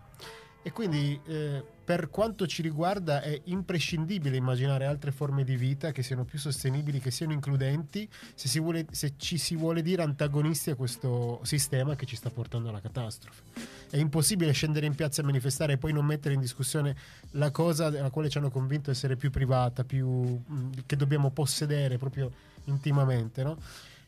E 0.64 0.70
quindi 0.70 1.20
eh, 1.26 1.64
per 1.84 2.08
quanto 2.08 2.46
ci 2.46 2.62
riguarda 2.62 3.20
è 3.20 3.40
imprescindibile 3.44 4.36
immaginare 4.36 4.86
altre 4.86 5.10
forme 5.10 5.42
di 5.42 5.56
vita 5.56 5.90
che 5.90 6.04
siano 6.04 6.24
più 6.24 6.38
sostenibili, 6.38 7.00
che 7.00 7.10
siano 7.10 7.32
includenti, 7.32 8.08
se, 8.34 8.60
vuole, 8.60 8.86
se, 8.92 9.14
ci 9.16 9.38
si 9.38 9.56
vuole 9.56 9.82
dire 9.82 10.02
antagonisti 10.02 10.70
a 10.70 10.76
questo 10.76 11.40
sistema 11.42 11.96
che 11.96 12.06
ci 12.06 12.14
sta 12.14 12.30
portando 12.30 12.68
alla 12.68 12.80
catastrofe. 12.80 13.42
È 13.90 13.96
impossibile 13.96 14.52
scendere 14.52 14.86
in 14.86 14.94
piazza 14.94 15.22
a 15.22 15.24
manifestare 15.24 15.72
e 15.72 15.78
poi 15.78 15.92
non 15.92 16.06
mettere 16.06 16.34
in 16.34 16.40
discussione 16.40 16.96
la 17.32 17.50
cosa 17.50 17.86
alla 17.86 18.10
quale 18.10 18.28
ci 18.28 18.38
hanno 18.38 18.50
convinto 18.50 18.92
essere 18.92 19.16
più 19.16 19.30
privata, 19.30 19.82
più, 19.82 20.08
mm, 20.08 20.70
che 20.86 20.94
dobbiamo 20.94 21.30
possedere 21.30 21.98
proprio 21.98 22.30
intimamente. 22.66 23.42
No? 23.42 23.58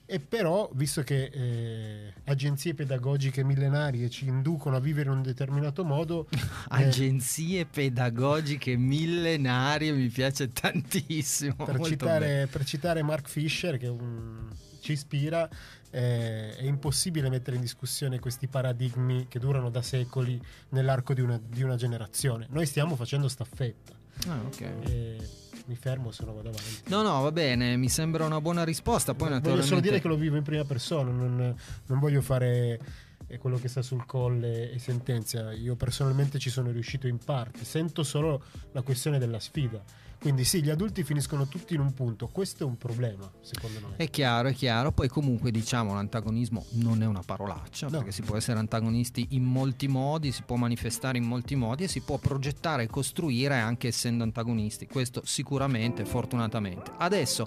E 0.07 0.21
però, 0.21 0.69
visto 0.75 1.03
che 1.03 1.31
eh, 1.33 2.13
agenzie 2.25 2.75
pedagogiche 2.75 3.43
millenarie 3.43 4.11
ci 4.11 4.27
inducono 4.27 4.77
a 4.77 4.81
vivere 4.81 5.09
in 5.09 5.17
un 5.17 5.23
determinato 5.23 5.83
modo... 5.83 6.29
agenzie 6.69 7.61
eh, 7.61 7.67
pedagogiche 7.67 8.77
millenarie 8.77 9.93
mi 9.93 10.09
piace 10.09 10.53
tantissimo. 10.53 11.65
Per 11.65 11.81
citare, 11.81 12.49
per 12.51 12.65
citare, 12.65 13.03
Mark 13.03 13.29
Fisher, 13.29 13.79
che 13.79 13.89
un, 13.89 14.51
ci 14.81 14.93
ispira, 14.93 15.49
eh, 15.91 16.55
è 16.55 16.65
impossibile 16.65 17.31
mettere 17.31 17.57
in 17.57 17.63
discussione 17.63 18.19
questi 18.19 18.47
paradigmi 18.47 19.27
che 19.29 19.39
durano 19.39 19.71
da 19.71 19.81
secoli 19.81 20.39
nell'arco 20.71 21.15
di 21.15 21.23
una, 21.23 21.41
di 21.43 21.63
una 21.63 21.77
generazione. 21.77 22.47
Noi 22.51 22.67
stiamo 22.67 22.95
facendo 22.95 23.27
staffetta. 23.29 23.95
Ah, 24.27 24.41
ok. 24.45 25.44
Mi 25.67 25.77
fermo 25.77 26.11
se 26.11 26.25
no 26.25 26.35
vado 26.35 26.49
avanti. 26.51 26.83
No, 26.89 27.03
no, 27.03 27.23
va 27.23 27.33
bene, 27.33 27.77
mi 27.77 27.89
sembra 27.89 28.27
una 28.27 28.41
buona 28.41 28.65
risposta. 28.65 29.15
Poi, 29.15 29.41
voglio 29.41 29.63
solo 29.63 29.81
dire 29.81 30.01
che 30.01 30.09
lo 30.09 30.17
vivo 30.17 30.37
in 30.37 30.43
prima 30.43 30.65
persona, 30.65 31.11
non, 31.11 31.55
non 31.87 31.99
voglio 31.99 32.21
fare 32.21 32.79
eh, 33.27 33.39
quello 33.39 33.57
che 33.57 33.69
sta 33.69 33.81
sul 33.81 34.05
colle 34.05 34.71
e 34.71 34.79
sentenzia. 34.79 35.53
Io 35.53 35.75
personalmente 35.75 36.39
ci 36.39 36.51
sono 36.51 36.71
riuscito 36.71 37.07
in 37.07 37.19
parte, 37.19 37.65
sento 37.65 38.03
solo 38.03 38.43
la 38.73 38.83
questione 38.83 39.19
della 39.19 39.41
sfida 39.41 39.83
quindi 40.25 40.45
sì, 40.45 40.63
gli 40.63 40.71
adulti 40.71 41.05
finiscono 41.05 41.47
tutti 41.47 41.75
in 41.75 41.81
un 41.81 41.93
punto, 41.93 42.29
questo 42.29 42.65
è 42.65 42.67
un 42.67 42.79
problema 42.79 43.31
secondo 43.43 43.81
me. 43.81 43.97
È 43.97 44.09
chiaro, 44.09 44.49
è 44.49 44.55
chiaro, 44.55 44.91
poi 44.91 45.07
comunque 45.07 45.51
diciamo 45.51 45.93
l'antagonismo 45.93 46.65
non 46.77 47.03
è 47.03 47.07
una 47.07 47.21
parolaccia, 47.21 47.89
no. 47.89 47.99
perché 47.99 48.11
si 48.11 48.23
può 48.23 48.35
essere 48.35 48.59
antagonisti 48.59 49.27
in 49.33 49.43
molti 49.43 49.87
modi, 49.87 50.33
si 50.33 50.41
può 50.41 50.57
manifestare 50.57 51.19
in 51.19 51.25
molti 51.25 51.57
modi 51.57 51.85
e 51.85 51.89
si 51.89 52.01
può 52.01 52.17
progettare 52.17 52.85
e 52.85 52.87
costruire 52.87 53.59
anche 53.59 53.89
essendo 53.89 54.23
antagonisti, 54.23 54.87
questo 54.87 55.21
sicuramente, 55.27 56.07
fortunatamente. 56.07 56.91
Adesso, 56.97 57.47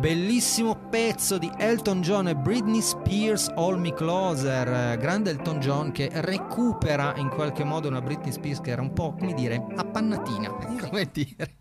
bellissimo 0.00 0.74
pezzo 0.90 1.38
di 1.38 1.48
Elton 1.56 2.00
John 2.00 2.26
e 2.26 2.34
Britney 2.34 2.82
Spears, 2.82 3.46
All 3.54 3.78
Me 3.78 3.94
Closer, 3.94 4.98
grande 4.98 5.30
Elton 5.30 5.60
John 5.60 5.92
che 5.92 6.10
recupera 6.12 7.14
in 7.14 7.28
qualche 7.28 7.62
modo 7.62 7.86
una 7.86 8.00
Britney 8.00 8.32
Spears 8.32 8.60
che 8.60 8.72
era 8.72 8.82
un 8.82 8.92
po', 8.92 9.14
come 9.14 9.34
dire, 9.34 9.64
appannatina, 9.76 10.50
come 10.82 11.08
dire 11.12 11.54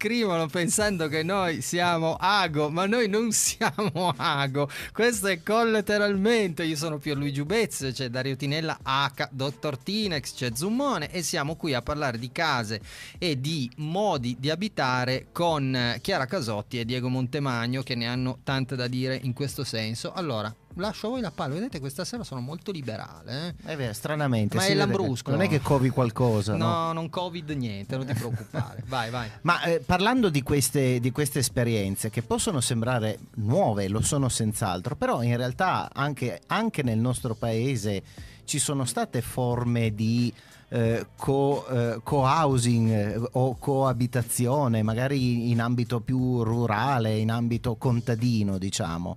scrivono 0.00 0.46
pensando 0.46 1.08
che 1.08 1.22
noi 1.22 1.60
siamo 1.60 2.16
Ago, 2.18 2.70
ma 2.70 2.86
noi 2.86 3.06
non 3.06 3.32
siamo 3.36 4.14
Ago. 4.16 4.66
Questo 4.94 5.26
è 5.26 5.42
collateralmente. 5.42 6.64
Io 6.64 6.74
sono 6.74 6.96
Pierluigi 6.96 7.40
Ubez, 7.40 7.90
c'è 7.92 8.08
Dario 8.08 8.34
Tinella 8.34 8.78
H, 8.82 9.28
Dottor 9.30 9.76
Tinex, 9.76 10.32
c'è 10.32 10.52
Zummone 10.54 11.12
e 11.12 11.20
siamo 11.20 11.54
qui 11.54 11.74
a 11.74 11.82
parlare 11.82 12.16
di 12.16 12.32
case 12.32 12.80
e 13.18 13.38
di 13.38 13.70
modi 13.76 14.36
di 14.40 14.48
abitare 14.48 15.26
con 15.32 15.98
Chiara 16.00 16.24
Casotti 16.24 16.80
e 16.80 16.86
Diego 16.86 17.10
Montemagno 17.10 17.82
che 17.82 17.94
ne 17.94 18.06
hanno 18.06 18.38
tante 18.42 18.76
da 18.76 18.86
dire 18.86 19.20
in 19.22 19.34
questo 19.34 19.64
senso. 19.64 20.14
Allora, 20.14 20.50
lascio 20.74 21.06
a 21.06 21.10
voi 21.10 21.20
la 21.20 21.30
palla. 21.30 21.54
Vedete, 21.54 21.80
questa 21.80 22.04
sera 22.04 22.24
sono 22.24 22.40
molto 22.40 22.70
liberale. 22.70 23.54
Eh? 23.62 23.72
È 23.72 23.76
vero, 23.76 23.92
stranamente. 23.92 24.56
Ma 24.56 24.66
è 24.66 24.74
lambrusco. 24.74 25.30
Non 25.30 25.42
è 25.42 25.48
che 25.48 25.60
covi 25.60 25.88
qualcosa. 25.88 26.54
No, 26.56 26.66
no? 26.66 26.92
non 26.92 27.10
covid 27.10 27.50
niente, 27.50 27.96
non 27.96 28.06
ti 28.06 28.14
preoccupare. 28.14 28.82
vai, 28.88 29.10
vai. 29.10 29.28
Ma 29.42 29.62
eh, 29.62 29.80
parlando 29.80 30.28
di 30.28 30.42
queste, 30.42 31.00
di 31.00 31.10
queste, 31.10 31.40
esperienze 31.40 32.10
che 32.10 32.22
possono 32.22 32.60
sembrare 32.60 33.18
nuove, 33.36 33.88
lo 33.88 34.00
sono 34.00 34.28
senz'altro, 34.28 34.96
però 34.96 35.22
in 35.22 35.36
realtà 35.36 35.90
anche, 35.92 36.40
anche 36.46 36.82
nel 36.82 36.98
nostro 36.98 37.34
paese 37.34 38.02
ci 38.44 38.58
sono 38.58 38.84
state 38.84 39.20
forme 39.20 39.94
di... 39.94 40.32
Eh, 40.72 41.04
co, 41.16 41.66
eh, 41.66 41.98
co-housing 42.00 42.90
eh, 42.90 43.20
o 43.32 43.56
coabitazione, 43.58 44.84
magari 44.84 45.50
in 45.50 45.60
ambito 45.60 45.98
più 45.98 46.44
rurale, 46.44 47.16
in 47.16 47.32
ambito 47.32 47.74
contadino, 47.74 48.56
diciamo 48.56 49.16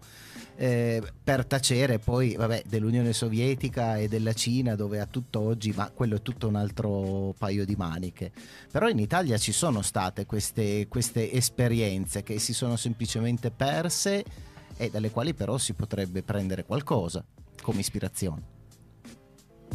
eh, 0.55 1.01
per 1.23 1.45
tacere 1.45 1.99
poi 1.99 2.35
vabbè, 2.35 2.63
dell'Unione 2.67 3.13
Sovietica 3.13 3.97
e 3.97 4.07
della 4.07 4.33
Cina 4.33 4.75
dove 4.75 4.99
a 4.99 5.05
tutt'oggi, 5.05 5.71
ma 5.75 5.89
quello 5.89 6.15
è 6.15 6.21
tutto 6.21 6.47
un 6.47 6.55
altro 6.55 7.33
paio 7.37 7.65
di 7.65 7.75
maniche. 7.75 8.31
Però 8.71 8.87
in 8.87 8.99
Italia 8.99 9.37
ci 9.37 9.51
sono 9.51 9.81
state 9.81 10.25
queste, 10.25 10.87
queste 10.87 11.31
esperienze 11.31 12.23
che 12.23 12.39
si 12.39 12.53
sono 12.53 12.75
semplicemente 12.75 13.51
perse 13.51 14.23
e 14.77 14.89
dalle 14.89 15.11
quali 15.11 15.33
però 15.33 15.57
si 15.57 15.73
potrebbe 15.73 16.23
prendere 16.23 16.65
qualcosa 16.65 17.23
come 17.61 17.79
ispirazione. 17.79 18.52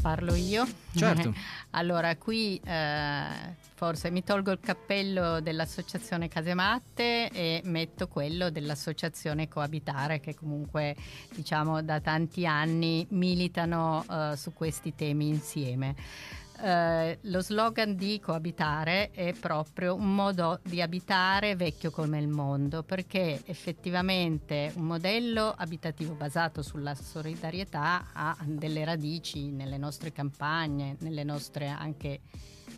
Parlo 0.01 0.35
io? 0.35 0.67
Certo. 0.95 1.35
allora, 1.71 2.17
qui 2.17 2.61
eh, 2.65 3.27
forse 3.75 4.11
mi 4.11 4.25
tolgo 4.25 4.51
il 4.51 4.61
cappello 4.61 5.41
dell'associazione 5.41 6.29
Casematte 6.29 7.31
e 7.31 7.61
metto 7.65 8.09
quello 8.09 8.51
dell'associazione 8.51 9.49
Coabitare 9.49 10.21
che 10.21 10.35
comunque 10.35 10.97
diciamo 11.35 11.83
da 11.83 12.01
tanti 12.01 12.47
anni 12.47 13.07
militano 13.11 14.05
eh, 14.11 14.37
su 14.37 14.53
questi 14.53 14.95
temi 14.95 15.29
insieme. 15.29 15.95
Eh, 16.61 17.18
lo 17.23 17.40
slogan 17.40 17.94
di 17.94 18.18
coabitare 18.18 19.11
è 19.12 19.33
proprio 19.33 19.94
un 19.94 20.12
modo 20.12 20.59
di 20.64 20.83
abitare 20.83 21.55
vecchio 21.55 21.92
come 21.92 22.18
il 22.18 22.27
mondo, 22.27 22.83
perché 22.83 23.40
effettivamente 23.44 24.73
un 24.75 24.85
modello 24.85 25.55
abitativo 25.57 26.14
basato 26.14 26.62
sulla 26.62 26.97
solidarietà 26.97 28.07
ha 28.12 28.37
delle 28.44 28.85
radici 28.85 29.51
nelle 29.51 29.79
nostre 29.79 30.11
campagne, 30.11 30.97
nelle 31.01 31.23
nostre 31.23 31.68
anche 31.68 32.21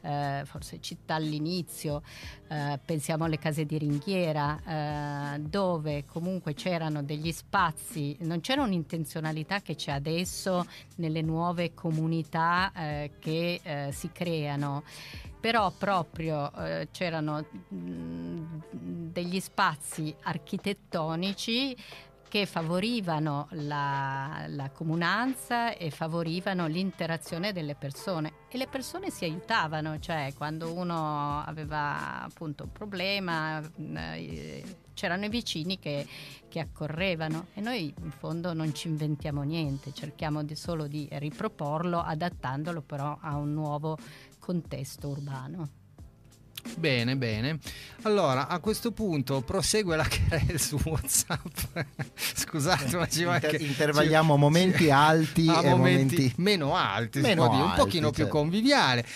eh, 0.02 0.42
forse 0.44 0.80
città 0.80 1.14
all'inizio, 1.14 2.02
eh, 2.48 2.78
pensiamo 2.84 3.24
alle 3.24 3.38
case 3.38 3.64
di 3.64 3.78
ringhiera, 3.78 5.34
eh, 5.34 5.40
dove 5.40 6.04
comunque 6.04 6.54
c'erano 6.54 7.02
degli 7.02 7.32
spazi, 7.32 8.16
non 8.20 8.40
c'era 8.40 8.62
un'intenzionalità 8.62 9.60
che 9.60 9.74
c'è 9.74 9.92
adesso 9.92 10.66
nelle 10.96 11.22
nuove 11.22 11.74
comunità 11.74 12.72
eh, 12.74 13.12
che 13.18 13.60
eh, 13.62 13.92
si 13.92 14.10
creano. 14.12 14.84
Però 15.40 15.70
proprio 15.70 16.52
eh, 16.52 16.88
c'erano 16.90 17.46
mh, 17.68 18.62
degli 18.70 19.40
spazi 19.40 20.14
architettonici 20.24 21.74
che 22.30 22.46
favorivano 22.46 23.48
la, 23.50 24.44
la, 24.46 24.70
comunanza 24.70 25.74
e 25.74 25.90
favorivano 25.90 26.68
l'interazione 26.68 27.52
delle 27.52 27.74
persone 27.74 28.34
e 28.48 28.56
le 28.56 28.68
persone 28.68 29.10
si 29.10 29.24
aiutavano, 29.24 29.98
cioè 29.98 30.32
quando 30.36 30.72
uno 30.72 31.42
aveva 31.42 32.22
appunto 32.22 32.62
un 32.62 32.70
problema 32.72 33.60
eh, 33.96 34.76
c'erano 34.94 35.24
i 35.24 35.28
vicini 35.28 35.80
che, 35.80 36.06
che, 36.48 36.60
accorrevano 36.60 37.48
e 37.52 37.60
noi 37.60 37.92
in 38.00 38.12
fondo 38.12 38.52
non 38.52 38.72
ci 38.74 38.86
inventiamo 38.86 39.42
niente, 39.42 39.92
cerchiamo 39.92 40.44
di, 40.44 40.54
solo 40.54 40.86
di 40.86 41.08
riproporlo 41.10 42.00
adattandolo 42.00 42.80
però 42.80 43.18
a 43.20 43.36
un 43.38 43.52
nuovo 43.52 43.98
contesto 44.38 45.08
urbano. 45.08 45.79
Bene, 46.76 47.16
bene. 47.16 47.58
Allora, 48.02 48.48
a 48.48 48.58
questo 48.60 48.92
punto 48.92 49.42
prosegue 49.42 49.96
la 49.96 50.06
querela 50.08 50.58
su 50.58 50.78
WhatsApp. 50.82 51.46
Scusate, 52.14 52.96
ma 52.96 53.06
ci 53.06 53.22
Inter- 53.22 53.56
che, 53.56 53.62
intervalliamo 53.62 54.36
momenti 54.36 54.88
alti 54.90 55.46
e 55.46 55.46
momenti, 55.46 55.72
momenti, 55.76 56.32
meno 56.36 56.76
alti, 56.76 57.20
meno 57.20 57.44
alti, 57.44 57.56
un 57.56 57.72
pochino 57.74 58.06
certo. 58.06 58.22
più 58.22 58.28
conviviale 58.28 59.06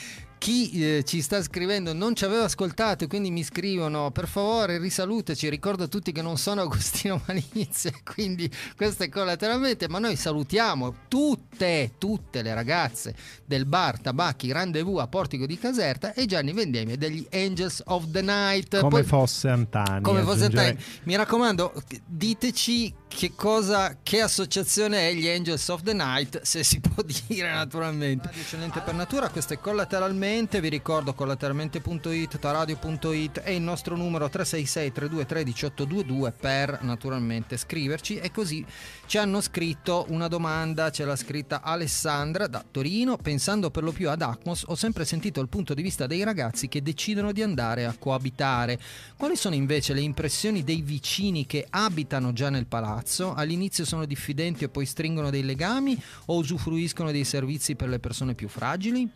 chi 0.45 0.73
eh, 0.73 1.05
ci 1.05 1.23
sta 1.23 1.43
scrivendo 1.43 1.95
non 1.95 2.15
ci 2.15 2.27
aveva 2.27 2.45
ascoltato 2.45 3.05
e 3.05 3.07
quindi 3.07 3.31
mi 3.31 3.43
scrivono 3.43 4.11
per 4.11 4.29
favore 4.29 4.77
risalutaci 4.77 5.49
ricordo 5.49 5.85
a 5.85 5.89
tutti 5.89 6.13
che 6.13 6.21
non 6.21 6.37
sono 6.37 6.61
Agostino 6.69 7.19
Malizia 7.27 7.93
quindi 8.05 8.51
questo 8.77 9.05
è 9.05 9.09
collateralmente 9.09 9.89
ma 9.89 9.99
noi 9.99 10.17
salutiamo 10.17 10.97
tutte 11.09 11.93
tutte 11.97 12.43
le 12.43 12.53
ragazze 12.53 13.15
del 13.47 13.65
bar 13.65 13.99
Tabacchi 13.99 14.53
Rendezvous 14.53 15.01
a 15.01 15.07
Portico 15.07 15.47
di 15.47 15.59
Caserta 15.59 16.13
e 16.13 16.27
Gianni 16.27 16.53
Vendemia 16.53 16.99
degli 16.99 17.27
Angels 17.33 17.83
of 17.87 18.11
the 18.11 18.21
Night. 18.21 18.81
Come 18.81 19.01
Poi, 19.01 19.03
fosse 19.05 19.49
Antani 19.49 20.03
come 20.03 20.23
fosse 20.23 20.45
Antani. 20.45 20.77
Mi 21.05 21.17
raccomando 21.17 21.73
diteci 22.07 22.95
che 23.15 23.33
cosa, 23.35 23.99
che 24.03 24.21
associazione 24.21 25.09
è 25.09 25.15
gli 25.15 25.29
Angels 25.29 25.69
of 25.69 25.83
the 25.83 25.93
Night, 25.93 26.41
se 26.43 26.65
si 26.65 26.81
può 26.81 27.03
dire 27.29 27.53
naturalmente. 27.53 28.27
Radio 28.27 28.43
Eccellente 28.43 28.81
per 28.81 28.95
Natura, 28.95 29.29
questo 29.29 29.55
è 29.55 29.59
collateralmente, 29.59 30.34
vi 30.35 30.69
ricordo 30.69 31.15
collateralmente.it, 31.15 32.41
taradio.it 32.41 33.43
e 33.45 33.55
il 33.55 33.63
nostro 33.63 33.95
numero 33.95 34.29
366 34.29 34.91
3213 34.91 35.65
822 35.67 36.33
per 36.33 36.79
naturalmente 36.83 37.57
scriverci 37.57 38.17
e 38.17 38.33
così 38.33 38.67
ci 39.07 39.17
hanno 39.17 39.41
scritto 39.41 40.07
una 40.09 40.27
domanda, 40.27 40.91
ce 40.91 41.05
l'ha 41.05 41.15
scritta 41.15 41.63
Alessandra 41.63 42.49
da 42.49 42.65
Torino, 42.69 43.17
pensando 43.17 43.71
per 43.71 43.85
lo 43.85 43.93
più 43.93 44.11
ad 44.11 44.23
Acmos, 44.23 44.65
ho 44.67 44.75
sempre 44.75 45.05
sentito 45.05 45.41
il 45.41 45.49
punto 45.49 45.73
di 45.73 45.83
vista 45.83 46.09
dei 46.09 46.25
ragazzi 46.25 46.67
che 46.67 46.83
decidono 46.83 47.31
di 47.31 47.41
andare 47.41 47.85
a 47.85 47.95
coabitare. 47.97 48.81
Quali 49.17 49.37
sono 49.37 49.55
invece 49.55 49.95
le 49.95 50.01
impressioni 50.01 50.65
dei 50.65 50.83
vicini 50.83 51.47
che 51.47 51.65
abitano 51.71 52.33
già 52.33 52.51
nel 52.51 52.67
palazzo, 52.67 53.35
all'inizio 53.35 53.85
sono 53.85 54.05
diffidenti 54.05 54.65
e 54.65 54.69
poi 54.69 54.85
stringono 54.85 55.31
dei 55.31 55.45
legami 55.45 55.97
o 56.27 56.39
usufruiscono 56.39 57.13
dei 57.13 57.25
servizi 57.25 57.77
per 57.77 57.89
le 57.89 58.01
persone 58.01 58.35
più 58.35 58.49
fragili? 58.49 59.09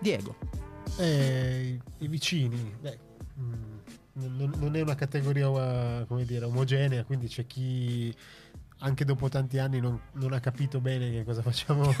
Diego. 0.00 0.36
Eh, 0.98 1.80
I 1.98 2.08
vicini, 2.08 2.74
beh, 2.80 2.98
mh, 3.34 3.42
mm, 4.20 4.52
non, 4.58 4.76
è 4.76 4.80
una 4.80 4.94
categoria 4.94 6.04
come 6.06 6.24
dire, 6.24 6.44
omogenea, 6.44 7.04
quindi 7.04 7.28
c'è 7.28 7.46
chi 7.46 8.14
anche 8.84 9.04
dopo 9.04 9.28
tanti 9.28 9.58
anni 9.58 9.80
non, 9.80 9.98
non 10.14 10.32
ha 10.32 10.40
capito 10.40 10.80
bene 10.80 11.10
che 11.10 11.24
cosa 11.24 11.40
facciamo 11.40 11.94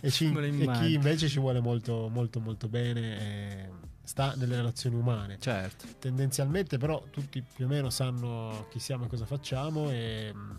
e, 0.00 0.10
ci, 0.10 0.32
e, 0.32 0.70
chi 0.72 0.94
invece 0.94 1.28
ci 1.28 1.38
vuole 1.38 1.60
molto 1.60 2.08
molto 2.12 2.40
molto 2.40 2.68
bene. 2.68 3.88
Sta 4.02 4.34
nelle 4.36 4.56
relazioni 4.56 4.96
umane. 4.96 5.38
Certo. 5.38 5.86
Tendenzialmente 6.00 6.78
però 6.78 7.00
tutti 7.10 7.42
più 7.42 7.66
o 7.66 7.68
meno 7.68 7.90
sanno 7.90 8.66
chi 8.68 8.80
siamo 8.80 9.04
e 9.04 9.08
cosa 9.08 9.24
facciamo 9.24 9.88
e 9.90 10.32
mm, 10.34 10.50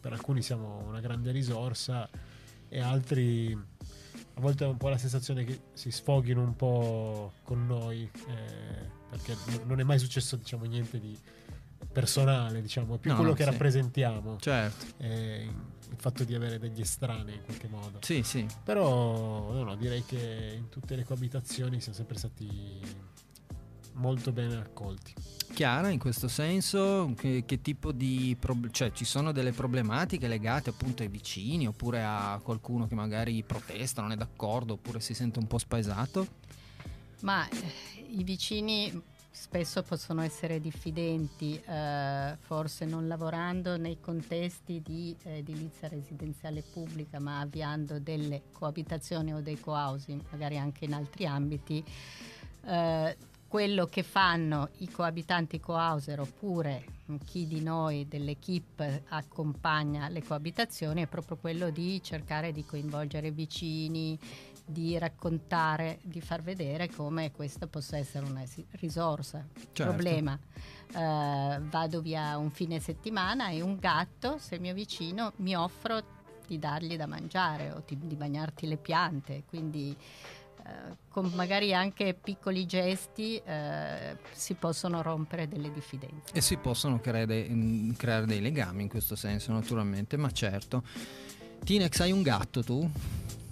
per 0.00 0.12
alcuni 0.12 0.42
siamo 0.42 0.82
una 0.86 0.98
grande 0.98 1.30
risorsa 1.30 2.08
e 2.68 2.80
altri 2.80 3.56
a 4.36 4.40
volte 4.40 4.64
ho 4.64 4.70
un 4.70 4.76
po' 4.76 4.88
la 4.88 4.98
sensazione 4.98 5.44
che 5.44 5.60
si 5.72 5.90
sfoghino 5.90 6.40
un 6.42 6.56
po' 6.56 7.32
con 7.42 7.66
noi 7.66 8.10
eh, 8.28 8.90
perché 9.08 9.34
non 9.64 9.80
è 9.80 9.82
mai 9.82 9.98
successo 9.98 10.36
diciamo 10.36 10.64
niente 10.64 10.98
di 10.98 11.18
personale 11.90 12.60
diciamo 12.60 12.96
è 12.96 12.98
più 12.98 13.10
no, 13.10 13.16
quello 13.16 13.30
no, 13.30 13.36
che 13.36 13.44
sì. 13.44 13.50
rappresentiamo 13.50 14.36
certo 14.38 14.84
eh, 14.98 15.48
il 15.90 15.96
fatto 15.96 16.24
di 16.24 16.34
avere 16.34 16.58
degli 16.58 16.80
estranei 16.80 17.36
in 17.36 17.42
qualche 17.44 17.68
modo. 17.68 17.98
Sì, 18.02 18.22
sì. 18.22 18.46
Però 18.64 19.52
no, 19.52 19.62
no, 19.62 19.76
direi 19.76 20.04
che 20.04 20.54
in 20.56 20.68
tutte 20.68 20.96
le 20.96 21.04
coabitazioni 21.04 21.80
siamo 21.80 21.96
sempre 21.96 22.18
stati 22.18 22.80
molto 23.96 24.32
bene 24.32 24.56
accolti. 24.56 25.14
Chiara 25.52 25.90
in 25.90 25.98
questo 25.98 26.28
senso? 26.28 27.12
Che, 27.16 27.44
che 27.46 27.60
tipo 27.60 27.92
di... 27.92 28.36
Pro- 28.38 28.70
cioè 28.70 28.92
ci 28.92 29.04
sono 29.04 29.32
delle 29.32 29.52
problematiche 29.52 30.28
legate 30.28 30.70
appunto 30.70 31.02
ai 31.02 31.08
vicini 31.08 31.66
oppure 31.66 32.02
a 32.04 32.40
qualcuno 32.42 32.86
che 32.86 32.94
magari 32.94 33.42
protesta, 33.42 34.02
non 34.02 34.12
è 34.12 34.16
d'accordo 34.16 34.74
oppure 34.74 35.00
si 35.00 35.14
sente 35.14 35.38
un 35.38 35.46
po' 35.46 35.58
spaesato? 35.58 36.26
Ma 37.20 37.48
eh, 37.48 37.56
i 38.10 38.24
vicini 38.24 39.02
spesso 39.30 39.82
possono 39.82 40.22
essere 40.22 40.60
diffidenti, 40.60 41.60
eh, 41.62 42.36
forse 42.40 42.86
non 42.86 43.06
lavorando 43.06 43.76
nei 43.76 44.00
contesti 44.00 44.80
di 44.82 45.14
eh, 45.24 45.38
edilizia 45.38 45.88
residenziale 45.88 46.62
pubblica, 46.62 47.20
ma 47.20 47.40
avviando 47.40 48.00
delle 48.00 48.44
coabitazioni 48.52 49.34
o 49.34 49.40
dei 49.40 49.60
co-housing, 49.60 50.22
magari 50.30 50.56
anche 50.58 50.86
in 50.86 50.94
altri 50.94 51.26
ambiti. 51.26 51.84
Eh, 52.64 53.16
quello 53.56 53.86
che 53.86 54.02
fanno 54.02 54.68
i 54.80 54.90
coabitanti 54.90 55.60
co-houser 55.60 56.20
oppure 56.20 56.84
chi 57.24 57.46
di 57.46 57.62
noi 57.62 58.06
dell'equipe 58.06 59.04
accompagna 59.08 60.08
le 60.08 60.22
coabitazioni 60.22 61.00
è 61.00 61.06
proprio 61.06 61.38
quello 61.38 61.70
di 61.70 62.02
cercare 62.02 62.52
di 62.52 62.66
coinvolgere 62.66 63.30
vicini, 63.30 64.18
di 64.62 64.98
raccontare, 64.98 66.00
di 66.02 66.20
far 66.20 66.42
vedere 66.42 66.90
come 66.90 67.32
questa 67.32 67.66
possa 67.66 67.96
essere 67.96 68.26
una 68.26 68.44
risorsa. 68.72 69.42
Certo. 69.72 69.84
Problema. 69.84 70.38
Uh, 70.92 71.62
vado 71.70 72.02
via 72.02 72.36
un 72.36 72.50
fine 72.50 72.78
settimana 72.78 73.48
e 73.48 73.62
un 73.62 73.78
gatto, 73.78 74.36
se 74.36 74.58
mio 74.58 74.74
vicino, 74.74 75.32
mi 75.36 75.56
offro 75.56 76.02
di 76.46 76.58
dargli 76.58 76.96
da 76.98 77.06
mangiare 77.06 77.72
o 77.72 77.82
di, 77.86 77.98
di 78.02 78.16
bagnarti 78.16 78.66
le 78.66 78.76
piante, 78.76 79.44
quindi 79.46 79.96
con 81.08 81.32
magari 81.34 81.72
anche 81.72 82.14
piccoli 82.14 82.66
gesti 82.66 83.40
uh, 83.44 84.16
si 84.32 84.54
possono 84.54 85.02
rompere 85.02 85.48
delle 85.48 85.72
diffidenze. 85.72 86.34
E 86.34 86.40
si 86.40 86.56
possono 86.56 87.00
creare 87.00 87.26
dei, 87.26 87.94
creare 87.96 88.26
dei 88.26 88.40
legami 88.40 88.82
in 88.82 88.88
questo 88.88 89.16
senso, 89.16 89.52
naturalmente, 89.52 90.16
ma 90.16 90.30
certo. 90.30 90.82
Tinex, 91.64 92.00
hai 92.00 92.12
un 92.12 92.22
gatto 92.22 92.62
tu? 92.62 92.90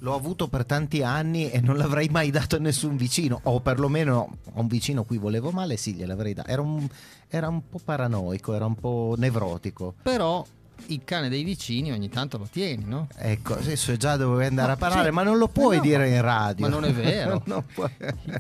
l'ho 0.05 0.14
avuto 0.14 0.48
per 0.48 0.66
tanti 0.66 1.03
anni 1.03 1.50
e 1.50 1.62
non 1.62 1.79
l'avrei 1.79 2.09
mai 2.09 2.31
dato 2.31 2.57
a 2.57 2.59
nessun 2.59 2.94
vicino, 2.94 3.40
o 3.44 3.61
perlomeno 3.61 4.36
a 4.55 4.61
un 4.61 4.66
vicino 4.66 5.01
a 5.01 5.05
cui 5.07 5.16
volevo 5.16 5.51
male, 5.51 5.78
sì, 5.78 5.95
gliel'avrei 5.95 6.34
dato. 6.34 6.51
Era 6.51 6.61
un, 6.61 6.86
era 7.26 7.49
un 7.49 7.66
po' 7.66 7.80
paranoico, 7.82 8.53
era 8.53 8.66
un 8.66 8.74
po' 8.74 9.14
nevrotico. 9.16 9.95
Però 10.03 10.45
il 10.89 11.01
cane 11.05 11.29
dei 11.29 11.45
vicini 11.45 11.93
ogni 11.93 12.09
tanto 12.11 12.37
lo 12.39 12.47
tieni, 12.51 12.85
no? 12.87 13.09
Ecco, 13.16 13.55
adesso 13.55 13.97
già 13.97 14.16
dovevi 14.16 14.47
andare 14.47 14.68
No, 14.68 14.75
a 14.75 14.77
parlare, 14.77 15.09
sì. 15.09 15.14
ma 15.14 15.22
non 15.22 15.39
lo 15.39 15.49
puoi 15.49 15.77
no, 15.77 15.83
dire 15.83 16.09
in 16.11 16.20
radio. 16.20 16.66
ma 16.66 16.72
non 16.72 16.85
è 16.85 16.93
vero. 16.93 17.43
Non. 17.47 17.62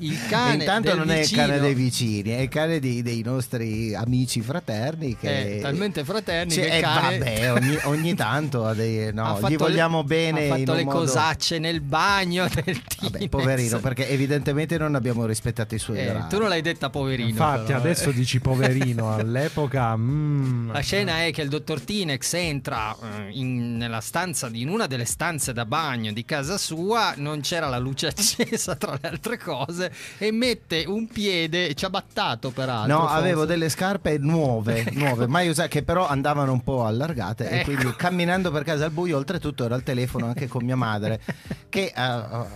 Il 0.00 0.18
cane 0.28 0.54
Intanto 0.54 0.88
del 0.88 0.98
non 0.98 1.10
è 1.10 1.18
il 1.20 1.30
cane 1.30 1.46
vicino- 1.58 1.64
dei 1.64 1.74
vicini, 1.74 2.30
è 2.30 2.40
il 2.40 2.48
cane 2.48 2.80
dei, 2.80 3.02
dei 3.02 3.22
nostri 3.22 3.94
amici 3.94 4.40
fraterni 4.40 5.16
che 5.16 5.56
Eh, 5.56 5.60
talmente 5.60 6.04
fraterni 6.04 6.52
Cioè, 6.52 6.64
che 6.64 6.70
eh, 6.72 6.76
il 6.78 6.82
cane- 6.82 7.18
vabbè, 7.18 7.52
ogni, 7.52 7.78
ogni 7.84 8.14
tanto 8.14 8.72
dei, 8.74 9.12
no, 9.14 9.38
gli 9.48 9.56
vogliamo 9.56 9.98
le, 10.00 10.04
bene 10.04 10.48
Ha 10.50 10.56
fatto 10.56 10.74
le 10.74 10.84
modo- 10.84 10.98
cosacce 10.98 11.58
nel 11.58 11.80
bagno 11.80 12.46
del 12.52 12.82
Tines. 12.82 13.10
Vabbè, 13.12 13.28
poverino, 13.28 13.78
perché 13.80 14.08
evidentemente 14.08 14.76
non 14.78 14.94
abbiamo 14.94 15.24
rispettato 15.26 15.74
i 15.74 15.78
suoi 15.78 15.98
Eh, 15.98 16.24
tu 16.28 16.38
non 16.38 16.48
l'hai 16.48 16.62
detta 16.62 16.90
poverino. 16.90 17.28
Infatti, 17.28 17.66
però, 17.66 17.78
eh. 17.78 17.80
adesso 17.80 18.10
dici 18.10 18.40
poverino, 18.40 19.12
all'epoca. 19.14 19.96
mm, 19.96 20.70
La 20.72 20.80
scena 20.80 21.24
è 21.24 21.30
che 21.32 21.42
il 21.42 21.48
dottor 21.48 21.80
Tinex 21.80 22.23
entra 22.32 22.96
eh, 23.00 23.30
in, 23.32 23.76
nella 23.76 24.00
stanza 24.00 24.48
in 24.52 24.68
una 24.68 24.86
delle 24.86 25.04
stanze 25.04 25.52
da 25.52 25.64
bagno 25.64 26.12
di 26.12 26.24
casa 26.24 26.58
sua, 26.58 27.14
non 27.16 27.40
c'era 27.40 27.68
la 27.68 27.78
luce 27.78 28.06
accesa 28.14 28.74
tra 28.76 28.98
le 29.00 29.08
altre 29.08 29.38
cose 29.38 29.92
e 30.18 30.32
mette 30.32 30.84
un 30.86 31.06
piede 31.06 31.74
ciabattato 31.74 32.50
peraltro. 32.50 32.92
No, 32.92 33.00
forse. 33.00 33.16
avevo 33.16 33.44
delle 33.44 33.68
scarpe 33.68 34.18
nuove, 34.18 34.86
nuove, 34.94 35.26
mai 35.26 35.48
usate, 35.48 35.68
che 35.68 35.82
però 35.82 36.06
andavano 36.06 36.52
un 36.52 36.62
po' 36.62 36.84
allargate 36.84 37.48
e 37.48 37.58
Ecco. 37.58 37.72
quindi 37.72 37.94
camminando 37.96 38.50
per 38.50 38.64
casa 38.64 38.84
al 38.84 38.90
buio, 38.90 39.16
oltretutto 39.16 39.64
era 39.64 39.74
al 39.74 39.82
telefono 39.82 40.26
anche 40.26 40.48
con 40.48 40.64
mia 40.64 40.76
madre, 40.76 41.20
che 41.68 41.92
eh, 41.94 42.02
eh, 42.02 42.46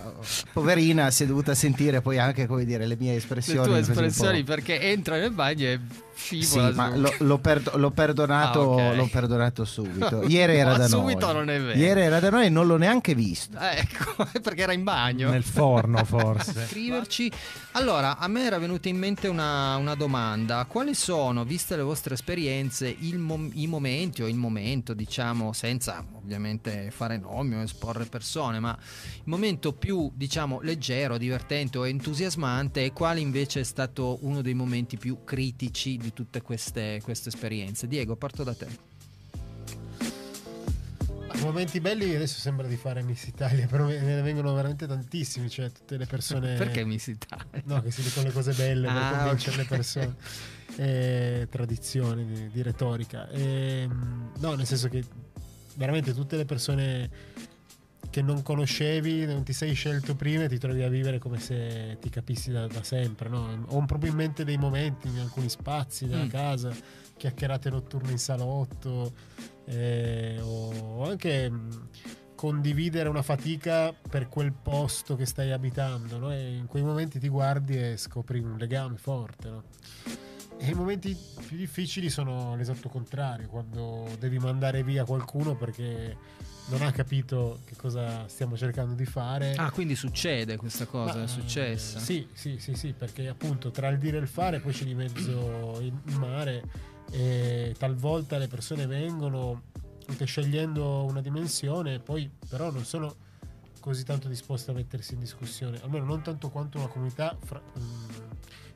poverina 0.53 1.11
si 1.11 1.23
è 1.23 1.27
dovuta 1.27 1.53
sentire 1.53 2.01
poi 2.01 2.17
anche, 2.17 2.47
come 2.47 2.65
dire, 2.65 2.85
le 2.85 2.95
mie 2.97 3.11
le 3.11 3.17
espressioni. 3.17 3.67
tue 3.67 3.79
un 3.79 3.85
po'. 3.85 3.91
espressioni 3.91 4.43
perché 4.43 4.79
entra 4.81 5.17
nel 5.17 5.31
bagno 5.31 5.65
e 5.67 5.79
Sì, 6.19 6.41
scivola 6.43 6.71
ma 6.73 6.91
su. 6.93 6.99
lo- 6.99 7.13
l'ho, 7.19 7.37
perdo- 7.37 7.77
l'ho 7.77 7.91
perdonato, 7.91 8.77
Ah, 8.77 8.89
ok. 8.89 8.95
l'ho 8.95 9.07
perdonato 9.07 9.63
subito. 9.65 10.23
Ieri 10.27 10.57
era 10.57 10.71
Ma 10.71 10.77
da 10.77 10.87
subito 10.87 11.25
noi. 11.27 11.35
non 11.35 11.49
è 11.49 11.61
vero. 11.61 11.79
Ieri 11.79 12.01
era 12.01 12.19
da 12.19 12.29
noi 12.29 12.45
e 12.45 12.49
non 12.49 12.67
l'ho 12.67 12.77
neanche 12.77 13.15
visto. 13.15 13.57
Ah, 13.57 13.71
Ecco, 13.71 14.27
perché 14.43 14.63
era 14.63 14.73
in 14.73 14.83
bagno. 14.83 15.29
nel 15.29 15.43
forno, 15.43 16.03
forse. 16.03 16.65
scriverci. 16.67 17.31
Allora, 17.73 18.17
a 18.17 18.27
me 18.27 18.43
era 18.45 18.57
venuta 18.57 18.89
in 18.89 18.97
mente 18.97 19.27
una, 19.27 19.75
una 19.77 19.93
domanda. 19.93 20.65
Quali 20.65 20.95
sono, 20.95 21.45
viste 21.45 21.75
le 21.75 21.83
vostre 21.83 22.15
esperienze, 22.15 22.95
mom- 23.13 23.51
i 23.53 23.67
momenti 23.67 24.23
o 24.23 24.27
il 24.27 24.35
momento, 24.35 24.95
diciamo, 24.95 25.53
senza 25.53 26.03
ovviamente 26.13 26.89
fare 26.89 27.17
nomi 27.17 27.55
o 27.55 27.61
esporre 27.61 28.05
persone, 28.05 28.59
ma 28.59 28.75
il 29.17 29.21
momento 29.25 29.71
più, 29.73 30.11
diciamo, 30.15 30.59
leggero, 30.61 31.19
divertente 31.19 31.77
o 31.77 31.85
entusiasmante 31.85 32.83
e 32.83 32.91
quale 32.91 33.19
invece 33.19 33.59
è 33.59 33.63
stato 33.63 34.17
uno 34.21 34.41
dei 34.41 34.55
momenti 34.55 34.97
più 34.97 35.23
critici 35.23 35.95
di 35.97 36.11
tutte 36.11 36.41
queste, 36.41 36.99
queste 37.03 37.29
esperienze? 37.29 37.87
Diego, 37.87 38.15
parto 38.15 38.43
da 38.43 38.55
te. 38.55 38.98
Momenti 41.41 41.79
belli 41.79 42.13
adesso 42.15 42.39
sembra 42.39 42.67
di 42.67 42.75
fare 42.75 43.01
Miss 43.01 43.25
Italia, 43.27 43.65
però 43.65 43.85
me 43.85 43.99
ne 43.99 44.21
vengono 44.21 44.53
veramente 44.53 44.85
tantissimi, 44.87 45.49
cioè 45.49 45.71
tutte 45.71 45.97
le 45.97 46.05
persone... 46.05 46.55
Perché 46.57 46.83
mi 46.83 46.99
si 46.99 47.17
taglia? 47.17 47.61
No, 47.65 47.81
che 47.81 47.91
si 47.91 48.01
dicono 48.01 48.27
le 48.27 48.33
cose 48.33 48.53
belle 48.53 48.87
per 48.91 49.01
Ah, 49.01 49.09
convincere 49.17 49.61
ok. 49.61 49.69
le 49.69 49.75
persone. 49.75 50.15
Eh, 50.75 51.47
tradizioni 51.49 52.25
di, 52.25 52.49
di 52.49 52.61
retorica. 52.61 53.29
Ehm, 53.29 54.31
no, 54.37 54.53
nel 54.55 54.65
senso 54.65 54.89
che 54.89 55.03
veramente 55.75 56.13
tutte 56.13 56.35
le 56.35 56.45
persone 56.45 57.09
che 58.09 58.21
non 58.21 58.41
conoscevi, 58.41 59.25
non 59.25 59.43
ti 59.43 59.53
sei 59.53 59.73
scelto 59.73 60.15
prima 60.15 60.43
e 60.43 60.49
ti 60.49 60.57
trovi 60.57 60.81
a 60.83 60.89
vivere 60.89 61.19
come 61.19 61.39
se 61.39 61.97
ti 62.01 62.09
capissi 62.09 62.51
da, 62.51 62.67
da 62.67 62.83
sempre. 62.83 63.29
No? 63.29 63.65
Ho 63.67 63.85
proprio 63.85 64.09
in 64.11 64.17
mente 64.17 64.43
dei 64.43 64.57
momenti 64.57 65.07
in 65.07 65.19
alcuni 65.19 65.47
spazi 65.49 66.05
della 66.07 66.23
Mm. 66.25 66.29
casa, 66.29 66.73
chiacchierate 67.19 67.69
notturne 67.69 68.11
in 68.11 68.17
salotto, 68.17 69.11
eh, 69.65 70.39
o, 70.41 71.03
anche 71.03 71.49
mh, 71.49 71.89
condividere 72.33 73.09
una 73.09 73.21
fatica 73.21 73.93
per 73.93 74.29
quel 74.29 74.53
posto 74.53 75.17
che 75.17 75.25
stai 75.25 75.51
abitando. 75.51 76.17
no? 76.17 76.31
E 76.31 76.55
in 76.55 76.65
quei 76.67 76.81
momenti 76.81 77.19
ti 77.19 77.27
guardi 77.27 77.77
e 77.77 77.97
scopri 77.97 78.39
un 78.39 78.55
legame 78.57 78.95
forte. 78.97 79.49
no? 79.49 79.63
E 80.57 80.69
i 80.69 80.73
momenti 80.73 81.15
più 81.45 81.57
difficili 81.57 82.09
sono 82.09 82.55
l'esatto 82.55 82.89
contrario, 82.89 83.47
quando 83.47 84.07
devi 84.19 84.39
mandare 84.39 84.83
via 84.83 85.03
qualcuno 85.05 85.55
perché 85.55 86.17
non 86.69 86.81
ha 86.81 86.91
capito 86.91 87.61
che 87.65 87.75
cosa 87.75 88.27
stiamo 88.27 88.55
cercando 88.55 88.93
di 88.93 89.05
fare. 89.05 89.55
Ah, 89.55 89.71
quindi 89.71 89.95
succede 89.95 90.55
questa 90.57 90.85
cosa, 90.85 91.17
Ma, 91.19 91.23
è 91.23 91.27
successa? 91.27 91.99
Sì, 91.99 92.27
sì, 92.33 92.57
sì, 92.59 92.73
sì, 92.75 92.93
perché 92.93 93.27
appunto 93.27 93.71
tra 93.71 93.87
il 93.89 93.97
dire 93.97 94.17
e 94.17 94.21
il 94.21 94.27
fare 94.27 94.59
poi 94.59 94.71
c'è 94.73 94.83
di 94.83 94.93
mezzo 94.95 95.77
il 95.81 95.93
mare 96.17 96.63
e 97.11 97.75
talvolta 97.77 98.37
le 98.37 98.47
persone 98.47 98.85
vengono 98.85 99.63
anche 100.07 100.25
scegliendo 100.25 101.05
una 101.05 101.21
dimensione, 101.21 101.99
poi 101.99 102.29
però 102.47 102.71
non 102.71 102.83
sono 102.83 103.27
così 103.79 104.03
tanto 104.03 104.27
disposte 104.27 104.71
a 104.71 104.73
mettersi 104.73 105.13
in 105.13 105.19
discussione, 105.19 105.81
almeno 105.81 106.05
non 106.05 106.21
tanto 106.21 106.49
quanto 106.49 106.77
una 106.77 106.87
comunità 106.87 107.35
fra- 107.39 107.61
mm, 107.61 108.09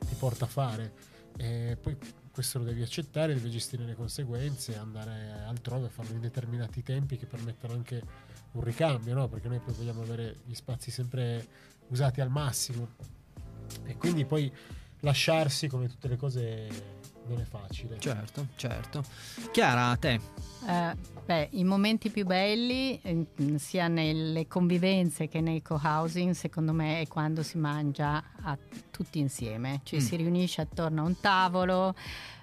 ti 0.06 0.14
porta 0.18 0.44
a 0.44 0.48
fare. 0.48 0.92
E 1.36 1.76
poi 1.80 1.96
questo 2.30 2.58
lo 2.58 2.64
devi 2.64 2.82
accettare, 2.82 3.34
devi 3.34 3.50
gestire 3.50 3.84
le 3.84 3.94
conseguenze, 3.94 4.76
andare 4.76 5.44
altrove, 5.46 5.88
farlo 5.88 6.14
in 6.14 6.20
determinati 6.20 6.82
tempi 6.82 7.16
che 7.16 7.26
permettano 7.26 7.74
anche 7.74 8.02
un 8.52 8.62
ricambio, 8.62 9.14
no? 9.14 9.28
perché 9.28 9.48
noi 9.48 9.58
poi 9.58 9.74
vogliamo 9.74 10.02
avere 10.02 10.38
gli 10.44 10.54
spazi 10.54 10.90
sempre 10.90 11.46
usati 11.88 12.20
al 12.20 12.30
massimo 12.30 12.88
e 13.84 13.96
quindi 13.96 14.24
poi 14.24 14.52
lasciarsi 15.00 15.68
come 15.68 15.88
tutte 15.88 16.08
le 16.08 16.16
cose 16.16 16.93
facile. 17.74 17.98
Certo, 17.98 18.46
certo. 18.56 19.04
Chiara, 19.50 19.88
a 19.90 19.96
te. 19.96 20.20
Eh, 20.66 20.96
beh, 21.26 21.48
i 21.52 21.64
momenti 21.64 22.08
più 22.10 22.24
belli, 22.24 22.98
eh, 23.02 23.26
sia 23.56 23.88
nelle 23.88 24.46
convivenze 24.46 25.28
che 25.28 25.40
nei 25.40 25.60
co-housing, 25.60 26.32
secondo 26.32 26.72
me 26.72 27.00
è 27.00 27.08
quando 27.08 27.42
si 27.42 27.58
mangia 27.58 28.22
a- 28.42 28.56
tutti 28.90 29.18
insieme, 29.18 29.80
cioè 29.82 30.00
Mm. 30.00 30.02
si 30.02 30.16
riunisce 30.16 30.60
attorno 30.62 31.02
a 31.02 31.04
un 31.06 31.20
tavolo, 31.20 31.94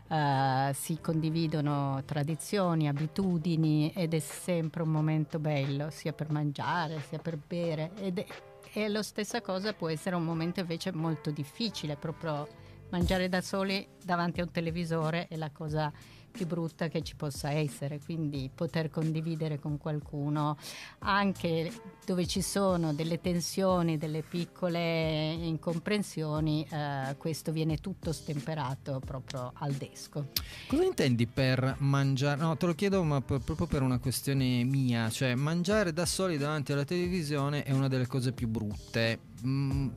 eh, 0.09 0.71
si 0.75 0.99
condividono 1.01 2.03
tradizioni, 2.05 2.87
abitudini 2.87 3.91
ed 3.95 4.13
è 4.13 4.19
sempre 4.19 4.83
un 4.83 4.89
momento 4.89 5.39
bello, 5.39 5.89
sia 5.89 6.11
per 6.13 6.29
mangiare, 6.31 7.01
sia 7.07 7.17
per 7.19 7.37
bere. 7.37 7.91
Ed 7.95 8.19
è, 8.19 8.25
e 8.73 8.87
la 8.87 9.01
stessa 9.03 9.41
cosa 9.41 9.73
può 9.73 9.89
essere 9.89 10.15
un 10.15 10.23
momento 10.23 10.59
invece 10.59 10.91
molto 10.93 11.31
difficile, 11.31 11.95
proprio 11.95 12.47
mangiare 12.91 13.29
da 13.29 13.41
soli 13.41 13.85
davanti 14.03 14.41
a 14.41 14.43
un 14.43 14.51
televisore 14.51 15.27
è 15.27 15.35
la 15.35 15.49
cosa 15.51 15.91
più 16.31 16.47
brutta 16.47 16.87
che 16.87 17.03
ci 17.03 17.15
possa 17.15 17.51
essere, 17.51 17.99
quindi 17.99 18.49
poter 18.53 18.89
condividere 18.89 19.59
con 19.59 19.77
qualcuno 19.77 20.57
anche 20.99 21.71
dove 22.05 22.25
ci 22.25 22.41
sono 22.41 22.93
delle 22.93 23.19
tensioni, 23.19 23.97
delle 23.97 24.23
piccole 24.23 25.33
incomprensioni, 25.33 26.65
eh, 26.69 27.15
questo 27.17 27.51
viene 27.51 27.77
tutto 27.77 28.13
stemperato 28.13 29.01
proprio 29.05 29.51
al 29.55 29.73
desco. 29.73 30.29
Cosa 30.67 30.83
intendi 30.83 31.27
per 31.27 31.75
mangiare? 31.79 32.39
No, 32.39 32.55
te 32.55 32.65
lo 32.65 32.73
chiedo 32.73 33.03
ma 33.03 33.21
per- 33.21 33.41
proprio 33.41 33.67
per 33.67 33.81
una 33.81 33.99
questione 33.99 34.63
mia, 34.63 35.09
cioè 35.09 35.35
mangiare 35.35 35.91
da 35.91 36.05
soli 36.05 36.37
davanti 36.37 36.71
alla 36.71 36.85
televisione 36.85 37.63
è 37.63 37.71
una 37.71 37.89
delle 37.89 38.07
cose 38.07 38.31
più 38.31 38.47
brutte. 38.47 39.19
Mm, 39.45 39.89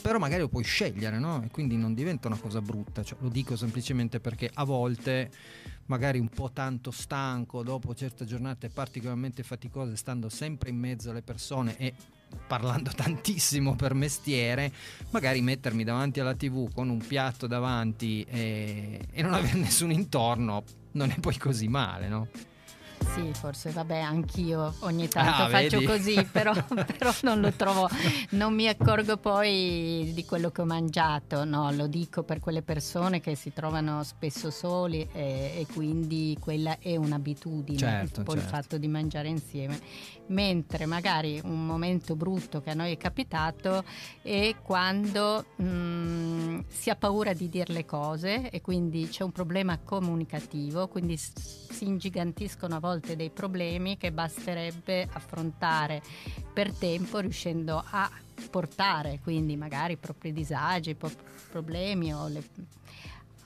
però 0.00 0.18
magari 0.18 0.40
lo 0.40 0.48
puoi 0.48 0.64
scegliere, 0.64 1.18
no? 1.18 1.42
E 1.44 1.50
quindi 1.50 1.76
non 1.76 1.94
diventa 1.94 2.28
una 2.28 2.38
cosa 2.38 2.60
brutta. 2.60 3.02
Cioè, 3.02 3.18
lo 3.20 3.28
dico 3.28 3.56
semplicemente 3.56 4.20
perché 4.20 4.50
a 4.52 4.64
volte, 4.64 5.30
magari 5.86 6.18
un 6.18 6.28
po' 6.28 6.50
tanto 6.52 6.90
stanco, 6.90 7.62
dopo 7.62 7.94
certe 7.94 8.24
giornate 8.24 8.68
particolarmente 8.68 9.42
faticose, 9.42 9.96
stando 9.96 10.28
sempre 10.28 10.70
in 10.70 10.78
mezzo 10.78 11.10
alle 11.10 11.22
persone 11.22 11.76
e 11.76 11.94
parlando 12.46 12.90
tantissimo 12.96 13.74
per 13.76 13.94
mestiere, 13.94 14.72
magari 15.10 15.40
mettermi 15.40 15.84
davanti 15.84 16.20
alla 16.20 16.34
tv 16.34 16.72
con 16.72 16.88
un 16.88 16.98
piatto 16.98 17.46
davanti 17.46 18.24
e, 18.28 19.06
e 19.10 19.22
non 19.22 19.34
avere 19.34 19.56
nessuno 19.58 19.92
intorno 19.92 20.64
non 20.92 21.10
è 21.10 21.18
poi 21.20 21.36
così 21.36 21.68
male, 21.68 22.08
no? 22.08 22.28
Sì, 23.14 23.32
forse 23.32 23.70
vabbè, 23.70 23.98
anch'io 23.98 24.74
ogni 24.80 25.08
tanto 25.08 25.42
Ah, 25.42 25.48
faccio 25.48 25.78
vedi? 25.78 25.84
così, 25.86 26.26
però, 26.30 26.52
però 26.52 27.12
non 27.22 27.40
lo 27.40 27.52
trovo, 27.52 27.88
non 28.30 28.54
mi 28.54 28.68
accorgo 28.68 29.16
poi 29.16 30.10
di 30.14 30.24
quello 30.24 30.50
che 30.50 30.60
ho 30.62 30.64
mangiato, 30.64 31.44
no, 31.44 31.70
lo 31.72 31.86
dico 31.86 32.22
per 32.22 32.38
quelle 32.40 32.62
persone 32.62 33.20
che 33.20 33.34
si 33.34 33.52
trovano 33.52 34.02
spesso 34.04 34.50
soli 34.50 35.08
e, 35.12 35.52
e 35.56 35.66
quindi 35.72 36.36
quella 36.40 36.78
è 36.78 36.96
un'abitudine, 36.96 37.78
Certo, 37.78 38.18
un 38.20 38.24
po' 38.24 38.34
il 38.34 38.40
certo. 38.40 38.54
fatto 38.56 38.78
di 38.78 38.88
mangiare 38.88 39.28
insieme, 39.28 39.80
mentre 40.26 40.86
magari 40.86 41.40
un 41.42 41.64
momento 41.66 42.14
brutto 42.14 42.60
che 42.60 42.70
a 42.70 42.74
noi 42.74 42.92
è 42.92 42.96
capitato 42.96 43.84
è 44.22 44.54
quando 44.62 45.44
mm, 45.62 46.60
si 46.68 46.90
ha 46.90 46.96
paura 46.96 47.32
di 47.32 47.48
dire 47.48 47.72
le 47.72 47.84
cose 47.84 48.50
e 48.50 48.60
quindi 48.60 49.08
c'è 49.08 49.22
un 49.24 49.32
problema 49.32 49.78
comunicativo, 49.78 50.86
quindi 50.88 51.16
si 51.16 51.84
ingigantiscono 51.86 52.74
a 52.74 52.78
volte 52.78 52.87
dei 52.96 53.30
problemi 53.30 53.96
che 53.96 54.12
basterebbe 54.12 55.08
affrontare 55.12 56.02
per 56.52 56.72
tempo 56.72 57.18
riuscendo 57.18 57.82
a 57.90 58.10
portare 58.50 59.20
quindi 59.22 59.56
magari 59.56 59.94
i 59.94 59.96
propri 59.96 60.32
disagi, 60.32 60.90
i 60.90 60.94
propri 60.94 61.24
problemi 61.50 62.12
le- 62.28 62.76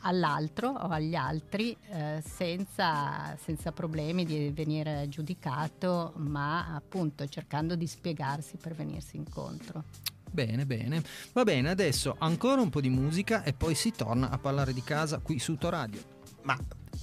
all'altro 0.02 0.68
o 0.68 0.88
agli 0.88 1.14
altri 1.14 1.76
eh, 1.90 2.22
senza, 2.24 3.36
senza 3.40 3.72
problemi 3.72 4.24
di 4.24 4.50
venire 4.50 5.06
giudicato, 5.08 6.12
ma 6.16 6.74
appunto 6.74 7.26
cercando 7.26 7.74
di 7.74 7.86
spiegarsi 7.86 8.56
per 8.56 8.74
venirsi 8.74 9.16
incontro. 9.16 9.84
Bene, 10.30 10.64
bene. 10.64 11.02
Va 11.32 11.44
bene, 11.44 11.68
adesso 11.68 12.16
ancora 12.18 12.60
un 12.60 12.70
po' 12.70 12.80
di 12.80 12.88
musica 12.88 13.42
e 13.42 13.52
poi 13.52 13.74
si 13.74 13.92
torna 13.92 14.30
a 14.30 14.38
parlare 14.38 14.72
di 14.72 14.82
casa 14.82 15.18
qui 15.18 15.38
su 15.38 15.56
Toradio. 15.56 16.20
Ma 16.42 16.56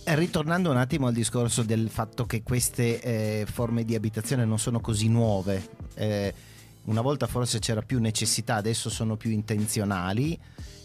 eh, 0.04 0.16
ritornando 0.16 0.72
un 0.72 0.78
attimo 0.78 1.08
al 1.08 1.14
discorso 1.14 1.62
del 1.62 1.90
fatto 1.90 2.26
che 2.26 2.42
queste 2.42 3.02
eh, 3.02 3.46
forme 3.46 3.84
di 3.84 3.96
abitazione 3.96 4.46
non 4.46 4.58
sono 4.58 4.80
così 4.80 5.08
nuove, 5.08 5.70
eh, 5.96 6.34
una 6.86 7.02
volta 7.02 7.28
forse 7.28 7.60
c'era 7.60 7.82
più 7.82 8.00
necessità, 8.00 8.56
adesso 8.56 8.90
sono 8.90 9.18
più 9.18 9.30
intenzionali 9.30 10.40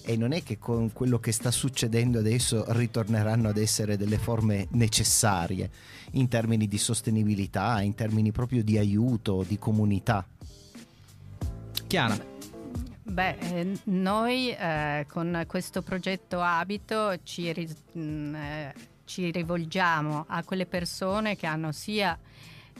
e 0.06 0.16
non 0.18 0.32
è 0.32 0.42
che 0.42 0.58
con 0.58 0.92
quello 0.92 1.18
che 1.18 1.32
sta 1.32 1.50
succedendo 1.50 2.18
adesso 2.18 2.64
ritorneranno 2.68 3.48
ad 3.48 3.56
essere 3.56 3.96
delle 3.96 4.18
forme 4.18 4.66
necessarie 4.72 5.70
in 6.12 6.28
termini 6.28 6.68
di 6.68 6.76
sostenibilità, 6.76 7.80
in 7.80 7.94
termini 7.94 8.30
proprio 8.30 8.62
di 8.62 8.76
aiuto, 8.76 9.42
di 9.48 9.58
comunità. 9.58 10.26
Chiara. 11.86 12.33
Beh, 13.06 13.36
eh, 13.38 13.78
noi 13.84 14.50
eh, 14.50 15.04
con 15.10 15.44
questo 15.46 15.82
progetto 15.82 16.40
Abito 16.40 17.22
ci, 17.22 17.52
ri- 17.52 17.68
mh, 17.92 18.00
mm, 18.00 18.34
eh, 18.34 18.74
ci 19.04 19.30
rivolgiamo 19.30 20.24
a 20.26 20.42
quelle 20.42 20.64
persone 20.64 21.36
che 21.36 21.46
hanno 21.46 21.70
sia 21.70 22.18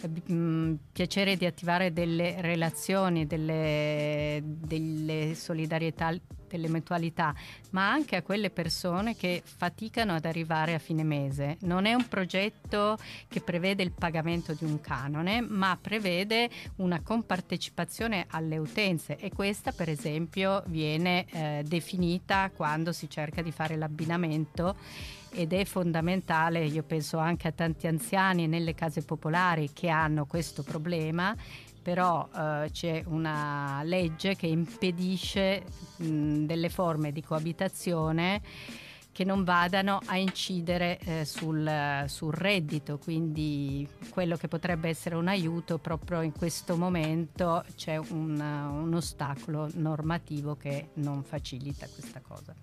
mh, 0.01 0.33
mm, 0.33 0.75
piacere 0.93 1.37
di 1.37 1.45
attivare 1.45 1.93
delle 1.93 2.41
relazioni, 2.41 3.27
delle, 3.27 4.41
delle 4.43 5.35
solidarietà 5.35 6.15
delle 6.55 6.69
mutualità, 6.69 7.35
ma 7.71 7.91
anche 7.91 8.17
a 8.17 8.23
quelle 8.23 8.51
persone 8.51 9.17
che 9.17 9.43
faticano 9.45 10.15
ad 10.15 10.25
arrivare 10.25 10.75
a 10.75 10.79
fine 10.79 11.03
mese. 11.03 11.57
Non 11.63 11.85
è 11.85 11.95
un 11.95 12.07
progetto 12.07 12.97
che 13.29 13.41
prevede 13.41 13.83
il 13.83 13.93
pagamento 13.93 14.53
di 14.55 14.65
un 14.65 14.81
canone, 14.81 15.41
ma 15.41 15.77
prevede 15.81 16.49
una 16.77 17.01
compartecipazione 17.03 18.27
alle 18.29 18.59
utenze 18.59 19.17
e 19.17 19.31
questa 19.33 19.73
per 19.73 19.89
esempio 19.89 20.63
viene 20.67 21.27
eh, 21.31 21.63
definita 21.67 22.51
quando 22.55 22.93
si 22.93 23.11
cerca 23.11 23.43
di 23.43 23.51
fare 23.51 23.77
l'abbinamento 23.77 24.77
ed 25.37 25.53
è 25.53 25.65
fondamentale, 25.65 26.65
io 26.65 26.85
penso 26.85 27.19
anche 27.19 27.49
a 27.49 27.53
tanti 27.53 27.89
anziani 27.89 28.47
nelle 28.47 28.75
case 28.75 29.03
popolari 29.03 29.73
che 29.73 29.89
hanno 29.89 30.27
questo 30.27 30.63
problema 30.63 31.35
però 31.85 32.27
eh, 32.35 32.71
c'è 32.73 33.05
una 33.09 33.83
legge 33.85 34.35
che 34.37 34.47
impedisce 34.47 35.63
mh, 35.97 36.47
delle 36.47 36.71
forme 36.71 37.13
di 37.13 37.23
coabitazione 37.23 38.41
che 39.13 39.23
non 39.23 39.45
vadano 39.45 40.01
a 40.07 40.17
incidere 40.17 40.99
eh, 41.01 41.25
sul, 41.27 42.05
sul, 42.07 42.33
reddito, 42.33 42.99
quindi 42.99 43.87
quello 44.09 44.37
che 44.37 44.49
potrebbe 44.49 44.89
essere 44.89 45.15
un 45.15 45.29
aiuto 45.29 45.79
proprio 45.79 46.23
in 46.23 46.33
questo 46.33 46.77
momento 46.77 47.65
c'è 47.77 47.97
un, 47.97 48.41
un 48.41 48.95
ostacolo 48.95 49.69
normativo 49.75 50.57
che 50.57 50.89
non 50.95 51.23
facilita 51.23 51.87
questa 51.87 52.21
cosa. 52.21 52.55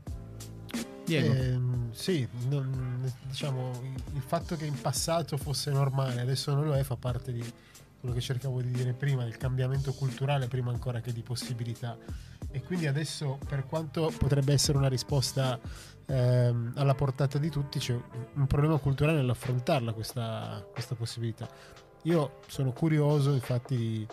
Diego. 1.05 1.33
Eh, 1.33 1.59
sì, 1.91 2.27
non, 2.49 3.13
diciamo 3.27 3.71
il 4.13 4.21
fatto 4.21 4.55
che 4.55 4.65
in 4.65 4.79
passato 4.81 5.37
fosse 5.37 5.71
normale, 5.71 6.21
adesso 6.21 6.53
non 6.53 6.65
lo 6.65 6.75
è, 6.75 6.83
fa 6.83 6.97
parte 6.97 7.31
di, 7.31 7.53
quello 8.01 8.15
che 8.15 8.21
cercavo 8.21 8.61
di 8.61 8.71
dire 8.71 8.93
prima, 8.93 9.23
il 9.25 9.37
cambiamento 9.37 9.93
culturale 9.93 10.47
prima 10.47 10.71
ancora 10.71 10.99
che 10.99 11.13
di 11.13 11.21
possibilità. 11.21 11.95
E 12.49 12.61
quindi 12.63 12.87
adesso, 12.87 13.37
per 13.47 13.65
quanto 13.65 14.11
potrebbe 14.17 14.51
essere 14.51 14.77
una 14.77 14.89
risposta 14.89 15.57
ehm, 16.07 16.73
alla 16.75 16.95
portata 16.95 17.37
di 17.37 17.49
tutti, 17.49 17.77
c'è 17.77 17.93
un 18.33 18.47
problema 18.47 18.77
culturale 18.79 19.17
nell'affrontarla 19.17 19.93
questa, 19.93 20.65
questa 20.73 20.95
possibilità. 20.95 21.47
Io 22.03 22.39
sono 22.47 22.73
curioso 22.73 23.31
infatti 23.33 23.77
di 23.77 24.07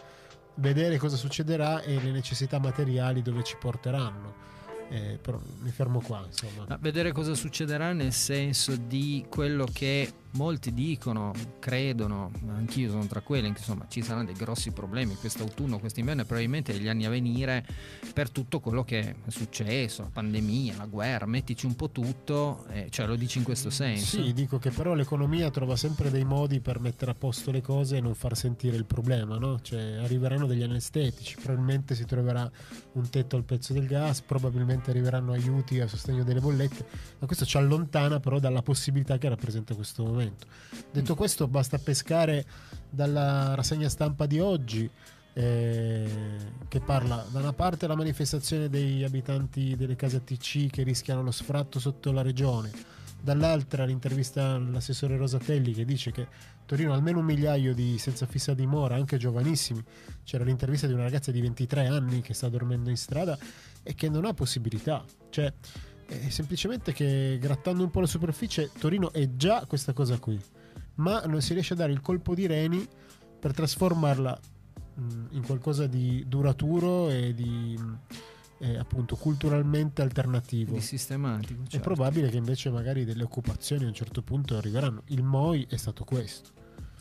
vedere 0.56 0.98
cosa 0.98 1.16
succederà 1.16 1.80
e 1.80 1.98
le 2.00 2.10
necessità 2.10 2.58
materiali 2.58 3.22
dove 3.22 3.42
ci 3.42 3.56
porteranno. 3.58 4.46
Eh, 4.90 5.18
però 5.20 5.38
mi 5.60 5.70
fermo 5.70 6.00
qua 6.00 6.24
insomma. 6.26 6.64
A 6.68 6.78
vedere 6.80 7.12
cosa 7.12 7.34
succederà 7.34 7.92
nel 7.92 8.12
senso 8.12 8.74
di 8.76 9.26
quello 9.28 9.66
che 9.70 10.10
molti 10.32 10.74
dicono, 10.74 11.32
credono, 11.58 12.30
anch'io 12.48 12.90
sono 12.90 13.06
tra 13.06 13.20
quelli, 13.20 13.48
insomma 13.48 13.86
ci 13.88 14.02
saranno 14.02 14.26
dei 14.26 14.34
grossi 14.34 14.70
problemi 14.72 15.14
quest'autunno, 15.14 15.78
quest'inverno 15.78 16.22
e 16.22 16.24
probabilmente 16.24 16.72
negli 16.72 16.88
anni 16.88 17.06
a 17.06 17.10
venire 17.10 17.64
per 18.12 18.30
tutto 18.30 18.60
quello 18.60 18.84
che 18.84 19.00
è 19.00 19.14
successo, 19.28 20.02
la 20.02 20.10
pandemia, 20.12 20.76
la 20.76 20.86
guerra, 20.86 21.26
mettici 21.26 21.66
un 21.66 21.74
po' 21.76 21.90
tutto, 21.90 22.66
eh, 22.68 22.88
cioè 22.90 23.06
lo 23.06 23.16
dici 23.16 23.38
in 23.38 23.44
questo 23.44 23.70
senso. 23.70 24.22
Sì, 24.22 24.32
dico 24.32 24.58
che 24.58 24.70
però 24.70 24.94
l'economia 24.94 25.50
trova 25.50 25.76
sempre 25.76 26.10
dei 26.10 26.24
modi 26.24 26.60
per 26.60 26.78
mettere 26.80 27.12
a 27.12 27.14
posto 27.14 27.50
le 27.50 27.62
cose 27.62 27.96
e 27.96 28.00
non 28.00 28.14
far 28.14 28.36
sentire 28.36 28.76
il 28.76 28.84
problema, 28.84 29.38
no? 29.38 29.60
Cioè 29.60 29.96
arriveranno 30.02 30.46
degli 30.46 30.62
anestetici, 30.62 31.36
probabilmente 31.36 31.94
si 31.94 32.04
troverà 32.04 32.50
un 32.92 33.08
tetto 33.08 33.36
al 33.36 33.44
prezzo 33.44 33.72
del 33.72 33.86
gas, 33.86 34.20
probabilmente 34.20 34.90
arriveranno 34.90 35.32
aiuti 35.32 35.80
a 35.80 35.86
sostegno 35.86 36.22
delle 36.22 36.40
bollette, 36.40 36.86
ma 37.18 37.26
questo 37.26 37.46
ci 37.46 37.56
allontana 37.56 38.20
però 38.20 38.38
dalla 38.38 38.62
possibilità 38.62 39.16
che 39.18 39.28
rappresenta 39.28 39.74
questo 39.74 40.04
momento 40.04 40.17
momento. 40.18 40.46
Detto 40.90 41.14
questo, 41.14 41.46
basta 41.46 41.78
pescare 41.78 42.44
dalla 42.90 43.54
rassegna 43.54 43.88
stampa 43.88 44.26
di 44.26 44.40
oggi. 44.40 44.90
Eh, 45.34 46.08
che 46.66 46.80
parla 46.80 47.24
da 47.30 47.38
una 47.38 47.52
parte 47.52 47.86
la 47.86 47.94
manifestazione 47.94 48.68
degli 48.68 49.04
abitanti 49.04 49.76
delle 49.76 49.94
case 49.94 50.16
ATC 50.16 50.68
che 50.68 50.82
rischiano 50.82 51.22
lo 51.22 51.30
sfratto 51.30 51.78
sotto 51.78 52.10
la 52.10 52.22
regione, 52.22 52.72
dall'altra 53.20 53.84
l'intervista 53.84 54.54
all'assessore 54.54 55.16
Rosatelli 55.16 55.74
che 55.74 55.84
dice 55.84 56.10
che 56.10 56.26
Torino 56.66 56.92
ha 56.92 56.96
almeno 56.96 57.20
un 57.20 57.24
migliaio 57.24 57.72
di 57.72 57.98
senza 57.98 58.26
fissa 58.26 58.52
dimora, 58.52 58.96
anche 58.96 59.16
giovanissimi. 59.16 59.82
C'era 60.24 60.44
l'intervista 60.44 60.86
di 60.86 60.92
una 60.92 61.04
ragazza 61.04 61.30
di 61.30 61.40
23 61.40 61.86
anni 61.86 62.20
che 62.20 62.34
sta 62.34 62.48
dormendo 62.48 62.90
in 62.90 62.96
strada 62.96 63.38
e 63.82 63.94
che 63.94 64.10
non 64.10 64.24
ha 64.24 64.34
possibilità. 64.34 65.02
Cioè, 65.30 65.50
è 66.08 66.30
semplicemente 66.30 66.92
che 66.92 67.38
grattando 67.38 67.82
un 67.82 67.90
po' 67.90 68.00
la 68.00 68.06
superficie 68.06 68.70
Torino 68.78 69.12
è 69.12 69.36
già 69.36 69.66
questa 69.66 69.92
cosa 69.92 70.18
qui, 70.18 70.40
ma 70.96 71.20
non 71.26 71.42
si 71.42 71.52
riesce 71.52 71.74
a 71.74 71.76
dare 71.76 71.92
il 71.92 72.00
colpo 72.00 72.34
di 72.34 72.46
reni 72.46 72.86
per 73.38 73.52
trasformarla 73.52 74.40
mh, 74.94 75.26
in 75.30 75.42
qualcosa 75.44 75.86
di 75.86 76.24
duraturo 76.26 77.10
e 77.10 77.34
di 77.34 77.78
eh, 78.60 78.78
appunto 78.78 79.16
culturalmente 79.16 80.02
alternativo. 80.02 80.74
Di 80.74 80.80
sistematico. 80.80 81.62
Certo. 81.62 81.76
È 81.76 81.80
probabile 81.80 82.30
che 82.30 82.38
invece 82.38 82.70
magari 82.70 83.04
delle 83.04 83.22
occupazioni 83.22 83.84
a 83.84 83.88
un 83.88 83.94
certo 83.94 84.22
punto 84.22 84.56
arriveranno. 84.56 85.02
Il 85.06 85.22
MOI 85.22 85.66
è 85.68 85.76
stato 85.76 86.04
questo. 86.04 86.50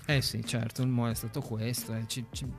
Eh 0.10 0.22
sì, 0.22 0.42
certo, 0.46 0.84
il 0.84 0.88
mo 0.88 1.10
è 1.10 1.14
stato 1.14 1.42
questo. 1.42 1.94
Eh. 1.94 2.06
Ci, 2.08 2.28
ci, 2.32 2.50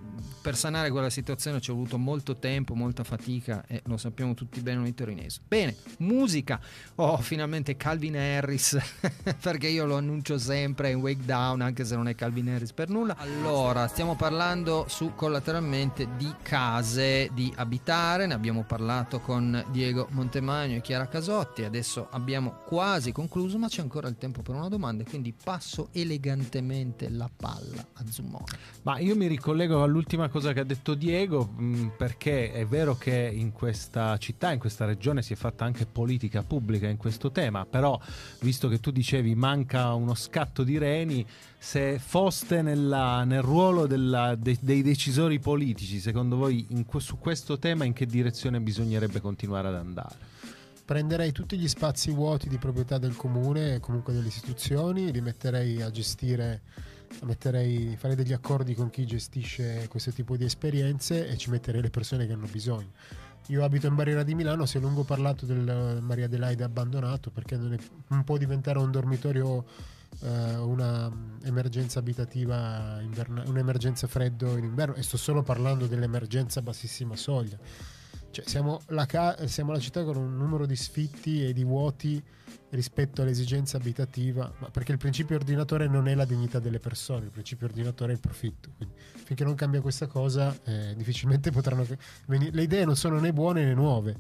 per 0.43 0.55
sanare 0.55 0.91
quella 0.91 1.09
situazione 1.09 1.63
ci 1.63 1.71
è 1.71 1.75
voluto 1.75 1.97
molto 1.97 2.37
tempo, 2.37 2.75
molta 2.75 3.05
fatica 3.05 3.65
e 3.67 3.81
lo 3.87 3.97
sappiamo 3.97 4.35
tutti 4.35 4.61
bene 4.61 4.81
noi 4.81 4.93
torinesi. 4.93 5.41
Bene, 5.49 5.75
musica. 6.01 6.61
Oh, 6.97 7.17
finalmente 7.17 7.75
Calvin 7.79 8.19
Harris, 8.19 8.77
perché 9.41 9.67
io 9.67 9.87
lo 9.87 9.97
annuncio 9.97 10.37
sempre 10.37 10.91
in 10.91 10.99
Wake 10.99 11.25
Down, 11.25 11.63
anche 11.63 11.87
se 11.87 11.97
non 11.97 12.07
è 12.09 12.15
Calvin 12.15 12.51
Harris 12.51 12.75
per 12.75 12.91
nulla. 12.91 13.17
Allora, 13.17 13.89
stiamo 13.89 14.15
parlando 14.15 14.85
su 14.87 15.15
collateralmente 15.15 16.07
di 16.19 16.31
case 16.43 17.31
di 17.33 17.51
abitare, 17.57 18.27
ne 18.27 18.35
abbiamo 18.35 18.65
parlato 18.65 19.21
con 19.21 19.65
Diego 19.71 20.09
Montemagno 20.11 20.77
e 20.77 20.81
Chiara 20.83 21.09
Casotti, 21.09 21.65
adesso 21.65 22.09
abbiamo 22.11 22.61
quasi 22.67 23.11
concluso, 23.11 23.57
ma 23.57 23.69
c'è 23.69 23.81
ancora 23.81 24.07
il 24.07 24.19
tempo 24.19 24.43
per 24.43 24.55
una 24.55 24.69
domanda, 24.69 25.03
quindi 25.05 25.33
passo 25.33 25.89
elegantemente 25.93 27.09
la 27.09 27.31
palla 27.39 27.87
a 27.95 28.05
Zummone. 28.11 28.45
Ma 28.83 28.99
io 28.99 29.15
mi 29.17 29.29
ricollego 29.29 29.83
all'ultima 29.83 30.29
cosa 30.29 30.53
che 30.53 30.61
ha 30.61 30.65
detto 30.65 30.95
Diego, 30.95 31.45
mh, 31.45 31.65
mm, 31.65 31.89
perché 31.97 32.53
è 32.53 32.67
vero 32.67 32.97
che 32.97 33.31
in 33.33 33.53
questa 33.53 34.19
città, 34.19 34.53
in 34.53 34.59
questa 34.59 34.85
regione 34.85 35.23
si 35.23 35.33
è 35.33 35.37
fatta 35.37 35.65
anche 35.65 35.87
politica 35.87 36.43
pubblica 36.43 36.89
in 36.89 36.97
questo 36.97 37.31
tema, 37.31 37.65
però 37.65 37.99
visto 38.41 38.69
che 38.69 38.81
tu 38.81 38.91
dicevi 38.91 39.35
manca 39.37 39.95
uno 39.95 40.15
scatto 40.15 40.65
di 40.65 40.77
reni, 40.77 41.25
se 41.57 41.99
foste 41.99 42.61
nella, 42.61 43.25
nel 43.25 43.43
ruolo 43.43 43.87
della, 43.87 44.35
de, 44.35 44.59
dei 44.61 44.83
decisori 44.83 45.39
politici, 45.39 46.01
secondo 46.01 46.37
voi 46.37 46.67
in, 46.71 46.85
su 46.99 47.19
questo 47.19 47.59
tema 47.59 47.85
in 47.85 47.93
che 47.93 48.07
direzione 48.07 48.61
bisognerebbe 48.61 49.21
continuare 49.21 49.69
ad 49.69 49.75
andare? 49.77 50.37
prenderei 50.89 51.33
tutti 51.33 51.59
gli 51.59 51.69
spazi 51.69 52.11
vuoti 52.11 52.49
di 52.49 52.57
proprietà 52.57 52.97
del 52.97 53.15
comune 53.15 53.75
e 53.75 53.79
comunque 53.81 54.15
delle 54.15 54.29
istituzioni, 54.29 55.13
li 55.13 55.21
metterei 55.21 55.83
a 55.83 55.91
gestire 55.91 56.63
metterei, 57.23 57.97
farei 57.97 58.17
degli 58.17 58.33
accordi 58.33 58.75
con 58.75 58.91
chi 58.91 59.07
gestisce 59.07 59.87
questo 59.89 60.11
tipo 60.13 60.37
di 60.37 60.45
esperienze 60.45 61.29
e 61.29 61.37
ci 61.37 61.51
metterei 61.51 61.83
le 61.83 61.91
persone 61.91 62.27
che 62.27 62.33
hanno 62.33 62.47
bisogno. 62.51 62.91
Io 63.47 63.65
abito 63.65 63.87
in 63.87 63.95
Barriera 63.95 64.23
di 64.23 64.35
Milano, 64.35 64.67
si 64.67 64.77
è 64.77 64.81
lungo 64.81 65.05
parlato 65.05 65.47
del 65.47 66.01
Maria 66.03 66.27
Adelaide 66.27 66.65
abbandonato 66.65 67.31
perché 67.31 67.57
non, 67.57 67.73
è, 67.73 67.79
non 68.09 68.25
può 68.25 68.37
diventare 68.37 68.79
un 68.79 68.91
dormitorio 68.91 69.65
eh, 70.21 70.57
una 70.57 71.11
emergenza 71.45 71.99
abitativa, 71.99 72.99
inverna, 73.01 73.45
un'emergenza 73.47 74.07
freddo 74.07 74.57
in 74.57 74.65
inverno 74.65 74.95
e 74.95 75.03
sto 75.03 75.17
solo 75.17 75.43
parlando 75.43 75.87
dell'emergenza 75.87 76.61
bassissima 76.61 77.17
soglia 77.17 77.59
Cioè, 78.39 78.49
siamo, 78.49 78.81
la 78.89 79.05
ca- 79.05 79.49
siamo 79.49 79.73
la 79.73 79.81
città 79.81 80.05
con 80.05 80.17
un 80.17 80.37
numero 80.37 80.65
di 80.65 80.77
sfitti 80.77 81.45
e 81.45 81.53
di 81.53 81.65
vuoti 81.65 82.23
rispetto 82.71 83.23
all'esigenza 83.23 83.79
abitativa, 83.79 84.53
ma 84.59 84.71
perché 84.71 84.93
il 84.93 84.99
principio 84.99 85.35
ordinatore 85.35 85.89
non 85.89 86.07
è 86.07 86.15
la 86.15 86.25
dignità 86.25 86.61
delle 86.61 86.79
persone, 86.79 87.25
il 87.25 87.31
principio 87.33 87.67
ordinatore 87.67 88.13
è 88.13 88.15
il 88.15 88.21
profitto. 88.21 88.71
Quindi 88.77 88.95
finché 89.25 89.43
non 89.43 89.57
cambia 89.57 89.81
questa 89.81 90.07
cosa, 90.07 90.57
eh, 90.65 90.95
difficilmente 90.97 91.51
potranno 91.51 91.85
venire. 92.27 92.53
Le 92.53 92.63
idee 92.63 92.85
non 92.85 92.95
sono 92.95 93.19
né 93.19 93.33
buone 93.33 93.65
né 93.65 93.75
nuove, 93.75 94.17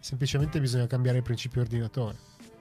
semplicemente 0.00 0.58
bisogna 0.58 0.88
cambiare 0.88 1.18
il 1.18 1.22
principio 1.22 1.60
ordinatore. 1.60 2.16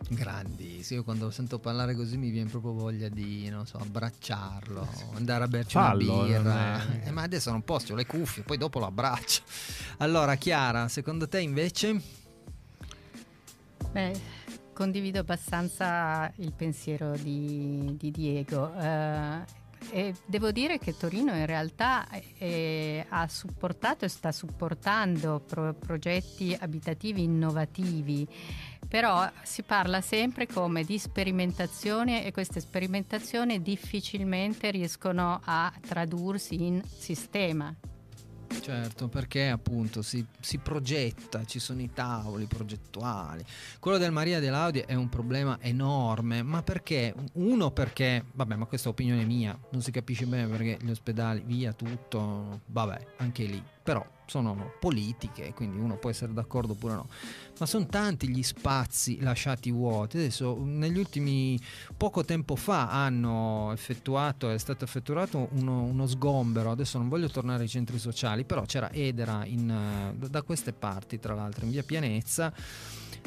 Grandi, 0.10 0.84
sì, 0.84 0.96
io 0.96 1.04
quando 1.04 1.32
sento 1.32 1.60
parlare 1.60 1.96
così 1.96 2.18
mi 2.18 2.32
viene 2.32 2.50
proprio 2.50 2.74
voglia 2.74 3.08
di, 3.08 3.48
non 3.50 3.66
so, 3.66 3.78
abbracciarlo, 3.78 4.88
andare 5.14 5.44
a 5.44 5.48
berci 5.48 5.74
Fallo, 5.74 6.20
una 6.20 6.28
birra. 6.28 7.04
Eh, 7.04 7.12
ma 7.12 7.22
adesso 7.22 7.52
non 7.52 7.62
posso, 7.64 7.94
ho 7.94 7.96
le 7.96 8.06
cuffie, 8.06 8.44
poi 8.44 8.58
dopo 8.58 8.80
lo 8.80 8.88
abbraccio. 8.88 9.42
Allora, 9.98 10.36
Chiara, 10.36 10.88
secondo 10.90 11.28
te 11.28 11.40
invece? 11.40 12.02
Beh, 13.92 14.20
condivido 14.74 15.20
abbastanza 15.20 16.32
il 16.38 16.52
pensiero 16.54 17.16
di, 17.16 17.96
di 17.98 18.12
Diego. 18.12 18.74
eh, 18.80 19.60
e 19.92 20.16
devo 20.26 20.52
dire 20.52 20.80
che 20.80 20.96
Torino 20.96 21.36
in 21.36 21.46
realtà 21.46 22.08
eh, 22.38 23.06
ha 23.10 23.28
supportato 23.28 24.06
e 24.06 24.08
sta 24.08 24.32
supportando 24.32 25.44
pro- 25.46 25.74
progetti 25.74 26.58
abitativi 26.58 27.24
innovativi, 27.24 28.28
però 28.88 29.30
si 29.44 29.64
parla 29.64 30.02
sempre 30.02 30.48
come 30.48 30.84
di 30.84 30.98
sperimentazione 30.98 32.26
e 32.26 32.32
queste 32.32 32.62
sperimentazioni 32.62 33.62
difficilmente 33.62 34.72
riescono 34.72 35.42
a 35.44 35.72
tradursi 35.86 36.64
in 36.64 36.82
sistema. 36.84 37.76
Certo, 38.60 39.08
perché 39.08 39.50
appunto 39.50 40.02
si, 40.02 40.26
si 40.40 40.58
progetta, 40.58 41.46
ci 41.46 41.60
sono 41.60 41.82
i 41.82 41.92
tavoli 41.94 42.46
progettuali. 42.46 43.44
Quello 43.80 43.98
del 43.98 44.12
Maria 44.12 44.40
dell'Audi 44.40 44.80
è 44.80 44.94
un 44.94 45.10
problema 45.10 45.58
enorme, 45.62 46.44
ma 46.44 46.62
perché? 46.62 47.14
Uno 47.34 47.72
perché, 47.72 48.26
vabbè, 48.32 48.56
ma 48.56 48.66
questa 48.66 48.90
è 48.90 48.92
opinione 48.92 49.24
mia, 49.26 49.58
non 49.72 49.82
si 49.82 49.92
capisce 49.92 50.26
bene 50.26 50.48
perché 50.48 50.78
gli 50.82 50.90
ospedali, 50.90 51.44
via 51.46 51.74
tutto, 51.74 52.62
vabbè, 52.66 53.08
anche 53.18 53.44
lì. 53.46 53.64
Però 53.84 54.06
sono 54.32 54.72
politiche, 54.80 55.54
quindi 55.54 55.78
uno 55.78 55.98
può 55.98 56.10
essere 56.10 56.32
d'accordo 56.32 56.72
oppure 56.72 56.94
no. 56.94 57.10
Ma 57.60 57.66
sono 57.66 57.86
tanti 57.86 58.30
gli 58.30 58.44
spazi 58.44 59.20
lasciati 59.20 59.70
vuoti. 59.72 60.18
Adesso, 60.18 60.58
negli 60.64 60.98
ultimi 60.98 61.60
poco 61.98 62.24
tempo 62.24 62.56
fa 62.56 62.90
hanno 62.90 63.72
effettuato, 63.74 64.50
è 64.50 64.58
stato 64.58 64.86
effettuato 64.86 65.50
uno, 65.52 65.84
uno 65.84 66.08
sgombero, 66.08 66.72
adesso 66.72 66.98
non 66.98 67.10
voglio 67.10 67.30
tornare 67.30 67.64
ai 67.64 67.70
centri 67.70 68.00
sociali, 68.00 68.46
però 68.46 68.64
c'era 68.64 68.90
Edera 68.92 69.46
in, 69.46 70.16
da 70.16 70.42
queste 70.44 70.72
parti, 70.72 71.20
tra 71.20 71.36
l'altro, 71.36 71.66
in 71.66 71.72
via 71.72 71.84
Pianezza. 71.84 72.54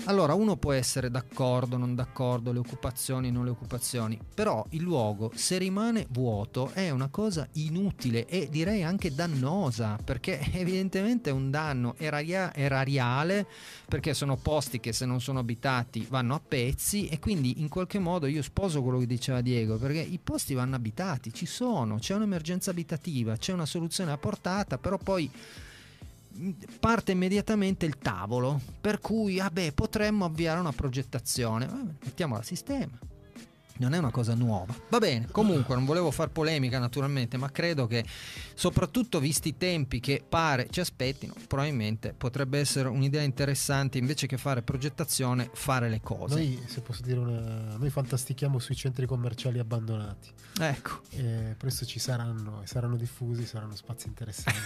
Allora, 0.07 0.35
uno 0.35 0.57
può 0.57 0.73
essere 0.73 1.11
d'accordo, 1.11 1.79
non 1.79 1.95
d'accordo, 1.95 2.53
le 2.53 2.59
occupazioni, 2.59 3.31
non 3.31 3.45
le 3.45 3.51
occupazioni, 3.51 4.19
però 4.35 4.65
il 4.71 4.83
luogo, 4.83 5.33
se 5.35 5.57
rimane 5.57 6.07
vuoto, 6.11 6.71
è 6.75 6.91
una 6.91 7.09
cosa 7.09 7.49
inutile 7.53 8.27
e 8.27 8.49
direi 8.51 8.83
anche 8.83 9.15
dannosa, 9.15 9.99
perché 10.05 10.39
evidentemente 10.53 11.31
è 11.31 11.33
un 11.33 11.51
danno 11.51 11.95
eraria- 11.97 12.55
erariale, 12.55 13.47
perché 13.89 14.13
sono 14.13 14.37
posti 14.37 14.79
che 14.79 14.93
se 14.93 15.07
non 15.07 15.23
sono 15.23 15.39
abitati 15.39 16.07
vanno 16.11 16.35
a 16.35 16.41
pezzi 16.47 17.07
e 17.09 17.19
quindi 17.19 17.63
in 17.63 17.71
qualche 17.71 17.99
modo 17.99 18.27
io 18.27 18.43
sposo 18.43 18.83
quello 18.83 18.99
che 18.99 19.07
diceva 19.07 19.41
Diego, 19.41 19.79
perché 19.79 20.01
i 20.01 20.21
posti 20.23 20.53
vanno 20.53 20.77
abitati, 20.77 21.33
ci 21.33 21.47
sono, 21.47 21.97
c'è 21.97 22.15
un'emergenza 22.15 22.71
abitativa, 22.71 23.37
c'è 23.37 23.55
una 23.55 23.67
soluzione 23.67 24.13
a 24.13 24.19
portata, 24.19 24.77
però 24.77 24.99
poi 24.99 25.31
parte 26.81 27.13
immediatamente 27.13 27.87
il 27.87 27.99
tavolo 27.99 28.61
per 28.81 29.01
cui 29.01 29.39
vabbè 29.39 29.73
potremmo 29.73 30.25
avviare 30.25 30.61
una 30.61 30.73
progettazione. 30.73 31.67
Vabbè, 31.67 31.93
mettiamola 32.05 32.41
a 32.41 32.45
sistema 32.45 32.99
non 33.79 33.93
è 33.95 33.99
una 33.99 34.11
cosa 34.11 34.35
nuova. 34.35 34.75
Va 34.89 34.99
bene, 34.99 35.27
comunque 35.31 35.75
non 35.75 35.85
volevo 35.85 36.11
far 36.11 36.29
polemica 36.31 36.79
naturalmente, 36.79 37.37
ma 37.37 37.51
credo 37.51 37.87
che 37.87 38.05
soprattutto 38.55 39.19
visti 39.21 39.49
i 39.49 39.57
tempi 39.57 40.01
che 40.01 40.23
pare 40.27 40.69
ci 40.71 40.81
aspettino, 40.81 41.35
probabilmente 41.49 42.15
potrebbe 42.17 42.59
essere 42.61 42.89
un'idea 42.89 43.23
interessante 43.23 43.99
invece 43.99 44.27
che 44.27 44.37
fare 44.37 44.63
progettazione, 44.63 45.51
fare 45.53 45.89
le 45.89 46.01
cose. 46.01 46.35
Noi, 46.37 46.63
se 46.67 46.81
posso 46.81 47.03
dire 47.03 47.19
una, 47.19 47.77
noi 47.77 47.91
fantastichiamo 47.91 48.59
sui 48.59 48.77
centri 48.77 49.07
commerciali 49.07 49.59
abbandonati. 49.59 50.31
Ecco. 50.61 51.01
E 51.11 51.55
presto 51.59 51.85
ci 51.85 51.99
saranno 51.99 52.63
e 52.63 52.67
saranno 52.69 52.95
diffusi, 52.97 53.45
saranno 53.45 53.75
spazi 53.75 54.07
interessanti. 54.07 54.61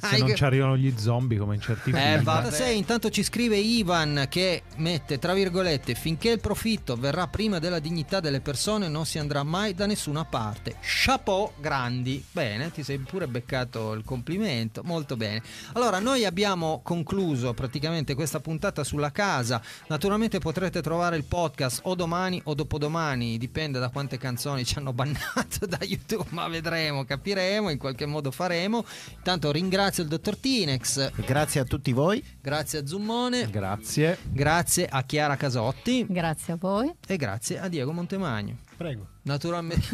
Se 0.00 0.16
non 0.18 0.34
ci 0.34 0.44
arrivano 0.44 0.76
gli 0.78 0.92
zombie 0.96 1.36
come 1.38 1.56
in 1.56 1.60
certi 1.60 1.90
Eh, 1.90 1.92
film. 2.12 2.22
va. 2.22 2.50
Sei, 2.50 2.78
intanto 2.78 3.10
ci 3.10 3.22
scrive 3.22 3.56
Ivan 3.58 4.26
che 4.30 4.62
mette 4.76 5.18
tra 5.18 5.34
virgolette 5.34 5.94
finché 5.94 6.30
il 6.30 6.40
profitto 6.40 6.96
verrà 6.96 7.26
prima 7.28 7.58
della 7.58 7.78
dignità 7.80 8.20
delle 8.20 8.40
persone 8.40 8.44
non 8.88 9.04
si 9.06 9.18
andrà 9.18 9.42
mai 9.42 9.74
da 9.74 9.86
nessuna 9.86 10.24
parte. 10.24 10.76
Chapeau, 10.80 11.52
grandi. 11.58 12.24
Bene, 12.30 12.70
ti 12.70 12.84
sei 12.84 12.98
pure 12.98 13.26
beccato 13.26 13.92
il 13.92 14.04
complimento. 14.04 14.82
Molto 14.84 15.16
bene. 15.16 15.42
Allora, 15.72 15.98
noi 15.98 16.24
abbiamo 16.24 16.80
concluso 16.84 17.54
praticamente 17.54 18.14
questa 18.14 18.38
puntata 18.38 18.84
sulla 18.84 19.10
casa. 19.10 19.60
Naturalmente 19.88 20.38
potrete 20.38 20.80
trovare 20.80 21.16
il 21.16 21.24
podcast 21.24 21.80
o 21.84 21.96
domani 21.96 22.40
o 22.44 22.54
dopodomani, 22.54 23.36
dipende 23.36 23.80
da 23.80 23.88
quante 23.88 24.16
canzoni 24.16 24.64
ci 24.64 24.78
hanno 24.78 24.92
bannato 24.92 25.66
da 25.66 25.78
YouTube, 25.80 26.26
ma 26.28 26.46
vedremo, 26.46 27.04
capiremo, 27.04 27.68
in 27.70 27.78
qualche 27.78 28.06
modo 28.06 28.30
faremo. 28.30 28.84
Intanto 29.16 29.50
ringrazio 29.50 30.04
il 30.04 30.08
dottor 30.08 30.36
Tinex. 30.36 31.10
Grazie 31.24 31.60
a 31.62 31.64
tutti 31.64 31.92
voi. 31.92 32.22
Grazie 32.40 32.78
a 32.78 32.86
Zummone, 32.86 33.50
Grazie. 33.50 34.18
grazie 34.22 34.86
a 34.86 35.02
Chiara 35.02 35.34
Casotti 35.36 36.06
Grazie 36.08 36.52
a 36.52 36.56
voi. 36.56 36.92
e 37.06 37.16
grazie 37.16 37.58
a 37.58 37.66
Diego 37.68 37.92
Montemagno. 37.92 38.34
Prego. 38.76 39.06
Naturalmente, 39.22 39.86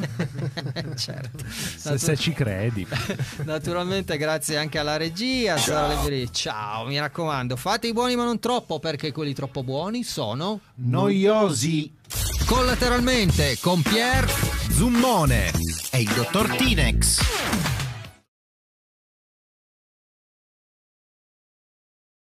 certo. 0.96 1.44
Se, 1.76 1.98
se 1.98 2.16
ci 2.16 2.32
credi. 2.32 2.86
Naturalmente 3.44 4.16
grazie 4.16 4.56
anche 4.56 4.78
alla 4.78 4.96
regia. 4.96 5.56
Lebri. 5.88 6.32
Ciao, 6.32 6.86
mi 6.86 6.98
raccomando, 6.98 7.56
fate 7.56 7.86
i 7.86 7.92
buoni 7.92 8.16
ma 8.16 8.24
non 8.24 8.38
troppo 8.40 8.80
perché 8.80 9.12
quelli 9.12 9.34
troppo 9.34 9.62
buoni 9.62 10.02
sono 10.02 10.60
Noiosi. 10.74 11.92
collateralmente 12.44 13.58
con 13.60 13.80
Pier 13.82 14.28
Zummone. 14.70 15.50
E 15.92 16.00
il 16.00 16.12
dottor 16.14 16.48
Tinex. 16.56 17.81